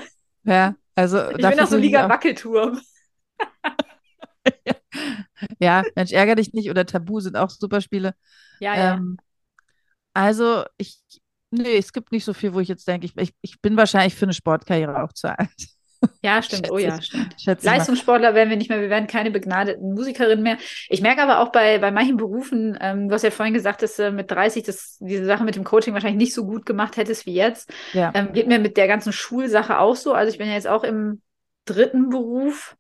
Ja, 0.45 0.75
also 0.95 1.31
Ich 1.31 1.37
bin 1.39 1.47
auch 1.61 1.67
so 1.67 1.77
bin 1.77 1.79
ich 1.85 1.85
Liga 1.87 2.05
auch- 2.07 2.11
Wackelturm. 2.11 2.81
Ja, 5.59 5.83
Mensch, 5.95 6.13
ärger 6.13 6.35
dich 6.35 6.53
nicht 6.53 6.71
oder 6.71 6.87
Tabu 6.87 7.21
sind 7.21 7.37
auch 7.37 7.51
super 7.51 7.81
Spiele. 7.81 8.15
Ja, 8.61 8.77
ja. 8.77 8.95
Ähm, 8.95 9.19
also 10.15 10.65
ich, 10.79 10.99
nee, 11.51 11.77
es 11.77 11.93
gibt 11.93 12.13
nicht 12.13 12.25
so 12.25 12.33
viel, 12.33 12.55
wo 12.55 12.61
ich 12.61 12.69
jetzt 12.69 12.89
denke, 12.89 13.07
ich, 13.07 13.17
ich, 13.17 13.35
ich 13.43 13.61
bin 13.61 13.77
wahrscheinlich 13.77 14.15
für 14.15 14.25
eine 14.25 14.33
Sportkarriere 14.33 15.03
auch 15.03 15.13
zu 15.13 15.37
alt. 15.39 15.51
Ja, 16.23 16.43
stimmt. 16.43 16.71
Oh 16.71 16.79
ja, 16.79 17.01
stimmt. 17.01 17.35
Leistungssportler 17.63 18.35
werden 18.35 18.51
wir 18.51 18.57
nicht 18.57 18.69
mehr, 18.69 18.81
wir 18.81 18.91
werden 18.91 19.07
keine 19.07 19.31
begnadeten 19.31 19.95
Musikerinnen 19.95 20.43
mehr. 20.43 20.59
Ich 20.89 21.01
merke 21.01 21.23
aber 21.23 21.41
auch 21.41 21.53
bei, 21.53 21.79
bei 21.79 21.91
manchen 21.91 22.17
Berufen, 22.17 22.77
ähm, 22.81 23.09
du 23.09 23.15
hast 23.15 23.23
ja 23.23 23.31
vorhin 23.31 23.55
gesagt, 23.55 23.83
dass 23.83 23.97
du 23.97 24.11
mit 24.13 24.31
30 24.31 24.63
das, 24.65 24.99
diese 25.01 25.25
Sache 25.25 25.45
mit 25.45 25.57
dem 25.57 25.65
Coaching 25.65 25.95
wahrscheinlich 25.95 26.19
nicht 26.19 26.35
so 26.35 26.45
gut 26.47 26.67
gemacht 26.67 26.97
hättest 26.97 27.27
wie 27.27 27.35
jetzt. 27.35 27.73
Ja. 27.93 28.13
Ähm, 28.15 28.33
geht 28.33 28.47
mir 28.47 28.59
mit 28.59 28.77
der 28.77 28.89
ganzen 28.89 29.13
Schulsache 29.13 29.79
auch 29.79 29.97
so. 29.97 30.13
Also 30.13 30.31
ich 30.31 30.39
bin 30.39 30.49
ja 30.49 30.55
jetzt 30.55 30.69
auch 30.69 30.85
im 30.85 31.23
dritten 31.65 32.11
Beruf 32.11 32.77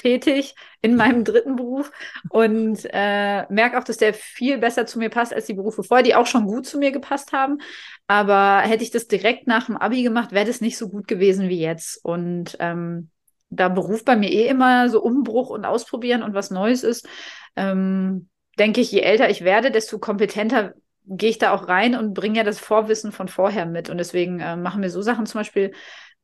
tätig, 0.00 0.54
in 0.82 0.96
meinem 0.96 1.24
dritten 1.24 1.56
Beruf 1.56 1.90
und 2.30 2.80
äh, 2.90 3.44
merke 3.52 3.78
auch, 3.78 3.84
dass 3.84 3.98
der 3.98 4.14
viel 4.14 4.58
besser 4.58 4.86
zu 4.86 4.98
mir 4.98 5.10
passt 5.10 5.34
als 5.34 5.46
die 5.46 5.54
Berufe 5.54 5.82
vorher, 5.82 6.04
die 6.04 6.14
auch 6.14 6.26
schon 6.26 6.46
gut 6.46 6.66
zu 6.66 6.78
mir 6.78 6.90
gepasst 6.90 7.32
haben. 7.32 7.58
Aber 8.06 8.60
hätte 8.60 8.82
ich 8.82 8.90
das 8.90 9.08
direkt 9.08 9.46
nach 9.46 9.66
dem 9.66 9.76
Abi 9.76 10.02
gemacht, 10.02 10.32
wäre 10.32 10.46
das 10.46 10.60
nicht 10.60 10.78
so 10.78 10.88
gut 10.88 11.06
gewesen 11.06 11.48
wie 11.48 11.60
jetzt. 11.60 12.04
Und 12.04 12.56
ähm, 12.60 13.10
da 13.50 13.68
Beruf 13.68 14.04
bei 14.04 14.16
mir 14.16 14.30
eh 14.30 14.46
immer 14.46 14.88
so 14.88 15.02
Umbruch 15.02 15.50
und 15.50 15.64
Ausprobieren 15.64 16.22
und 16.22 16.34
was 16.34 16.50
Neues 16.50 16.82
ist, 16.82 17.06
ähm, 17.56 18.28
denke 18.58 18.80
ich, 18.80 18.92
je 18.92 19.00
älter 19.00 19.28
ich 19.28 19.42
werde, 19.42 19.70
desto 19.70 19.98
kompetenter 19.98 20.74
gehe 21.06 21.30
ich 21.30 21.38
da 21.38 21.52
auch 21.52 21.66
rein 21.66 21.96
und 21.96 22.14
bringe 22.14 22.38
ja 22.38 22.44
das 22.44 22.60
Vorwissen 22.60 23.10
von 23.10 23.28
vorher 23.28 23.66
mit. 23.66 23.90
Und 23.90 23.98
deswegen 23.98 24.40
äh, 24.40 24.56
machen 24.56 24.80
mir 24.80 24.90
so 24.90 25.02
Sachen 25.02 25.26
zum 25.26 25.40
Beispiel 25.40 25.72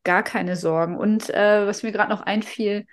gar 0.05 0.23
keine 0.23 0.57
Sorgen. 0.57 0.97
Und 0.97 1.29
äh, 1.31 1.67
was 1.67 1.83
mir 1.83 1.93
gerade 1.93 2.11
noch 2.11 2.21
einfiel, 2.21 2.87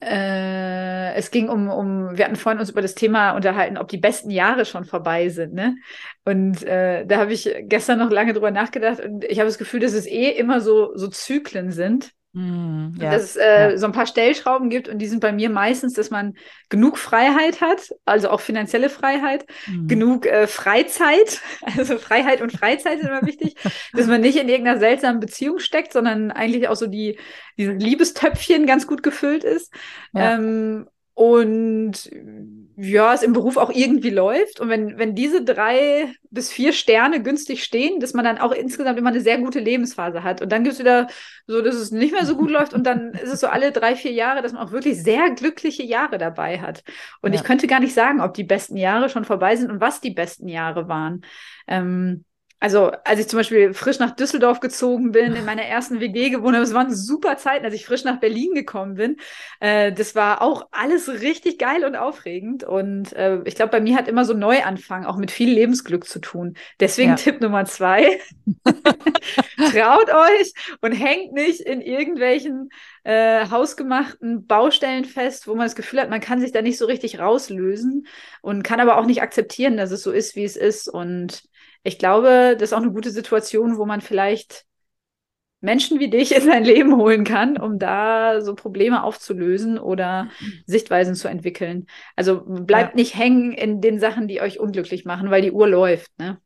äh, 0.00 1.14
es 1.14 1.30
ging 1.30 1.48
um, 1.48 1.68
um, 1.68 2.16
wir 2.16 2.24
hatten 2.24 2.36
vorhin 2.36 2.60
uns 2.60 2.70
über 2.70 2.82
das 2.82 2.94
Thema 2.94 3.32
unterhalten, 3.32 3.76
ob 3.76 3.88
die 3.88 3.98
besten 3.98 4.30
Jahre 4.30 4.64
schon 4.64 4.84
vorbei 4.84 5.28
sind, 5.28 5.54
ne? 5.54 5.76
Und 6.24 6.62
äh, 6.62 7.04
da 7.06 7.18
habe 7.18 7.32
ich 7.32 7.52
gestern 7.62 7.98
noch 7.98 8.10
lange 8.10 8.32
drüber 8.32 8.50
nachgedacht 8.50 9.00
und 9.00 9.24
ich 9.24 9.38
habe 9.40 9.48
das 9.48 9.58
Gefühl, 9.58 9.80
dass 9.80 9.92
es 9.94 10.06
eh 10.06 10.30
immer 10.30 10.60
so, 10.60 10.96
so 10.96 11.08
Zyklen 11.08 11.72
sind. 11.72 12.12
Hm, 12.34 12.98
Und 13.00 13.02
ja. 13.02 13.10
dass 13.10 13.22
es 13.22 13.36
äh, 13.36 13.70
ja. 13.70 13.78
so 13.78 13.86
ein 13.86 13.92
paar 13.92 14.06
Stellschrauben 14.06 14.68
gibt 14.68 14.88
und 14.88 14.98
die 14.98 15.06
sind 15.06 15.20
bei 15.20 15.32
mir 15.32 15.48
meistens, 15.48 15.94
dass 15.94 16.10
man 16.10 16.34
genug 16.68 16.98
Freiheit 16.98 17.60
hat, 17.62 17.88
also 18.04 18.28
auch 18.30 18.40
finanzielle 18.40 18.90
Freiheit, 18.90 19.46
Hm. 19.64 19.88
genug 19.88 20.26
äh, 20.26 20.46
Freizeit, 20.46 21.40
also 21.76 21.98
Freiheit 21.98 22.42
und 22.42 22.52
Freizeit 22.52 22.98
sind 23.00 23.08
immer 23.08 23.22
wichtig, 23.26 23.54
dass 23.94 24.06
man 24.06 24.20
nicht 24.20 24.36
in 24.36 24.48
irgendeiner 24.48 24.78
seltsamen 24.78 25.20
Beziehung 25.20 25.58
steckt, 25.58 25.92
sondern 25.92 26.30
eigentlich 26.30 26.68
auch 26.68 26.76
so 26.76 26.86
die, 26.86 27.18
dieses 27.56 27.82
Liebestöpfchen 27.82 28.66
ganz 28.66 28.86
gut 28.86 29.02
gefüllt 29.02 29.44
ist. 29.44 29.72
Ja. 30.12 30.34
Ähm, 30.34 30.86
und 31.18 32.08
ja, 32.76 33.12
es 33.12 33.24
im 33.24 33.32
Beruf 33.32 33.56
auch 33.56 33.70
irgendwie 33.70 34.10
läuft. 34.10 34.60
Und 34.60 34.68
wenn, 34.68 34.98
wenn 34.98 35.16
diese 35.16 35.42
drei 35.42 36.12
bis 36.30 36.52
vier 36.52 36.72
Sterne 36.72 37.20
günstig 37.20 37.64
stehen, 37.64 37.98
dass 37.98 38.14
man 38.14 38.24
dann 38.24 38.38
auch 38.38 38.52
insgesamt 38.52 39.00
immer 39.00 39.10
eine 39.10 39.20
sehr 39.20 39.38
gute 39.38 39.58
Lebensphase 39.58 40.22
hat. 40.22 40.42
Und 40.42 40.52
dann 40.52 40.62
gibt 40.62 40.74
es 40.74 40.78
wieder 40.78 41.08
so, 41.48 41.60
dass 41.60 41.74
es 41.74 41.90
nicht 41.90 42.12
mehr 42.12 42.24
so 42.24 42.36
gut 42.36 42.52
läuft. 42.52 42.72
Und 42.72 42.84
dann 42.86 43.14
ist 43.14 43.32
es 43.32 43.40
so 43.40 43.48
alle 43.48 43.72
drei, 43.72 43.96
vier 43.96 44.12
Jahre, 44.12 44.42
dass 44.42 44.52
man 44.52 44.64
auch 44.64 44.70
wirklich 44.70 45.02
sehr 45.02 45.30
glückliche 45.30 45.82
Jahre 45.82 46.18
dabei 46.18 46.60
hat. 46.60 46.84
Und 47.20 47.32
Ja. 47.32 47.40
ich 47.40 47.44
könnte 47.44 47.66
gar 47.66 47.80
nicht 47.80 47.94
sagen, 47.94 48.20
ob 48.20 48.34
die 48.34 48.44
besten 48.44 48.76
Jahre 48.76 49.08
schon 49.08 49.24
vorbei 49.24 49.56
sind 49.56 49.72
und 49.72 49.80
was 49.80 50.00
die 50.00 50.12
besten 50.12 50.46
Jahre 50.46 50.86
waren. 50.86 51.22
Ähm, 51.66 52.24
also, 52.60 52.90
als 53.04 53.20
ich 53.20 53.28
zum 53.28 53.38
Beispiel 53.38 53.72
frisch 53.72 54.00
nach 54.00 54.16
Düsseldorf 54.16 54.58
gezogen 54.58 55.12
bin, 55.12 55.34
in 55.34 55.44
meiner 55.44 55.62
ersten 55.62 56.00
WG 56.00 56.30
gewohnt 56.30 56.56
habe, 56.56 56.64
es 56.64 56.74
waren 56.74 56.92
super 56.92 57.36
Zeiten, 57.36 57.64
als 57.64 57.74
ich 57.74 57.86
frisch 57.86 58.02
nach 58.02 58.18
Berlin 58.18 58.52
gekommen 58.52 58.94
bin. 58.94 59.16
Äh, 59.60 59.92
das 59.92 60.16
war 60.16 60.42
auch 60.42 60.66
alles 60.72 61.08
richtig 61.08 61.58
geil 61.58 61.84
und 61.84 61.94
aufregend. 61.94 62.64
Und 62.64 63.12
äh, 63.12 63.40
ich 63.44 63.54
glaube, 63.54 63.70
bei 63.70 63.80
mir 63.80 63.96
hat 63.96 64.08
immer 64.08 64.24
so 64.24 64.34
Neuanfang 64.34 65.04
auch 65.04 65.16
mit 65.16 65.30
viel 65.30 65.50
Lebensglück 65.52 66.04
zu 66.08 66.18
tun. 66.18 66.54
Deswegen 66.80 67.10
Ja. 67.10 67.14
Tipp 67.16 67.40
Nummer 67.40 67.64
zwei. 67.64 68.18
Traut 69.72 70.10
euch 70.10 70.52
und 70.80 70.92
hängt 70.92 71.32
nicht 71.34 71.60
in 71.60 71.80
irgendwelchen 71.80 72.70
äh, 73.04 73.48
hausgemachten 73.48 74.46
Baustellen 74.46 75.04
fest, 75.04 75.46
wo 75.46 75.54
man 75.54 75.66
das 75.66 75.76
Gefühl 75.76 76.00
hat, 76.00 76.10
man 76.10 76.20
kann 76.20 76.40
sich 76.40 76.50
da 76.50 76.60
nicht 76.60 76.78
so 76.78 76.86
richtig 76.86 77.20
rauslösen 77.20 78.08
und 78.42 78.64
kann 78.64 78.80
aber 78.80 78.98
auch 78.98 79.06
nicht 79.06 79.22
akzeptieren, 79.22 79.76
dass 79.76 79.92
es 79.92 80.02
so 80.02 80.10
ist, 80.10 80.34
wie 80.34 80.44
es 80.44 80.56
ist. 80.56 80.88
Und 80.88 81.42
ich 81.82 81.98
glaube, 81.98 82.56
das 82.58 82.70
ist 82.70 82.72
auch 82.72 82.82
eine 82.82 82.92
gute 82.92 83.10
Situation, 83.10 83.78
wo 83.78 83.86
man 83.86 84.00
vielleicht 84.00 84.66
Menschen 85.60 85.98
wie 85.98 86.10
dich 86.10 86.34
in 86.34 86.42
sein 86.42 86.64
Leben 86.64 86.96
holen 86.96 87.24
kann, 87.24 87.56
um 87.56 87.78
da 87.78 88.40
so 88.40 88.54
Probleme 88.54 89.02
aufzulösen 89.02 89.78
oder 89.78 90.30
Sichtweisen 90.66 91.14
zu 91.14 91.28
entwickeln. 91.28 91.86
Also 92.14 92.42
bleibt 92.44 92.90
ja. 92.90 92.96
nicht 92.96 93.16
hängen 93.16 93.52
in 93.52 93.80
den 93.80 93.98
Sachen, 93.98 94.28
die 94.28 94.40
euch 94.40 94.60
unglücklich 94.60 95.04
machen, 95.04 95.30
weil 95.30 95.42
die 95.42 95.52
Uhr 95.52 95.68
läuft. 95.68 96.10
Ne? 96.18 96.38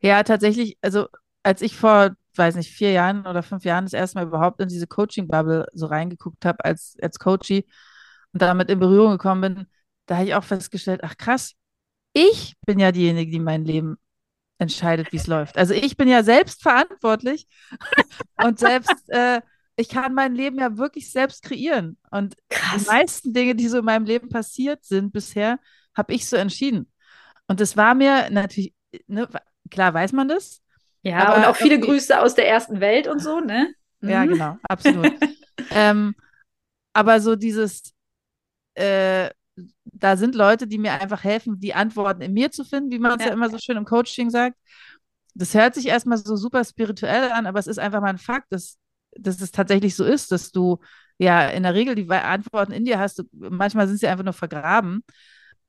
Ja, 0.00 0.22
tatsächlich, 0.22 0.78
also 0.80 1.06
als 1.42 1.62
ich 1.62 1.76
vor, 1.76 2.14
weiß 2.36 2.54
nicht, 2.54 2.70
vier 2.70 2.92
Jahren 2.92 3.26
oder 3.26 3.42
fünf 3.42 3.64
Jahren 3.64 3.86
das 3.86 3.92
erste 3.92 4.18
Mal 4.18 4.26
überhaupt 4.26 4.60
in 4.60 4.68
diese 4.68 4.86
Coaching-Bubble 4.86 5.66
so 5.72 5.86
reingeguckt 5.86 6.44
habe 6.44 6.64
als, 6.64 6.96
als 7.02 7.18
Coachie 7.18 7.66
und 8.32 8.42
damit 8.42 8.70
in 8.70 8.78
Berührung 8.78 9.12
gekommen 9.12 9.40
bin, 9.40 9.66
da 10.06 10.16
habe 10.16 10.26
ich 10.26 10.34
auch 10.34 10.44
festgestellt, 10.44 11.00
ach 11.02 11.16
krass, 11.16 11.54
ich 12.12 12.54
bin 12.66 12.78
ja 12.78 12.92
diejenige, 12.92 13.30
die 13.30 13.40
mein 13.40 13.64
Leben 13.64 13.96
entscheidet, 14.58 15.12
wie 15.12 15.16
es 15.16 15.26
läuft. 15.26 15.56
Also 15.56 15.74
ich 15.74 15.96
bin 15.96 16.08
ja 16.08 16.22
selbst 16.22 16.62
verantwortlich 16.62 17.46
und 18.42 18.58
selbst, 18.58 19.08
äh, 19.08 19.40
ich 19.76 19.88
kann 19.88 20.14
mein 20.14 20.34
Leben 20.34 20.58
ja 20.58 20.76
wirklich 20.76 21.10
selbst 21.10 21.42
kreieren. 21.42 21.96
Und 22.10 22.36
Krass. 22.48 22.82
die 22.82 22.86
meisten 22.86 23.32
Dinge, 23.32 23.54
die 23.54 23.68
so 23.68 23.78
in 23.78 23.84
meinem 23.84 24.04
Leben 24.04 24.28
passiert 24.28 24.84
sind 24.84 25.12
bisher, 25.12 25.58
habe 25.96 26.12
ich 26.12 26.28
so 26.28 26.36
entschieden. 26.36 26.90
Und 27.46 27.60
das 27.60 27.76
war 27.76 27.94
mir 27.94 28.28
natürlich, 28.30 28.74
ne, 29.06 29.28
klar 29.70 29.94
weiß 29.94 30.12
man 30.12 30.28
das. 30.28 30.60
Ja, 31.02 31.36
und 31.36 31.44
auch 31.44 31.56
viele. 31.56 31.78
Grüße 31.78 32.20
aus 32.20 32.34
der 32.34 32.48
ersten 32.48 32.80
Welt 32.80 33.06
und 33.06 33.20
so, 33.20 33.40
ne? 33.40 33.72
Mhm. 34.00 34.08
Ja, 34.08 34.24
genau, 34.24 34.58
absolut. 34.64 35.12
ähm, 35.70 36.14
aber 36.92 37.20
so 37.20 37.36
dieses, 37.36 37.94
äh, 38.74 39.30
da 39.84 40.16
sind 40.16 40.34
Leute, 40.34 40.66
die 40.66 40.78
mir 40.78 40.92
einfach 40.92 41.24
helfen, 41.24 41.60
die 41.60 41.74
Antworten 41.74 42.22
in 42.22 42.32
mir 42.32 42.50
zu 42.50 42.64
finden, 42.64 42.90
wie 42.90 42.98
man 42.98 43.18
es 43.18 43.24
ja. 43.24 43.28
ja 43.28 43.32
immer 43.34 43.50
so 43.50 43.58
schön 43.58 43.76
im 43.76 43.84
Coaching 43.84 44.30
sagt. 44.30 44.56
Das 45.34 45.54
hört 45.54 45.74
sich 45.74 45.86
erstmal 45.86 46.18
so 46.18 46.36
super 46.36 46.64
spirituell 46.64 47.30
an, 47.30 47.46
aber 47.46 47.58
es 47.58 47.66
ist 47.66 47.78
einfach 47.78 48.00
mal 48.00 48.08
ein 48.08 48.18
Fakt, 48.18 48.46
dass, 48.50 48.78
dass 49.16 49.40
es 49.40 49.52
tatsächlich 49.52 49.94
so 49.94 50.04
ist, 50.04 50.32
dass 50.32 50.50
du 50.50 50.78
ja 51.18 51.48
in 51.48 51.62
der 51.62 51.74
Regel 51.74 51.94
die 51.94 52.10
Antworten 52.10 52.72
in 52.72 52.84
dir 52.84 52.98
hast. 52.98 53.22
manchmal 53.32 53.88
sind 53.88 53.98
sie 54.00 54.08
einfach 54.08 54.24
nur 54.24 54.32
vergraben. 54.32 55.04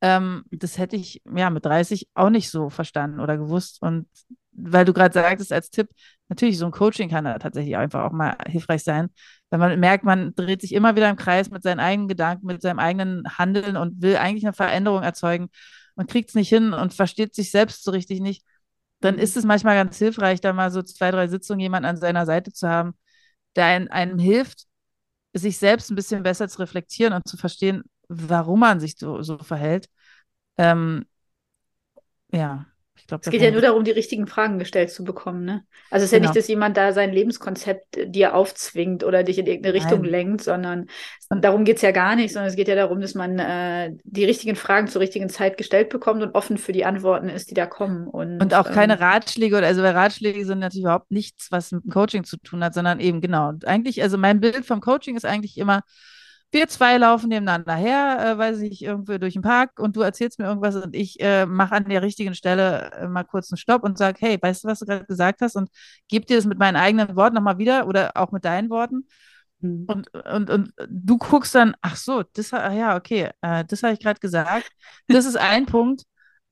Ähm, 0.01 0.43
das 0.51 0.77
hätte 0.77 0.95
ich 0.95 1.21
ja 1.35 1.49
mit 1.49 1.65
30 1.65 2.07
auch 2.13 2.29
nicht 2.29 2.49
so 2.49 2.69
verstanden 2.69 3.19
oder 3.19 3.37
gewusst. 3.37 3.81
Und 3.81 4.07
weil 4.51 4.85
du 4.85 4.93
gerade 4.93 5.13
sagtest 5.13 5.51
als 5.51 5.69
Tipp, 5.69 5.89
natürlich 6.29 6.57
so 6.57 6.65
ein 6.65 6.71
Coaching 6.71 7.09
kann 7.09 7.25
da 7.25 7.37
tatsächlich 7.39 7.75
einfach 7.77 8.03
auch 8.03 8.11
mal 8.11 8.37
hilfreich 8.47 8.83
sein, 8.83 9.09
wenn 9.49 9.59
man 9.59 9.79
merkt, 9.79 10.03
man 10.03 10.35
dreht 10.35 10.61
sich 10.61 10.73
immer 10.73 10.95
wieder 10.95 11.09
im 11.09 11.15
Kreis 11.15 11.49
mit 11.49 11.63
seinen 11.63 11.79
eigenen 11.79 12.07
Gedanken, 12.07 12.45
mit 12.45 12.61
seinem 12.61 12.79
eigenen 12.79 13.37
Handeln 13.37 13.77
und 13.77 14.01
will 14.01 14.17
eigentlich 14.17 14.45
eine 14.45 14.53
Veränderung 14.53 15.03
erzeugen 15.03 15.49
und 15.95 16.09
kriegt 16.09 16.29
es 16.29 16.35
nicht 16.35 16.49
hin 16.49 16.73
und 16.73 16.93
versteht 16.93 17.35
sich 17.35 17.51
selbst 17.51 17.83
so 17.83 17.91
richtig 17.91 18.19
nicht, 18.21 18.45
dann 19.01 19.15
mhm. 19.15 19.21
ist 19.21 19.37
es 19.37 19.45
manchmal 19.45 19.75
ganz 19.75 19.97
hilfreich, 19.97 20.41
da 20.41 20.53
mal 20.53 20.71
so 20.71 20.81
zwei, 20.83 21.11
drei 21.11 21.27
Sitzungen 21.27 21.59
jemand 21.59 21.85
an 21.85 21.97
seiner 21.97 22.25
Seite 22.25 22.51
zu 22.53 22.67
haben, 22.69 22.93
der 23.55 23.65
einem, 23.65 23.87
einem 23.89 24.19
hilft, 24.19 24.65
sich 25.33 25.57
selbst 25.57 25.91
ein 25.91 25.95
bisschen 25.95 26.23
besser 26.23 26.47
zu 26.49 26.59
reflektieren 26.59 27.13
und 27.13 27.27
zu 27.27 27.37
verstehen, 27.37 27.83
warum 28.07 28.61
man 28.61 28.79
sich 28.79 28.97
so, 28.97 29.21
so 29.21 29.37
verhält. 29.39 29.89
Ähm, 30.57 31.05
ja. 32.31 32.65
Glaub, 33.09 33.21
es 33.23 33.31
geht 33.31 33.41
ja 33.41 33.51
nur 33.51 33.61
darum, 33.61 33.83
die 33.83 33.91
richtigen 33.91 34.27
Fragen 34.27 34.59
gestellt 34.59 34.91
zu 34.91 35.03
bekommen. 35.03 35.43
Ne? 35.43 35.63
Also 35.89 36.03
es 36.03 36.11
ist 36.11 36.11
genau. 36.11 36.15
ja 36.15 36.19
nicht, 36.21 36.33
genau. 36.33 36.41
dass 36.41 36.47
jemand 36.47 36.77
da 36.77 36.93
sein 36.93 37.11
Lebenskonzept 37.11 37.99
dir 38.05 38.35
aufzwingt 38.35 39.03
oder 39.03 39.23
dich 39.23 39.39
in 39.39 39.47
irgendeine 39.47 39.73
Richtung 39.73 40.01
Nein. 40.01 40.11
lenkt, 40.11 40.41
sondern 40.41 40.87
und 41.31 41.43
darum 41.43 41.63
geht 41.63 41.77
es 41.77 41.81
ja 41.81 41.91
gar 41.91 42.15
nicht, 42.15 42.33
sondern 42.33 42.49
es 42.49 42.55
geht 42.55 42.67
ja 42.67 42.75
darum, 42.75 43.01
dass 43.01 43.13
man 43.13 43.37
äh, 43.37 43.91
die 44.03 44.25
richtigen 44.25 44.55
Fragen 44.55 44.87
zur 44.87 45.01
richtigen 45.01 45.29
Zeit 45.29 45.57
gestellt 45.57 45.89
bekommt 45.89 46.23
und 46.23 46.33
offen 46.33 46.57
für 46.57 46.71
die 46.71 46.85
Antworten 46.85 47.29
ist, 47.29 47.49
die 47.49 47.55
da 47.55 47.65
kommen. 47.65 48.07
Und, 48.07 48.41
und 48.41 48.53
auch 48.53 48.71
keine 48.71 48.93
ähm, 48.93 48.99
Ratschläge 48.99 49.57
oder 49.57 49.67
also 49.67 49.83
weil 49.83 49.93
Ratschläge 49.93 50.45
sind 50.45 50.59
natürlich 50.59 50.83
überhaupt 50.83 51.11
nichts, 51.11 51.51
was 51.51 51.71
mit 51.71 51.83
dem 51.83 51.91
Coaching 51.91 52.23
zu 52.23 52.37
tun 52.37 52.63
hat, 52.63 52.73
sondern 52.73 52.99
eben 52.99 53.21
genau. 53.21 53.53
Eigentlich, 53.65 54.01
also 54.01 54.17
mein 54.17 54.39
Bild 54.39 54.65
vom 54.65 54.81
Coaching 54.81 55.17
ist 55.17 55.25
eigentlich 55.25 55.57
immer, 55.57 55.81
wir 56.51 56.67
zwei 56.67 56.97
laufen 56.97 57.29
nebeneinander 57.29 57.75
her, 57.75 58.17
äh, 58.19 58.37
weiß 58.37 58.61
ich, 58.61 58.83
irgendwo 58.83 59.17
durch 59.17 59.33
den 59.33 59.43
Park 59.43 59.79
und 59.79 59.95
du 59.95 60.01
erzählst 60.01 60.39
mir 60.39 60.45
irgendwas 60.45 60.75
und 60.75 60.95
ich 60.95 61.19
äh, 61.19 61.45
mache 61.45 61.75
an 61.75 61.85
der 61.85 62.01
richtigen 62.01 62.33
Stelle 62.33 62.91
äh, 62.93 63.07
mal 63.07 63.23
kurz 63.23 63.51
einen 63.51 63.57
Stopp 63.57 63.83
und 63.83 63.97
sage, 63.97 64.17
hey, 64.19 64.37
weißt 64.41 64.63
du, 64.63 64.67
was 64.67 64.79
du 64.79 64.85
gerade 64.85 65.05
gesagt 65.05 65.41
hast? 65.41 65.55
Und 65.55 65.69
gebe 66.07 66.25
dir 66.25 66.37
das 66.37 66.45
mit 66.45 66.57
meinen 66.57 66.75
eigenen 66.75 67.15
Worten 67.15 67.35
nochmal 67.35 67.57
wieder 67.59 67.87
oder 67.87 68.11
auch 68.15 68.31
mit 68.31 68.45
deinen 68.45 68.69
Worten. 68.69 69.07
Mhm. 69.61 69.85
Und, 69.87 70.09
und, 70.13 70.49
und 70.49 70.73
du 70.89 71.17
guckst 71.17 71.53
dann, 71.53 71.75
ach 71.81 71.95
so, 71.95 72.23
das, 72.33 72.51
ja, 72.51 72.95
okay, 72.95 73.29
äh, 73.41 73.65
das 73.65 73.83
habe 73.83 73.93
ich 73.93 73.99
gerade 73.99 74.19
gesagt. 74.19 74.69
Das 75.07 75.25
ist 75.25 75.37
ein 75.37 75.65
Punkt. 75.67 76.03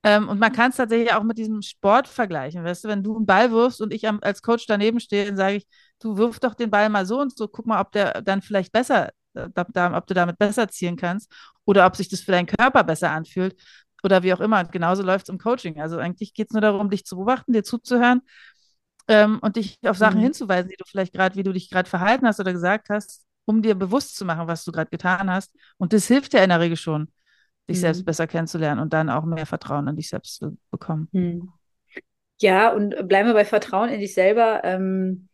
Ähm, 0.03 0.29
und 0.29 0.39
man 0.39 0.53
kann 0.53 0.69
es 0.69 0.77
tatsächlich 0.77 1.13
auch 1.13 1.23
mit 1.23 1.37
diesem 1.37 1.61
Sport 1.61 2.07
vergleichen. 2.07 2.63
Weißt 2.63 2.83
du, 2.83 2.87
wenn 2.87 3.03
du 3.03 3.15
einen 3.17 3.25
Ball 3.25 3.51
wirfst 3.51 3.81
und 3.81 3.93
ich 3.93 4.07
am, 4.07 4.19
als 4.21 4.41
Coach 4.41 4.65
daneben 4.67 4.99
stehe, 4.99 5.25
dann 5.25 5.35
sage 5.37 5.55
ich, 5.57 5.67
du 5.99 6.17
wirf 6.17 6.39
doch 6.39 6.53
den 6.53 6.69
Ball 6.69 6.89
mal 6.89 7.05
so 7.05 7.19
und 7.19 7.35
so, 7.35 7.47
guck 7.47 7.65
mal, 7.65 7.81
ob 7.81 7.91
der 7.91 8.21
dann 8.21 8.41
vielleicht 8.41 8.71
besser 8.71 9.09
ob 9.45 10.07
du 10.07 10.13
damit 10.13 10.37
besser 10.37 10.67
zielen 10.67 10.95
kannst 10.95 11.31
oder 11.65 11.85
ob 11.85 11.95
sich 11.95 12.09
das 12.09 12.21
für 12.21 12.31
deinen 12.31 12.47
Körper 12.47 12.83
besser 12.83 13.11
anfühlt 13.11 13.55
oder 14.03 14.23
wie 14.23 14.33
auch 14.33 14.39
immer. 14.39 14.59
Und 14.59 14.71
genauso 14.71 15.03
läuft 15.03 15.27
es 15.27 15.29
im 15.29 15.37
Coaching. 15.37 15.81
Also 15.81 15.97
eigentlich 15.97 16.33
geht 16.33 16.47
es 16.49 16.53
nur 16.53 16.61
darum, 16.61 16.89
dich 16.89 17.05
zu 17.05 17.15
beobachten, 17.15 17.53
dir 17.53 17.63
zuzuhören 17.63 18.21
ähm, 19.07 19.39
und 19.41 19.55
dich 19.55 19.79
auf 19.85 19.97
Sachen 19.97 20.19
mhm. 20.19 20.25
hinzuweisen, 20.25 20.69
die 20.69 20.77
du 20.77 20.85
vielleicht 20.85 21.13
gerade, 21.13 21.35
wie 21.35 21.43
du 21.43 21.53
dich 21.53 21.69
gerade 21.69 21.89
verhalten 21.89 22.27
hast 22.27 22.39
oder 22.39 22.53
gesagt 22.53 22.89
hast, 22.89 23.25
um 23.45 23.61
dir 23.61 23.75
bewusst 23.75 24.15
zu 24.15 24.25
machen, 24.25 24.47
was 24.47 24.65
du 24.65 24.71
gerade 24.71 24.89
getan 24.89 25.29
hast. 25.31 25.55
Und 25.77 25.93
das 25.93 26.07
hilft 26.07 26.33
dir 26.33 26.43
in 26.43 26.49
der 26.49 26.59
Regel 26.59 26.77
schon, 26.77 27.07
dich 27.69 27.77
mhm. 27.77 27.81
selbst 27.81 28.05
besser 28.05 28.27
kennenzulernen 28.27 28.81
und 28.81 28.93
dann 28.93 29.09
auch 29.09 29.25
mehr 29.25 29.45
Vertrauen 29.45 29.87
in 29.87 29.95
dich 29.95 30.09
selbst 30.09 30.35
zu 30.35 30.57
bekommen. 30.71 31.07
Mhm. 31.11 31.49
Ja, 32.39 32.71
und 32.71 33.07
bleiben 33.07 33.29
wir 33.29 33.33
bei 33.33 33.45
Vertrauen 33.45 33.89
in 33.89 33.99
dich 33.99 34.13
selber. 34.13 34.61
Ähm, 34.63 35.26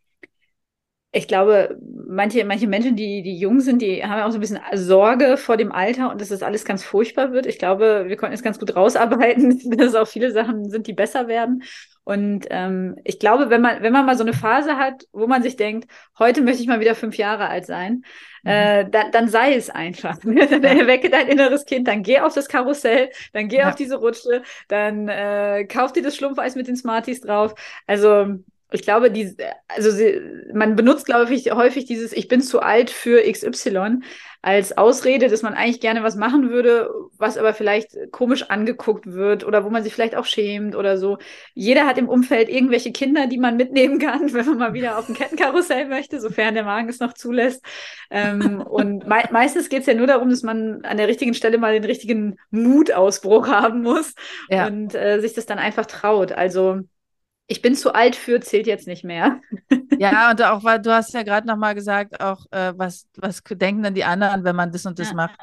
ich 1.15 1.27
glaube, 1.27 1.77
manche, 2.07 2.43
manche 2.43 2.67
Menschen, 2.67 2.95
die, 2.95 3.21
die 3.21 3.37
jung 3.37 3.59
sind, 3.59 3.83
die 3.83 4.03
haben 4.03 4.23
auch 4.23 4.31
so 4.31 4.39
ein 4.39 4.41
bisschen 4.41 4.59
Sorge 4.73 5.37
vor 5.37 5.57
dem 5.57 5.71
Alter 5.71 6.09
und 6.09 6.19
dass 6.19 6.29
das 6.29 6.41
alles 6.41 6.65
ganz 6.65 6.83
furchtbar 6.83 7.31
wird. 7.31 7.45
Ich 7.45 7.59
glaube, 7.59 8.05
wir 8.07 8.17
konnten 8.17 8.33
es 8.33 8.41
ganz 8.41 8.57
gut 8.57 8.75
rausarbeiten, 8.75 9.61
dass 9.77 9.89
es 9.89 9.95
auch 9.95 10.07
viele 10.07 10.31
Sachen 10.31 10.71
sind, 10.71 10.87
die 10.87 10.93
besser 10.93 11.27
werden. 11.27 11.61
Und 12.03 12.47
ähm, 12.49 12.95
ich 13.03 13.19
glaube, 13.19 13.51
wenn 13.51 13.61
man, 13.61 13.83
wenn 13.83 13.93
man 13.93 14.07
mal 14.07 14.17
so 14.17 14.23
eine 14.23 14.33
Phase 14.33 14.75
hat, 14.77 15.07
wo 15.13 15.27
man 15.27 15.43
sich 15.43 15.55
denkt, 15.55 15.89
heute 16.17 16.41
möchte 16.41 16.63
ich 16.63 16.67
mal 16.67 16.79
wieder 16.79 16.95
fünf 16.95 17.15
Jahre 17.15 17.47
alt 17.47 17.67
sein, 17.67 18.03
mhm. 18.41 18.49
äh, 18.49 18.89
dann, 18.89 19.11
dann 19.11 19.29
sei 19.29 19.53
es 19.53 19.69
einfach. 19.69 20.17
dann 20.23 20.63
erwecke 20.63 21.11
dein 21.11 21.27
inneres 21.27 21.65
Kind, 21.65 21.87
dann 21.87 22.01
geh 22.01 22.21
auf 22.21 22.33
das 22.33 22.49
Karussell, 22.49 23.11
dann 23.33 23.49
geh 23.49 23.57
ja. 23.57 23.69
auf 23.69 23.75
diese 23.75 23.97
Rutsche, 23.97 24.41
dann 24.67 25.07
äh, 25.07 25.65
kauf 25.65 25.93
dir 25.93 26.01
das 26.01 26.15
Schlumpfeis 26.15 26.55
mit 26.55 26.67
den 26.67 26.75
Smarties 26.75 27.21
drauf. 27.21 27.53
Also 27.85 28.39
ich 28.73 28.81
glaube, 28.81 29.11
die, 29.11 29.35
also 29.67 29.91
sie, 29.91 30.19
man 30.53 30.75
benutzt, 30.75 31.05
glaube 31.05 31.33
ich, 31.33 31.51
häufig 31.51 31.85
dieses 31.85 32.11
Ich 32.11 32.27
bin 32.27 32.41
zu 32.41 32.59
alt 32.61 32.89
für 32.89 33.21
XY 33.21 33.99
als 34.43 34.77
Ausrede, 34.77 35.29
dass 35.29 35.41
man 35.41 35.53
eigentlich 35.53 35.79
gerne 35.79 36.03
was 36.03 36.17
machen 36.17 36.49
würde, 36.49 36.89
was 37.17 37.37
aber 37.37 37.53
vielleicht 37.53 37.95
komisch 38.11 38.49
angeguckt 38.49 39.13
wird 39.13 39.45
oder 39.45 39.63
wo 39.63 39.69
man 39.69 39.83
sich 39.83 39.93
vielleicht 39.93 40.15
auch 40.15 40.25
schämt 40.25 40.75
oder 40.75 40.97
so. 40.97 41.17
Jeder 41.53 41.85
hat 41.85 41.97
im 41.97 42.09
Umfeld 42.09 42.49
irgendwelche 42.49 42.91
Kinder, 42.91 43.27
die 43.27 43.37
man 43.37 43.55
mitnehmen 43.55 43.99
kann, 43.99 44.33
wenn 44.33 44.45
man 44.45 44.57
mal 44.57 44.73
wieder 44.73 44.97
auf 44.97 45.07
ein 45.07 45.15
Kettenkarussell 45.15 45.87
möchte, 45.87 46.19
sofern 46.19 46.55
der 46.55 46.65
Magen 46.65 46.89
es 46.89 46.99
noch 46.99 47.13
zulässt. 47.13 47.63
Ähm, 48.09 48.59
und 48.61 49.07
me 49.07 49.23
meistens 49.31 49.69
geht 49.69 49.81
es 49.81 49.85
ja 49.85 49.93
nur 49.93 50.07
darum, 50.07 50.29
dass 50.29 50.43
man 50.43 50.83
an 50.83 50.97
der 50.97 51.07
richtigen 51.07 51.33
Stelle 51.33 51.57
mal 51.57 51.73
den 51.73 51.85
richtigen 51.85 52.35
Mutausbruch 52.51 53.47
haben 53.47 53.81
muss 53.81 54.13
ja. 54.49 54.67
und 54.67 54.93
äh, 54.93 55.21
sich 55.21 55.33
das 55.33 55.45
dann 55.45 55.57
einfach 55.57 55.85
traut. 55.85 56.33
Also 56.33 56.81
ich 57.47 57.61
bin 57.61 57.75
zu 57.75 57.93
alt 57.93 58.15
für, 58.15 58.39
zählt 58.39 58.67
jetzt 58.67 58.87
nicht 58.87 59.03
mehr. 59.03 59.41
ja, 59.99 60.31
und 60.31 60.41
auch, 60.41 60.63
weil 60.63 60.81
du 60.81 60.93
hast 60.93 61.13
ja 61.13 61.23
gerade 61.23 61.47
nochmal 61.47 61.75
gesagt, 61.75 62.21
auch 62.21 62.45
äh, 62.51 62.73
was, 62.77 63.07
was 63.17 63.43
denken 63.43 63.83
dann 63.83 63.93
die 63.93 64.05
anderen, 64.05 64.43
wenn 64.43 64.55
man 64.55 64.71
das 64.71 64.85
und 64.85 64.99
das 64.99 65.09
ja. 65.09 65.15
macht. 65.15 65.39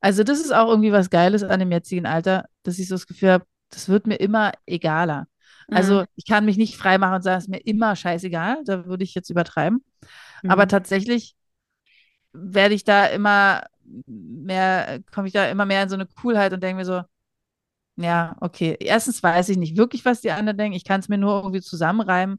Also 0.00 0.22
das 0.22 0.40
ist 0.40 0.52
auch 0.52 0.68
irgendwie 0.68 0.92
was 0.92 1.10
Geiles 1.10 1.42
an 1.42 1.58
dem 1.58 1.72
jetzigen 1.72 2.06
Alter, 2.06 2.44
dass 2.62 2.78
ich 2.78 2.88
so 2.88 2.94
das 2.94 3.06
Gefühl 3.06 3.30
habe, 3.30 3.46
das 3.70 3.88
wird 3.88 4.06
mir 4.06 4.16
immer 4.16 4.52
egaler. 4.66 5.26
Also 5.70 6.00
mhm. 6.00 6.06
ich 6.16 6.26
kann 6.26 6.44
mich 6.44 6.56
nicht 6.56 6.76
freimachen 6.76 7.16
und 7.16 7.22
sagen, 7.22 7.38
es 7.38 7.44
ist 7.44 7.50
mir 7.50 7.58
immer 7.58 7.94
scheißegal, 7.96 8.62
da 8.64 8.86
würde 8.86 9.04
ich 9.04 9.14
jetzt 9.14 9.30
übertreiben. 9.30 9.84
Mhm. 10.42 10.50
Aber 10.50 10.68
tatsächlich 10.68 11.34
werde 12.32 12.74
ich 12.74 12.84
da 12.84 13.06
immer 13.06 13.64
mehr, 14.06 15.00
komme 15.12 15.26
ich 15.26 15.32
da 15.32 15.48
immer 15.48 15.64
mehr 15.64 15.82
in 15.82 15.88
so 15.88 15.94
eine 15.94 16.06
Coolheit 16.06 16.52
und 16.52 16.62
denke 16.62 16.76
mir 16.76 16.84
so, 16.84 17.02
ja, 17.98 18.36
okay. 18.40 18.76
Erstens 18.80 19.22
weiß 19.22 19.48
ich 19.48 19.56
nicht 19.56 19.76
wirklich, 19.76 20.04
was 20.04 20.20
die 20.20 20.30
anderen 20.30 20.56
denken. 20.56 20.76
Ich 20.76 20.84
kann 20.84 21.00
es 21.00 21.08
mir 21.08 21.18
nur 21.18 21.36
irgendwie 21.42 21.60
zusammenreimen. 21.60 22.38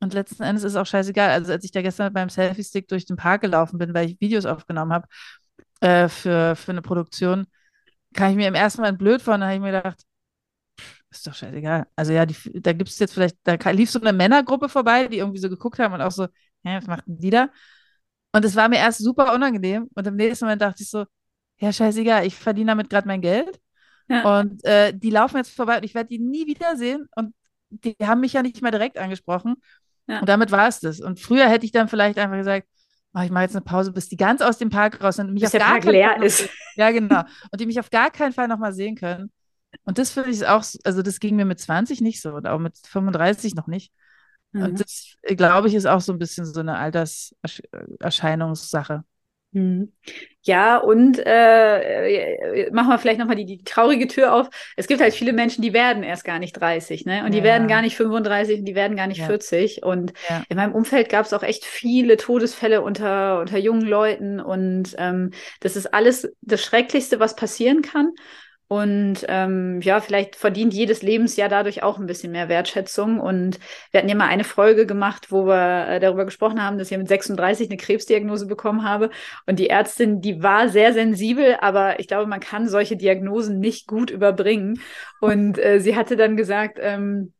Und 0.00 0.14
letzten 0.14 0.42
Endes 0.44 0.64
ist 0.64 0.76
auch 0.76 0.86
scheißegal. 0.86 1.30
Also 1.30 1.52
als 1.52 1.64
ich 1.64 1.72
da 1.72 1.82
gestern 1.82 2.12
meinem 2.12 2.28
Selfie-Stick 2.28 2.88
durch 2.88 3.06
den 3.06 3.16
Park 3.16 3.42
gelaufen 3.42 3.78
bin, 3.78 3.94
weil 3.94 4.10
ich 4.10 4.20
Videos 4.20 4.46
aufgenommen 4.46 4.92
habe 4.92 5.08
äh, 5.80 6.08
für, 6.08 6.56
für 6.56 6.72
eine 6.72 6.82
Produktion, 6.82 7.46
kann 8.14 8.30
ich 8.32 8.36
mir 8.36 8.48
im 8.48 8.54
ersten 8.54 8.82
Mal 8.82 8.92
blöd 8.92 9.22
vor. 9.22 9.34
Und 9.34 9.40
dann 9.40 9.48
habe 9.48 9.56
ich 9.56 9.62
mir 9.62 9.72
gedacht, 9.72 10.04
ist 11.10 11.26
doch 11.26 11.34
scheißegal. 11.34 11.86
Also 11.96 12.12
ja, 12.12 12.26
die, 12.26 12.36
da 12.60 12.72
gibt 12.72 12.90
es 12.90 12.98
jetzt 12.98 13.14
vielleicht, 13.14 13.36
da 13.44 13.54
lief 13.70 13.90
so 13.90 14.00
eine 14.00 14.12
Männergruppe 14.12 14.68
vorbei, 14.68 15.08
die 15.08 15.18
irgendwie 15.18 15.38
so 15.40 15.48
geguckt 15.48 15.78
haben 15.78 15.94
und 15.94 16.02
auch 16.02 16.10
so, 16.12 16.24
ja, 16.62 16.76
was 16.78 16.86
machten 16.86 17.18
die 17.18 17.30
da? 17.30 17.50
Und 18.32 18.44
es 18.44 18.56
war 18.56 18.68
mir 18.68 18.78
erst 18.78 18.98
super 19.00 19.34
unangenehm. 19.34 19.88
Und 19.94 20.06
im 20.06 20.16
nächsten 20.16 20.44
Moment 20.46 20.62
dachte 20.62 20.82
ich 20.82 20.90
so, 20.90 21.06
ja, 21.58 21.72
scheißegal, 21.72 22.26
ich 22.26 22.36
verdiene 22.36 22.72
damit 22.72 22.90
gerade 22.90 23.08
mein 23.08 23.22
Geld. 23.22 23.60
Ja. 24.08 24.40
Und 24.40 24.64
äh, 24.64 24.92
die 24.96 25.10
laufen 25.10 25.36
jetzt 25.38 25.54
vorbei 25.54 25.76
und 25.78 25.84
ich 25.84 25.94
werde 25.94 26.08
die 26.08 26.18
nie 26.18 26.46
wiedersehen. 26.46 27.08
Und 27.16 27.34
die 27.70 27.96
haben 28.02 28.20
mich 28.20 28.32
ja 28.34 28.42
nicht 28.42 28.62
mal 28.62 28.70
direkt 28.70 28.98
angesprochen. 28.98 29.56
Ja. 30.06 30.20
Und 30.20 30.28
damit 30.28 30.50
war 30.52 30.68
es 30.68 30.80
das. 30.80 31.00
Und 31.00 31.18
früher 31.20 31.48
hätte 31.48 31.66
ich 31.66 31.72
dann 31.72 31.88
vielleicht 31.88 32.18
einfach 32.18 32.36
gesagt, 32.36 32.68
oh, 33.14 33.20
ich 33.20 33.30
mache 33.30 33.44
jetzt 33.44 33.56
eine 33.56 33.64
Pause, 33.64 33.92
bis 33.92 34.08
die 34.08 34.16
ganz 34.16 34.40
aus 34.42 34.58
dem 34.58 34.70
Park 34.70 35.02
raus 35.02 35.16
sind 35.16 35.26
und 35.28 35.34
mich 35.34 35.42
Bis 35.42 35.48
auf 35.48 35.52
der 35.52 35.60
gar 35.60 35.70
Park 35.72 35.84
leer 35.84 36.08
Fall 36.10 36.18
noch 36.18 36.24
ist. 36.26 36.38
sehen- 36.38 36.48
Ja, 36.76 36.90
genau. 36.92 37.22
Und 37.50 37.60
die 37.60 37.66
mich 37.66 37.80
auf 37.80 37.90
gar 37.90 38.10
keinen 38.10 38.32
Fall 38.32 38.46
nochmal 38.48 38.72
sehen 38.72 38.94
können. 38.94 39.30
Und 39.84 39.98
das 39.98 40.10
finde 40.10 40.30
ich 40.30 40.46
auch, 40.46 40.64
also 40.84 41.02
das 41.02 41.20
ging 41.20 41.36
mir 41.36 41.44
mit 41.44 41.60
20 41.60 42.00
nicht 42.00 42.22
so 42.22 42.32
und 42.34 42.46
auch 42.46 42.58
mit 42.58 42.78
35 42.86 43.54
noch 43.56 43.66
nicht. 43.66 43.92
Mhm. 44.52 44.62
Und 44.62 44.80
das, 44.80 45.16
glaube 45.36 45.68
ich, 45.68 45.74
ist 45.74 45.86
auch 45.86 46.00
so 46.00 46.12
ein 46.12 46.18
bisschen 46.18 46.46
so 46.46 46.60
eine 46.60 46.78
Alterserscheinungssache. 46.78 49.04
Mhm. 49.52 49.92
Ja, 50.42 50.76
und 50.76 51.18
äh, 51.18 52.66
äh, 52.66 52.70
machen 52.70 52.88
wir 52.88 52.98
vielleicht 52.98 53.18
nochmal 53.18 53.36
die, 53.36 53.46
die 53.46 53.64
traurige 53.64 54.06
Tür 54.06 54.34
auf. 54.34 54.48
Es 54.76 54.86
gibt 54.86 55.00
halt 55.00 55.14
viele 55.14 55.32
Menschen, 55.32 55.62
die 55.62 55.72
werden 55.72 56.02
erst 56.02 56.24
gar 56.24 56.38
nicht 56.38 56.52
30, 56.52 57.04
ne? 57.04 57.24
Und 57.24 57.32
die 57.32 57.38
Ja. 57.38 57.44
werden 57.44 57.66
gar 57.68 57.82
nicht 57.82 57.96
35 57.96 58.60
und 58.60 58.64
die 58.66 58.74
werden 58.74 58.96
gar 58.96 59.06
nicht 59.06 59.20
Ja. 59.20 59.26
40. 59.26 59.82
Und 59.82 60.12
Ja. 60.28 60.42
in 60.48 60.56
meinem 60.56 60.74
Umfeld 60.74 61.08
gab 61.08 61.24
es 61.26 61.32
auch 61.32 61.42
echt 61.42 61.64
viele 61.64 62.16
Todesfälle 62.16 62.82
unter, 62.82 63.40
unter 63.40 63.58
jungen 63.58 63.86
Leuten. 63.86 64.40
Und 64.40 64.94
ähm, 64.98 65.30
das 65.60 65.74
ist 65.76 65.92
alles 65.94 66.28
das 66.42 66.62
Schrecklichste, 66.62 67.18
was 67.18 67.34
passieren 67.34 67.82
kann. 67.82 68.10
Und 68.68 69.24
ähm, 69.28 69.80
ja, 69.80 70.00
vielleicht 70.00 70.34
verdient 70.34 70.74
jedes 70.74 71.02
Lebensjahr 71.02 71.48
dadurch 71.48 71.84
auch 71.84 71.98
ein 71.98 72.06
bisschen 72.06 72.32
mehr 72.32 72.48
Wertschätzung. 72.48 73.20
Und 73.20 73.60
wir 73.92 73.98
hatten 73.98 74.08
ja 74.08 74.16
mal 74.16 74.26
eine 74.26 74.42
Folge 74.42 74.86
gemacht, 74.86 75.30
wo 75.30 75.46
wir 75.46 75.88
äh, 75.88 76.00
darüber 76.00 76.24
gesprochen 76.24 76.60
haben, 76.60 76.76
dass 76.76 76.90
ich 76.90 76.98
mit 76.98 77.06
36 77.06 77.68
eine 77.68 77.76
Krebsdiagnose 77.76 78.46
bekommen 78.46 78.82
habe. 78.82 79.10
Und 79.46 79.60
die 79.60 79.70
Ärztin, 79.70 80.20
die 80.20 80.42
war 80.42 80.68
sehr 80.68 80.92
sensibel, 80.92 81.56
aber 81.60 82.00
ich 82.00 82.08
glaube, 82.08 82.26
man 82.26 82.40
kann 82.40 82.68
solche 82.68 82.96
Diagnosen 82.96 83.60
nicht 83.60 83.86
gut 83.86 84.10
überbringen. 84.10 84.80
Und 85.20 85.58
äh, 85.58 85.78
sie 85.78 85.94
hatte 85.94 86.16
dann 86.16 86.36
gesagt, 86.36 86.78
ähm, 86.80 87.32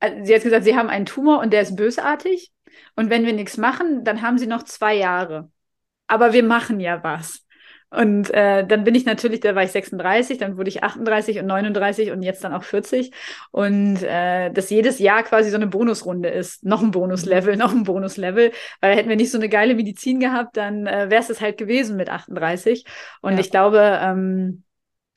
äh, 0.00 0.24
sie 0.24 0.34
hat 0.34 0.42
gesagt, 0.42 0.64
sie 0.64 0.76
haben 0.76 0.88
einen 0.88 1.06
Tumor 1.06 1.40
und 1.40 1.52
der 1.52 1.62
ist 1.62 1.76
bösartig. 1.76 2.50
Und 2.96 3.08
wenn 3.08 3.24
wir 3.24 3.32
nichts 3.32 3.56
machen, 3.56 4.02
dann 4.02 4.22
haben 4.22 4.38
sie 4.38 4.46
noch 4.46 4.64
zwei 4.64 4.94
Jahre. 4.94 5.48
Aber 6.08 6.32
wir 6.32 6.42
machen 6.42 6.80
ja 6.80 7.04
was. 7.04 7.46
Und 7.92 8.32
äh, 8.32 8.66
dann 8.66 8.84
bin 8.84 8.94
ich 8.94 9.04
natürlich, 9.04 9.40
da 9.40 9.54
war 9.54 9.62
ich 9.64 9.70
36, 9.72 10.38
dann 10.38 10.56
wurde 10.56 10.70
ich 10.70 10.82
38 10.82 11.38
und 11.40 11.46
39 11.46 12.10
und 12.10 12.22
jetzt 12.22 12.42
dann 12.42 12.54
auch 12.54 12.64
40. 12.64 13.12
Und 13.50 14.02
äh, 14.02 14.50
dass 14.50 14.70
jedes 14.70 14.98
Jahr 14.98 15.22
quasi 15.22 15.50
so 15.50 15.56
eine 15.56 15.66
Bonusrunde 15.66 16.30
ist. 16.30 16.64
Noch 16.64 16.82
ein 16.82 16.90
Bonuslevel, 16.90 17.56
noch 17.56 17.72
ein 17.72 17.84
Bonuslevel. 17.84 18.52
Weil 18.80 18.96
hätten 18.96 19.08
wir 19.10 19.16
nicht 19.16 19.30
so 19.30 19.38
eine 19.38 19.48
geile 19.50 19.74
Medizin 19.74 20.20
gehabt, 20.20 20.56
dann 20.56 20.86
äh, 20.86 21.10
wäre 21.10 21.20
es 21.20 21.28
das 21.28 21.40
halt 21.40 21.58
gewesen 21.58 21.96
mit 21.96 22.08
38. 22.08 22.84
Und 23.20 23.34
Ja. 23.34 23.40
ich 23.40 23.50
glaube, 23.50 23.98
ähm, 24.02 24.62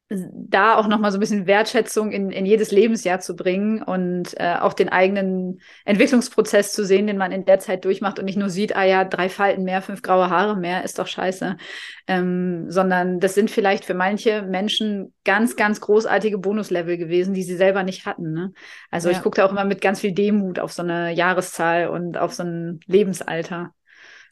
da 0.09 0.75
auch 0.75 0.87
nochmal 0.87 1.11
so 1.11 1.17
ein 1.17 1.19
bisschen 1.19 1.47
Wertschätzung 1.47 2.11
in, 2.11 2.29
in 2.29 2.45
jedes 2.45 2.71
Lebensjahr 2.71 3.19
zu 3.19 3.35
bringen 3.35 3.81
und 3.81 4.39
äh, 4.39 4.55
auch 4.59 4.73
den 4.73 4.89
eigenen 4.89 5.61
Entwicklungsprozess 5.83 6.73
zu 6.73 6.85
sehen, 6.85 7.07
den 7.07 7.17
man 7.17 7.31
in 7.31 7.45
der 7.45 7.57
Zeit 7.57 7.85
durchmacht 7.85 8.19
und 8.19 8.25
nicht 8.25 8.37
nur 8.37 8.49
sieht, 8.49 8.75
ah 8.75 8.83
ja, 8.83 9.03
drei 9.03 9.29
Falten 9.29 9.63
mehr, 9.63 9.81
fünf 9.81 10.03
graue 10.03 10.29
Haare 10.29 10.55
mehr, 10.57 10.83
ist 10.83 10.99
doch 10.99 11.07
scheiße. 11.07 11.57
Ähm, 12.05 12.69
sondern 12.69 13.19
das 13.19 13.33
sind 13.33 13.49
vielleicht 13.49 13.83
für 13.83 13.95
manche 13.95 14.43
Menschen 14.43 15.11
ganz, 15.23 15.55
ganz 15.55 15.81
großartige 15.81 16.37
Bonuslevel 16.37 16.97
gewesen, 16.97 17.33
die 17.33 17.43
sie 17.43 17.55
selber 17.57 17.81
nicht 17.81 18.05
hatten. 18.05 18.31
Ne? 18.31 18.53
Also 18.91 19.09
Ja. 19.09 19.17
ich 19.17 19.23
gucke 19.23 19.37
da 19.37 19.45
auch 19.47 19.51
immer 19.51 19.65
mit 19.65 19.81
ganz 19.81 20.01
viel 20.01 20.11
Demut 20.11 20.59
auf 20.59 20.71
so 20.71 20.83
eine 20.83 21.13
Jahreszahl 21.13 21.87
und 21.87 22.17
auf 22.17 22.31
so 22.33 22.43
ein 22.43 22.79
Lebensalter. 22.85 23.71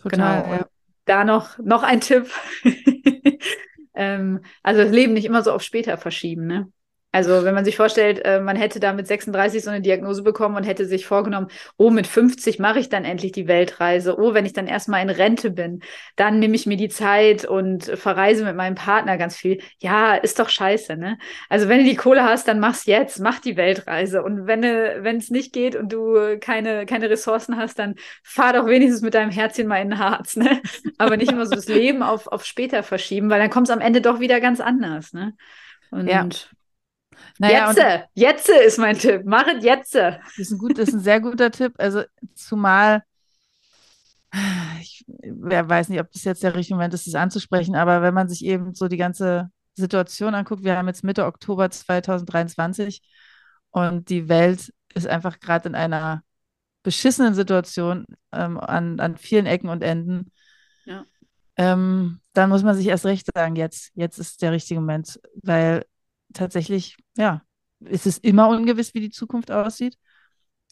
Total, 0.01 0.43
Genau. 0.43 0.53
ja. 0.53 0.59
Und 0.59 0.67
da 1.05 1.24
noch, 1.24 1.57
noch 1.57 1.84
ein 1.84 1.99
Tipp. 1.99 2.30
ähm, 3.96 4.41
also 4.64 4.82
das 4.84 4.91
Leben 4.91 5.14
nicht 5.14 5.26
immer 5.26 5.44
so 5.44 5.52
auf 5.52 5.62
später 5.64 5.98
verschieben, 5.98 6.46
ne? 6.48 6.72
Also 7.14 7.45
wenn 7.45 7.53
man 7.53 7.64
sich 7.64 7.78
vorstellt, 7.78 8.26
äh, 8.26 8.41
man 8.41 8.55
hätte 8.55 8.80
da 8.80 8.91
mit 8.91 9.05
36 9.05 9.64
so 9.64 9.70
eine 9.70 9.82
Diagnose 9.82 10.24
bekommen 10.24 10.55
und 10.55 10.64
hätte 10.64 10.88
sich 10.88 11.05
vorgenommen, 11.05 11.47
oh, 11.78 11.91
mit 11.91 12.07
50 12.07 12.57
mache 12.57 12.80
ich 12.80 12.89
dann 12.89 13.05
endlich 13.05 13.32
die 13.32 13.47
Weltreise. 13.47 14.18
Oh, 14.20 14.34
wenn 14.34 14.47
ich 14.47 14.53
dann 14.53 14.66
erstmal 14.66 15.03
in 15.03 15.11
Rente 15.11 15.51
bin, 15.51 15.82
dann 16.16 16.39
nehme 16.39 16.55
ich 16.55 16.66
mir 16.66 16.76
die 16.76 16.89
Zeit 16.89 17.45
und 17.45 17.84
verreise 17.86 18.43
mit 18.43 18.55
meinem 18.55 18.74
Partner 18.74 19.18
ganz 19.20 19.38
viel. 19.38 19.61
Ja, 19.80 20.16
ist 20.16 20.39
doch 20.39 20.49
scheiße, 20.49 20.97
ne? 20.97 21.20
Also 21.49 21.70
wenn 21.70 21.80
du 21.80 21.86
die 21.86 21.95
Kohle 21.95 22.24
hast, 22.24 22.47
dann 22.47 22.59
mach's 22.59 22.88
jetzt, 22.88 23.20
mach 23.20 23.39
die 23.39 23.57
Weltreise. 23.57 24.24
Und 24.24 24.47
wenn 24.47 24.64
wenn 24.64 25.18
es 25.18 25.30
nicht 25.30 25.53
geht 25.53 25.76
und 25.76 25.93
du 25.93 26.39
keine, 26.39 26.88
keine 26.88 27.11
Ressourcen 27.11 27.57
hast, 27.57 27.78
dann 27.78 27.93
fahr 28.24 28.53
doch 28.53 28.66
wenigstens 28.66 29.03
mit 29.03 29.14
deinem 29.14 29.30
Herzchen 29.30 29.68
mal 29.68 29.82
in 29.82 29.91
den 29.91 29.99
Harz, 29.99 30.36
ne? 30.36 30.61
Aber 30.97 31.16
nicht 31.16 31.32
immer 31.32 31.45
so 31.45 31.53
das 31.53 31.68
Leben 31.68 32.01
auf, 32.01 32.26
auf 32.28 32.43
später 32.43 32.82
verschieben, 32.82 33.30
weil 33.30 33.39
dann 33.39 33.51
kommt 33.51 33.68
es 33.68 33.74
am 33.74 33.82
Ende 33.82 34.01
doch 34.01 34.20
wieder 34.20 34.39
ganz 34.41 34.59
anders, 34.59 35.14
ne? 35.14 35.36
Und 35.91 36.07
Ja. 36.07 36.28
Naja, 37.44 37.70
und 37.70 37.78
jetzt, 37.78 38.48
jetzt 38.48 38.50
ist 38.50 38.78
mein 38.80 38.98
Tipp. 38.98 39.24
Mach 39.26 39.46
es 39.48 39.64
jetzt. 39.64 39.96
Das 39.96 40.18
ist 40.38 40.52
ein 40.52 40.58
gut, 40.58 40.78
das 40.78 40.88
ist 40.88 40.96
ein 40.96 41.00
sehr 41.02 41.20
guter 41.20 41.52
Tipp. 41.52 41.74
Also 41.78 42.04
zumal, 42.36 43.04
ich 44.80 45.04
wer 45.08 45.68
weiß 45.68 45.89
nicht, 45.89 46.00
ob 46.00 46.10
das 46.12 46.24
jetzt 46.24 46.41
der 46.41 46.56
richtige 46.56 46.76
Moment 46.76 46.94
ist, 46.94 47.06
das 47.06 47.16
anzusprechen, 47.16 47.76
aber 47.76 48.02
wenn 48.02 48.14
man 48.14 48.30
sich 48.30 48.46
eben 48.46 48.74
so 48.74 48.88
die 48.88 48.98
ganze 48.98 49.50
Situation 49.76 50.36
anguckt, 50.36 50.64
wir 50.64 50.78
haben 50.78 50.88
jetzt 50.88 51.04
Mitte 51.04 51.26
Oktober 51.26 51.70
2023 51.70 53.02
und 53.72 54.10
die 54.10 54.30
Welt 54.30 54.74
ist 54.94 55.08
einfach 55.08 55.39
gerade 55.39 55.68
in 55.68 55.76
einer 55.76 56.24
beschissenen 56.84 57.34
Situation 57.34 58.06
ähm, 58.32 58.58
an, 58.58 59.02
an 59.02 59.18
vielen 59.18 59.48
Ecken 59.48 59.70
und 59.70 59.84
Enden. 59.84 60.32
Ja. 60.86 61.06
Ähm, 61.58 62.22
dann 62.34 62.50
muss 62.50 62.64
man 62.64 62.76
sich 62.76 62.88
erst 62.88 63.06
recht 63.06 63.28
sagen, 63.34 63.58
jetzt, 63.58 63.91
jetzt 63.96 64.18
ist 64.18 64.41
der 64.41 64.54
richtige 64.54 64.80
Moment, 64.80 65.20
weil 65.41 65.84
tatsächlich, 66.34 66.98
ja, 67.18 67.44
es 67.86 68.06
ist 68.06 68.24
immer 68.24 68.50
ungewiss, 68.50 68.94
wie 68.94 69.02
die 69.02 69.10
Zukunft 69.12 69.52
aussieht. 69.52 69.98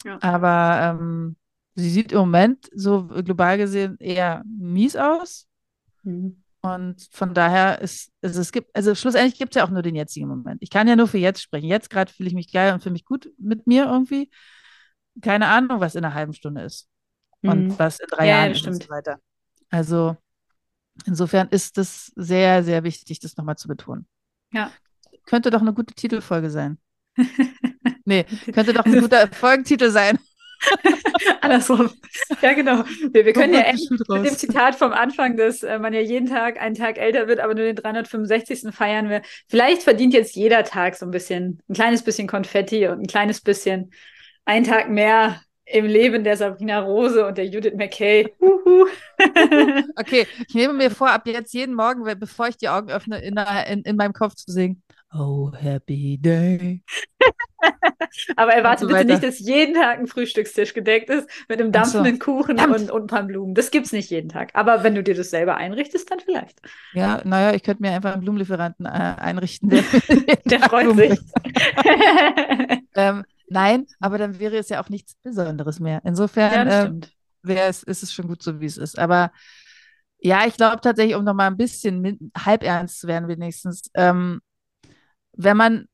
Ja. 0.05 0.21
Aber 0.21 0.97
ähm, 1.01 1.35
sie 1.75 1.89
sieht 1.89 2.11
im 2.11 2.19
Moment 2.19 2.69
so 2.73 3.07
global 3.07 3.57
gesehen 3.57 3.97
eher 3.99 4.43
mies 4.45 4.95
aus. 4.95 5.47
Mhm. 6.03 6.43
Und 6.61 7.07
von 7.11 7.33
daher 7.33 7.81
ist, 7.81 8.11
also 8.21 8.39
es 8.39 8.51
gibt, 8.51 8.75
also 8.75 8.93
schlussendlich 8.93 9.39
gibt 9.39 9.55
es 9.55 9.59
ja 9.59 9.65
auch 9.65 9.71
nur 9.71 9.81
den 9.81 9.95
jetzigen 9.95 10.27
Moment. 10.27 10.61
Ich 10.61 10.69
kann 10.69 10.87
ja 10.87 10.95
nur 10.95 11.07
für 11.07 11.17
jetzt 11.17 11.41
sprechen. 11.41 11.67
Jetzt 11.67 11.89
gerade 11.89 12.11
fühle 12.13 12.29
ich 12.29 12.35
mich 12.35 12.51
geil 12.51 12.73
und 12.73 12.83
fühle 12.83 12.93
mich 12.93 13.05
gut 13.05 13.31
mit 13.39 13.65
mir 13.65 13.85
irgendwie. 13.85 14.29
Keine 15.21 15.47
Ahnung, 15.47 15.79
was 15.79 15.95
in 15.95 16.05
einer 16.05 16.13
halben 16.13 16.33
Stunde 16.33 16.61
ist 16.61 16.87
und 17.41 17.69
Mhm. 17.69 17.79
was 17.79 17.99
in 17.99 18.07
drei 18.09 18.27
Ja, 18.27 18.35
ja, 18.35 18.41
Jahren 18.43 18.51
ist 18.51 18.67
und 18.67 18.73
stimmt. 18.73 18.83
so 18.83 18.89
weiter. 18.89 19.19
Also 19.71 20.17
insofern 21.05 21.49
ist 21.49 21.77
es 21.77 22.11
sehr, 22.15 22.63
sehr 22.63 22.83
wichtig, 22.83 23.19
das 23.19 23.37
nochmal 23.37 23.57
zu 23.57 23.67
betonen. 23.67 24.07
Ja. 24.53 24.71
Könnte 25.25 25.49
doch 25.49 25.61
eine 25.61 25.73
gute 25.73 25.93
Titelfolge 25.93 26.49
sein. 26.49 26.77
Nee, 28.03 28.25
könnte 28.53 28.73
doch 28.73 28.83
ein 28.83 28.99
guter 28.99 29.27
Folgentitel 29.27 29.91
sein. 29.91 30.17
Andersrum. 31.41 31.89
Ja, 32.41 32.53
genau. 32.53 32.83
Wir, 33.11 33.25
wir 33.25 33.33
können 33.33 33.53
ja 33.53 33.61
echt 33.61 33.89
mit 33.89 34.07
dem 34.09 34.35
Zitat 34.35 34.75
vom 34.75 34.91
Anfang, 34.91 35.37
dass 35.37 35.63
äh, 35.63 35.79
man 35.79 35.93
ja 35.93 36.01
jeden 36.01 36.27
Tag 36.27 36.59
einen 36.59 36.75
Tag 36.75 36.97
älter 36.97 37.27
wird, 37.27 37.39
aber 37.39 37.55
nur 37.55 37.65
den 37.65 37.75
365. 37.75 38.73
feiern 38.73 39.09
wir. 39.09 39.21
Vielleicht 39.47 39.83
verdient 39.83 40.13
jetzt 40.13 40.35
jeder 40.35 40.63
Tag 40.63 40.95
so 40.95 41.05
ein 41.05 41.11
bisschen, 41.11 41.61
ein 41.69 41.73
kleines 41.73 42.03
bisschen 42.03 42.27
Konfetti 42.27 42.87
und 42.87 42.99
ein 42.99 43.07
kleines 43.07 43.41
bisschen 43.41 43.91
ein 44.45 44.63
Tag 44.63 44.89
mehr 44.89 45.41
im 45.65 45.85
Leben 45.85 46.23
der 46.23 46.37
Sabrina 46.37 46.79
Rose 46.79 47.25
und 47.25 47.37
der 47.37 47.45
Judith 47.45 47.75
McKay. 47.75 48.27
Okay, 49.95 50.25
ich 50.47 50.55
nehme 50.55 50.73
mir 50.73 50.89
vor, 50.89 51.11
ab 51.11 51.27
jetzt 51.27 51.53
jeden 51.53 51.75
Morgen, 51.75 52.03
bevor 52.19 52.47
ich 52.47 52.57
die 52.57 52.69
Augen 52.69 52.89
öffne, 52.89 53.21
in, 53.21 53.37
in, 53.37 53.81
in 53.83 53.95
meinem 53.95 54.13
Kopf 54.13 54.33
zu 54.33 54.51
singen. 54.51 54.81
Oh, 55.13 55.51
happy 55.53 56.17
day. 56.17 56.83
Aber 58.35 58.53
erwarte 58.53 58.81
so 58.81 58.87
bitte 58.87 58.99
weiter. 58.99 59.07
nicht, 59.07 59.23
dass 59.23 59.39
jeden 59.39 59.73
Tag 59.75 59.99
ein 59.99 60.07
Frühstückstisch 60.07 60.73
gedeckt 60.73 61.09
ist 61.09 61.29
mit 61.49 61.59
einem 61.61 61.71
Ach 61.75 61.85
so. 61.85 61.99
dampfenden 61.99 62.19
Kuchen 62.19 62.57
Dampf. 62.57 62.75
und, 62.79 62.91
und 62.91 63.01
ein 63.03 63.07
paar 63.07 63.23
Blumen. 63.23 63.53
Das 63.53 63.71
gibt's 63.71 63.91
nicht 63.91 64.09
jeden 64.09 64.29
Tag. 64.29 64.51
Aber 64.53 64.83
wenn 64.83 64.95
du 64.95 65.03
dir 65.03 65.13
das 65.15 65.29
selber 65.29 65.55
einrichtest, 65.57 66.09
dann 66.11 66.19
vielleicht. 66.19 66.59
Ja, 66.93 67.21
naja, 67.25 67.53
ich 67.53 67.63
könnte 67.63 67.81
mir 67.81 67.91
einfach 67.91 68.13
einen 68.13 68.21
Blumenlieferanten 68.21 68.85
äh, 68.85 68.89
einrichten, 68.89 69.69
der, 69.69 69.83
Der 70.45 70.59
freut 70.61 70.95
sich. 70.95 71.19
Ähm, 72.93 73.23
nein, 73.47 73.87
aber 73.99 74.17
dann 74.17 74.39
wäre 74.39 74.57
es 74.57 74.69
ja 74.69 74.83
auch 74.83 74.89
nichts 74.89 75.15
Besonderes 75.23 75.79
mehr. 75.79 76.01
ja, 76.03 76.09
Insofern 76.09 76.67
äh, 76.67 76.91
wäre 77.43 77.67
es, 77.69 77.83
ist 77.83 78.03
es 78.03 78.13
schon 78.13 78.27
gut 78.27 78.43
so, 78.43 78.59
wie 78.59 78.65
es 78.65 78.77
ist. 78.77 78.99
Aber 78.99 79.31
ja, 80.19 80.45
ich 80.45 80.55
glaube 80.55 80.81
tatsächlich, 80.81 81.15
um 81.15 81.23
nochmal 81.23 81.47
ein 81.47 81.57
bisschen 81.57 82.31
halb 82.37 82.63
ernst 82.63 82.99
zu 82.99 83.07
werden, 83.07 83.27
wenigstens, 83.29 83.89
ähm, 83.93 84.41
wenn 85.33 85.57
man, 85.57 85.85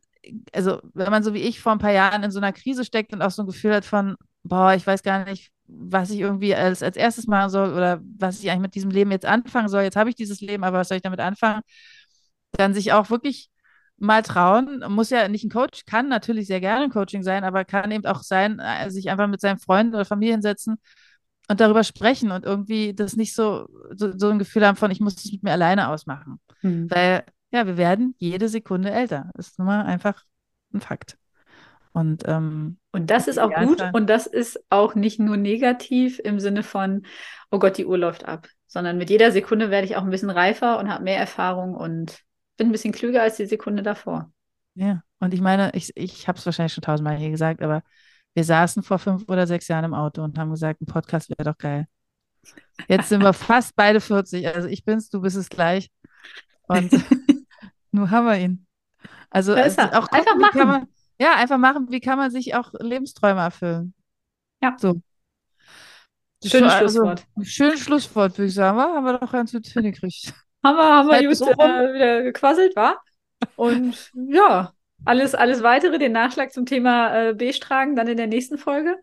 also 0.53 0.81
wenn 0.93 1.11
man 1.11 1.23
so 1.23 1.33
wie 1.33 1.41
ich 1.41 1.59
vor 1.59 1.71
ein 1.71 1.79
paar 1.79 1.91
Jahren 1.91 2.23
in 2.23 2.31
so 2.31 2.39
einer 2.39 2.53
Krise 2.53 2.85
steckt 2.85 3.13
und 3.13 3.21
auch 3.21 3.31
so 3.31 3.43
ein 3.43 3.47
Gefühl 3.47 3.73
hat 3.73 3.85
von, 3.85 4.15
boah, 4.43 4.73
ich 4.73 4.85
weiß 4.85 5.03
gar 5.03 5.25
nicht, 5.25 5.51
was 5.67 6.09
ich 6.09 6.19
irgendwie 6.19 6.55
als, 6.55 6.81
als 6.81 6.97
erstes 6.97 7.27
machen 7.27 7.49
soll 7.49 7.73
oder 7.73 8.01
was 8.17 8.41
ich 8.41 8.49
eigentlich 8.49 8.61
mit 8.61 8.75
diesem 8.75 8.91
Leben 8.91 9.11
jetzt 9.11 9.25
anfangen 9.25 9.69
soll. 9.69 9.83
Jetzt 9.83 9.97
habe 9.97 10.09
ich 10.09 10.15
dieses 10.15 10.41
Leben, 10.41 10.63
aber 10.63 10.79
was 10.79 10.87
soll 10.87 10.97
ich 10.97 11.03
damit 11.03 11.19
anfangen? 11.19 11.61
Dann 12.53 12.73
sich 12.73 12.93
auch 12.93 13.09
wirklich 13.09 13.49
mal 13.97 14.21
trauen, 14.21 14.83
muss 14.89 15.09
ja 15.09 15.27
nicht 15.27 15.43
ein 15.43 15.49
Coach, 15.49 15.85
kann 15.85 16.07
natürlich 16.07 16.47
sehr 16.47 16.59
gerne 16.59 16.85
ein 16.85 16.91
Coaching 16.91 17.23
sein, 17.23 17.43
aber 17.43 17.65
kann 17.65 17.91
eben 17.91 18.05
auch 18.05 18.21
sein, 18.21 18.59
äh, 18.59 18.89
sich 18.91 19.09
einfach 19.09 19.27
mit 19.27 19.41
seinen 19.41 19.57
Freunden 19.57 19.95
oder 19.95 20.05
Familie 20.05 20.35
hinsetzen 20.35 20.77
und 21.49 21.59
darüber 21.59 21.83
sprechen 21.83 22.31
und 22.31 22.45
irgendwie 22.45 22.93
das 22.93 23.15
nicht 23.15 23.33
so, 23.33 23.67
so, 23.95 24.15
so 24.17 24.29
ein 24.29 24.39
Gefühl 24.39 24.65
haben 24.65 24.75
von, 24.75 24.91
ich 24.91 24.99
muss 24.99 25.15
das 25.15 25.31
mit 25.31 25.43
mir 25.43 25.51
alleine 25.51 25.89
ausmachen. 25.89 26.39
Hm. 26.61 26.89
Weil, 26.89 27.23
ja, 27.51 27.65
wir 27.65 27.77
werden 27.77 28.15
jede 28.17 28.49
Sekunde 28.49 28.91
älter. 28.91 29.31
Das 29.35 29.47
ist 29.47 29.59
nun 29.59 29.67
mal 29.67 29.85
einfach 29.85 30.23
ein 30.73 30.81
Fakt. 30.81 31.17
Und, 31.93 32.27
ähm, 32.27 32.77
und 32.91 33.09
das 33.09 33.27
ist 33.27 33.39
auch 33.39 33.51
gut 33.51 33.81
und 33.93 34.07
das 34.07 34.27
ist 34.27 34.59
auch 34.69 34.93
nicht 34.93 35.19
nur 35.19 35.35
negativ 35.35 36.19
im 36.19 36.39
Sinne 36.39 36.61
von, 36.61 37.07
oh 37.49 37.57
Gott, 37.57 37.77
die 37.79 37.85
Uhr 37.85 37.97
läuft 37.97 38.25
ab, 38.25 38.47
sondern 38.67 38.99
mit 38.99 39.09
jeder 39.09 39.31
Sekunde 39.31 39.71
werde 39.71 39.87
ich 39.87 39.95
auch 39.95 40.03
ein 40.03 40.11
bisschen 40.11 40.29
reifer 40.29 40.77
und 40.77 40.89
habe 40.89 41.03
mehr 41.03 41.17
Erfahrung 41.17 41.73
und 41.73 42.19
bin 42.55 42.69
ein 42.69 42.71
bisschen 42.71 42.93
klüger 42.93 43.23
als 43.23 43.37
die 43.37 43.47
Sekunde 43.47 43.81
davor. 43.81 44.31
Ja, 44.75 45.01
und 45.19 45.33
ich 45.33 45.41
meine, 45.41 45.71
ich, 45.73 45.91
ich 45.95 46.27
habe 46.27 46.37
es 46.37 46.45
wahrscheinlich 46.45 46.73
schon 46.73 46.83
tausendmal 46.83 47.17
hier 47.17 47.31
gesagt, 47.31 47.63
aber 47.63 47.81
wir 48.35 48.43
saßen 48.43 48.83
vor 48.83 48.99
fünf 48.99 49.23
oder 49.27 49.47
sechs 49.47 49.67
Jahren 49.67 49.85
im 49.85 49.95
Auto 49.95 50.21
und 50.21 50.37
haben 50.37 50.51
gesagt, 50.51 50.81
ein 50.81 50.85
Podcast 50.85 51.31
wäre 51.31 51.49
doch 51.49 51.57
geil. 51.57 51.87
Jetzt 52.87 53.09
sind 53.09 53.23
wir 53.23 53.33
fast 53.33 53.75
beide 53.75 54.01
40. 54.01 54.47
Also 54.47 54.67
ich 54.67 54.85
bin's, 54.85 55.09
du 55.09 55.21
bist 55.21 55.35
es 55.35 55.49
gleich. 55.49 55.89
Und 56.67 56.91
nur 57.91 58.11
haben 58.11 58.25
wir 58.25 58.37
ihn. 58.37 58.65
Also 59.29 59.55
da 59.55 59.61
ist 59.61 59.77
er. 59.77 59.97
auch 59.97 60.09
gucken, 60.09 60.19
einfach 60.19 60.37
machen. 60.37 60.67
Man, 60.67 60.87
ja, 61.19 61.35
einfach 61.35 61.57
machen. 61.57 61.87
Wie 61.89 61.99
kann 61.99 62.17
man 62.17 62.31
sich 62.31 62.55
auch 62.55 62.73
Lebensträume 62.79 63.41
erfüllen? 63.41 63.93
Ja. 64.61 64.75
So. 64.77 65.01
Schönes 66.45 66.73
also, 66.73 66.99
Schlusswort. 66.99 67.25
Schönes 67.41 67.79
Schlusswort, 67.79 68.37
würde 68.37 68.47
ich 68.47 68.53
sagen. 68.53 68.77
Haben 68.77 69.05
wir 69.05 69.17
doch 69.17 69.31
ganz 69.31 69.51
gut 69.51 69.65
hingekriegt. 69.65 70.33
Haben 70.63 70.77
wir, 70.77 70.83
haben 70.83 71.09
wir 71.09 71.27
gut 71.27 71.41
äh, 71.41 71.93
wieder 71.93 72.23
gequasselt, 72.23 72.75
war? 72.75 73.01
Und 73.55 74.11
ja, 74.13 74.73
alles, 75.05 75.35
alles 75.35 75.63
weitere, 75.63 75.99
den 75.99 76.11
Nachschlag 76.11 76.51
zum 76.51 76.65
Thema 76.65 77.29
äh, 77.29 77.33
Beige 77.33 77.59
tragen, 77.59 77.95
dann 77.95 78.07
in 78.07 78.17
der 78.17 78.27
nächsten 78.27 78.57
Folge. 78.57 78.97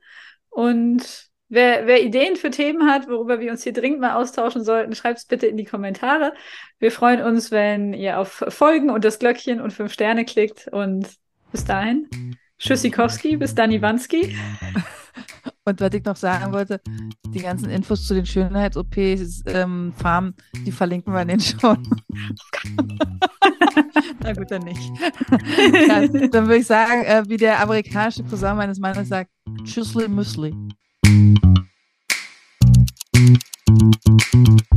Und 0.50 1.28
wer, 1.48 1.86
wer 1.86 2.02
Ideen 2.02 2.36
für 2.36 2.50
Themen 2.50 2.90
hat, 2.90 3.08
worüber 3.08 3.40
wir 3.40 3.50
uns 3.50 3.62
hier 3.62 3.72
dringend 3.72 4.00
mal 4.00 4.14
austauschen 4.14 4.64
sollten, 4.64 4.94
schreibt 4.94 5.18
es 5.18 5.26
bitte 5.26 5.46
in 5.46 5.56
die 5.56 5.64
Kommentare. 5.64 6.34
Wir 6.78 6.92
freuen 6.92 7.22
uns, 7.22 7.50
wenn 7.50 7.92
ihr 7.92 8.18
auf 8.18 8.44
Folgen 8.48 8.90
und 8.90 9.04
das 9.04 9.18
Glöckchen 9.18 9.60
und 9.60 9.72
fünf 9.72 9.92
Sterne 9.92 10.24
klickt. 10.24 10.68
Und 10.68 11.08
bis 11.52 11.64
dahin, 11.64 12.08
Tschüssikowski, 12.58 13.36
bis 13.36 13.54
dann 13.54 13.70
Iwanski. 13.70 14.36
Und 15.66 15.80
was 15.80 15.94
ich 15.94 16.04
noch 16.04 16.16
sagen 16.16 16.52
wollte, 16.52 16.82
die 17.28 17.40
ganzen 17.40 17.70
Infos 17.70 18.06
zu 18.06 18.12
den 18.12 18.26
Schönheits-OPs, 18.26 19.44
ähm, 19.46 19.94
die 20.66 20.72
verlinken 20.72 21.14
wir 21.14 21.22
in 21.22 21.28
den 21.28 21.40
Show. 21.40 21.74
Na 24.20 24.32
gut, 24.34 24.50
dann 24.50 24.62
nicht. 24.62 24.80
ja, 25.88 26.06
dann 26.06 26.46
würde 26.46 26.58
ich 26.58 26.66
sagen, 26.66 27.04
äh, 27.04 27.22
wie 27.28 27.38
der 27.38 27.60
amerikanische 27.60 28.24
Cousin 28.24 28.56
meines 28.56 28.78
Mannes 28.78 29.08
sagt, 29.08 29.30
Tschüssli 29.64 30.06
Müsli. 30.08 30.54
Thank 31.04 31.38
you. 34.34 34.73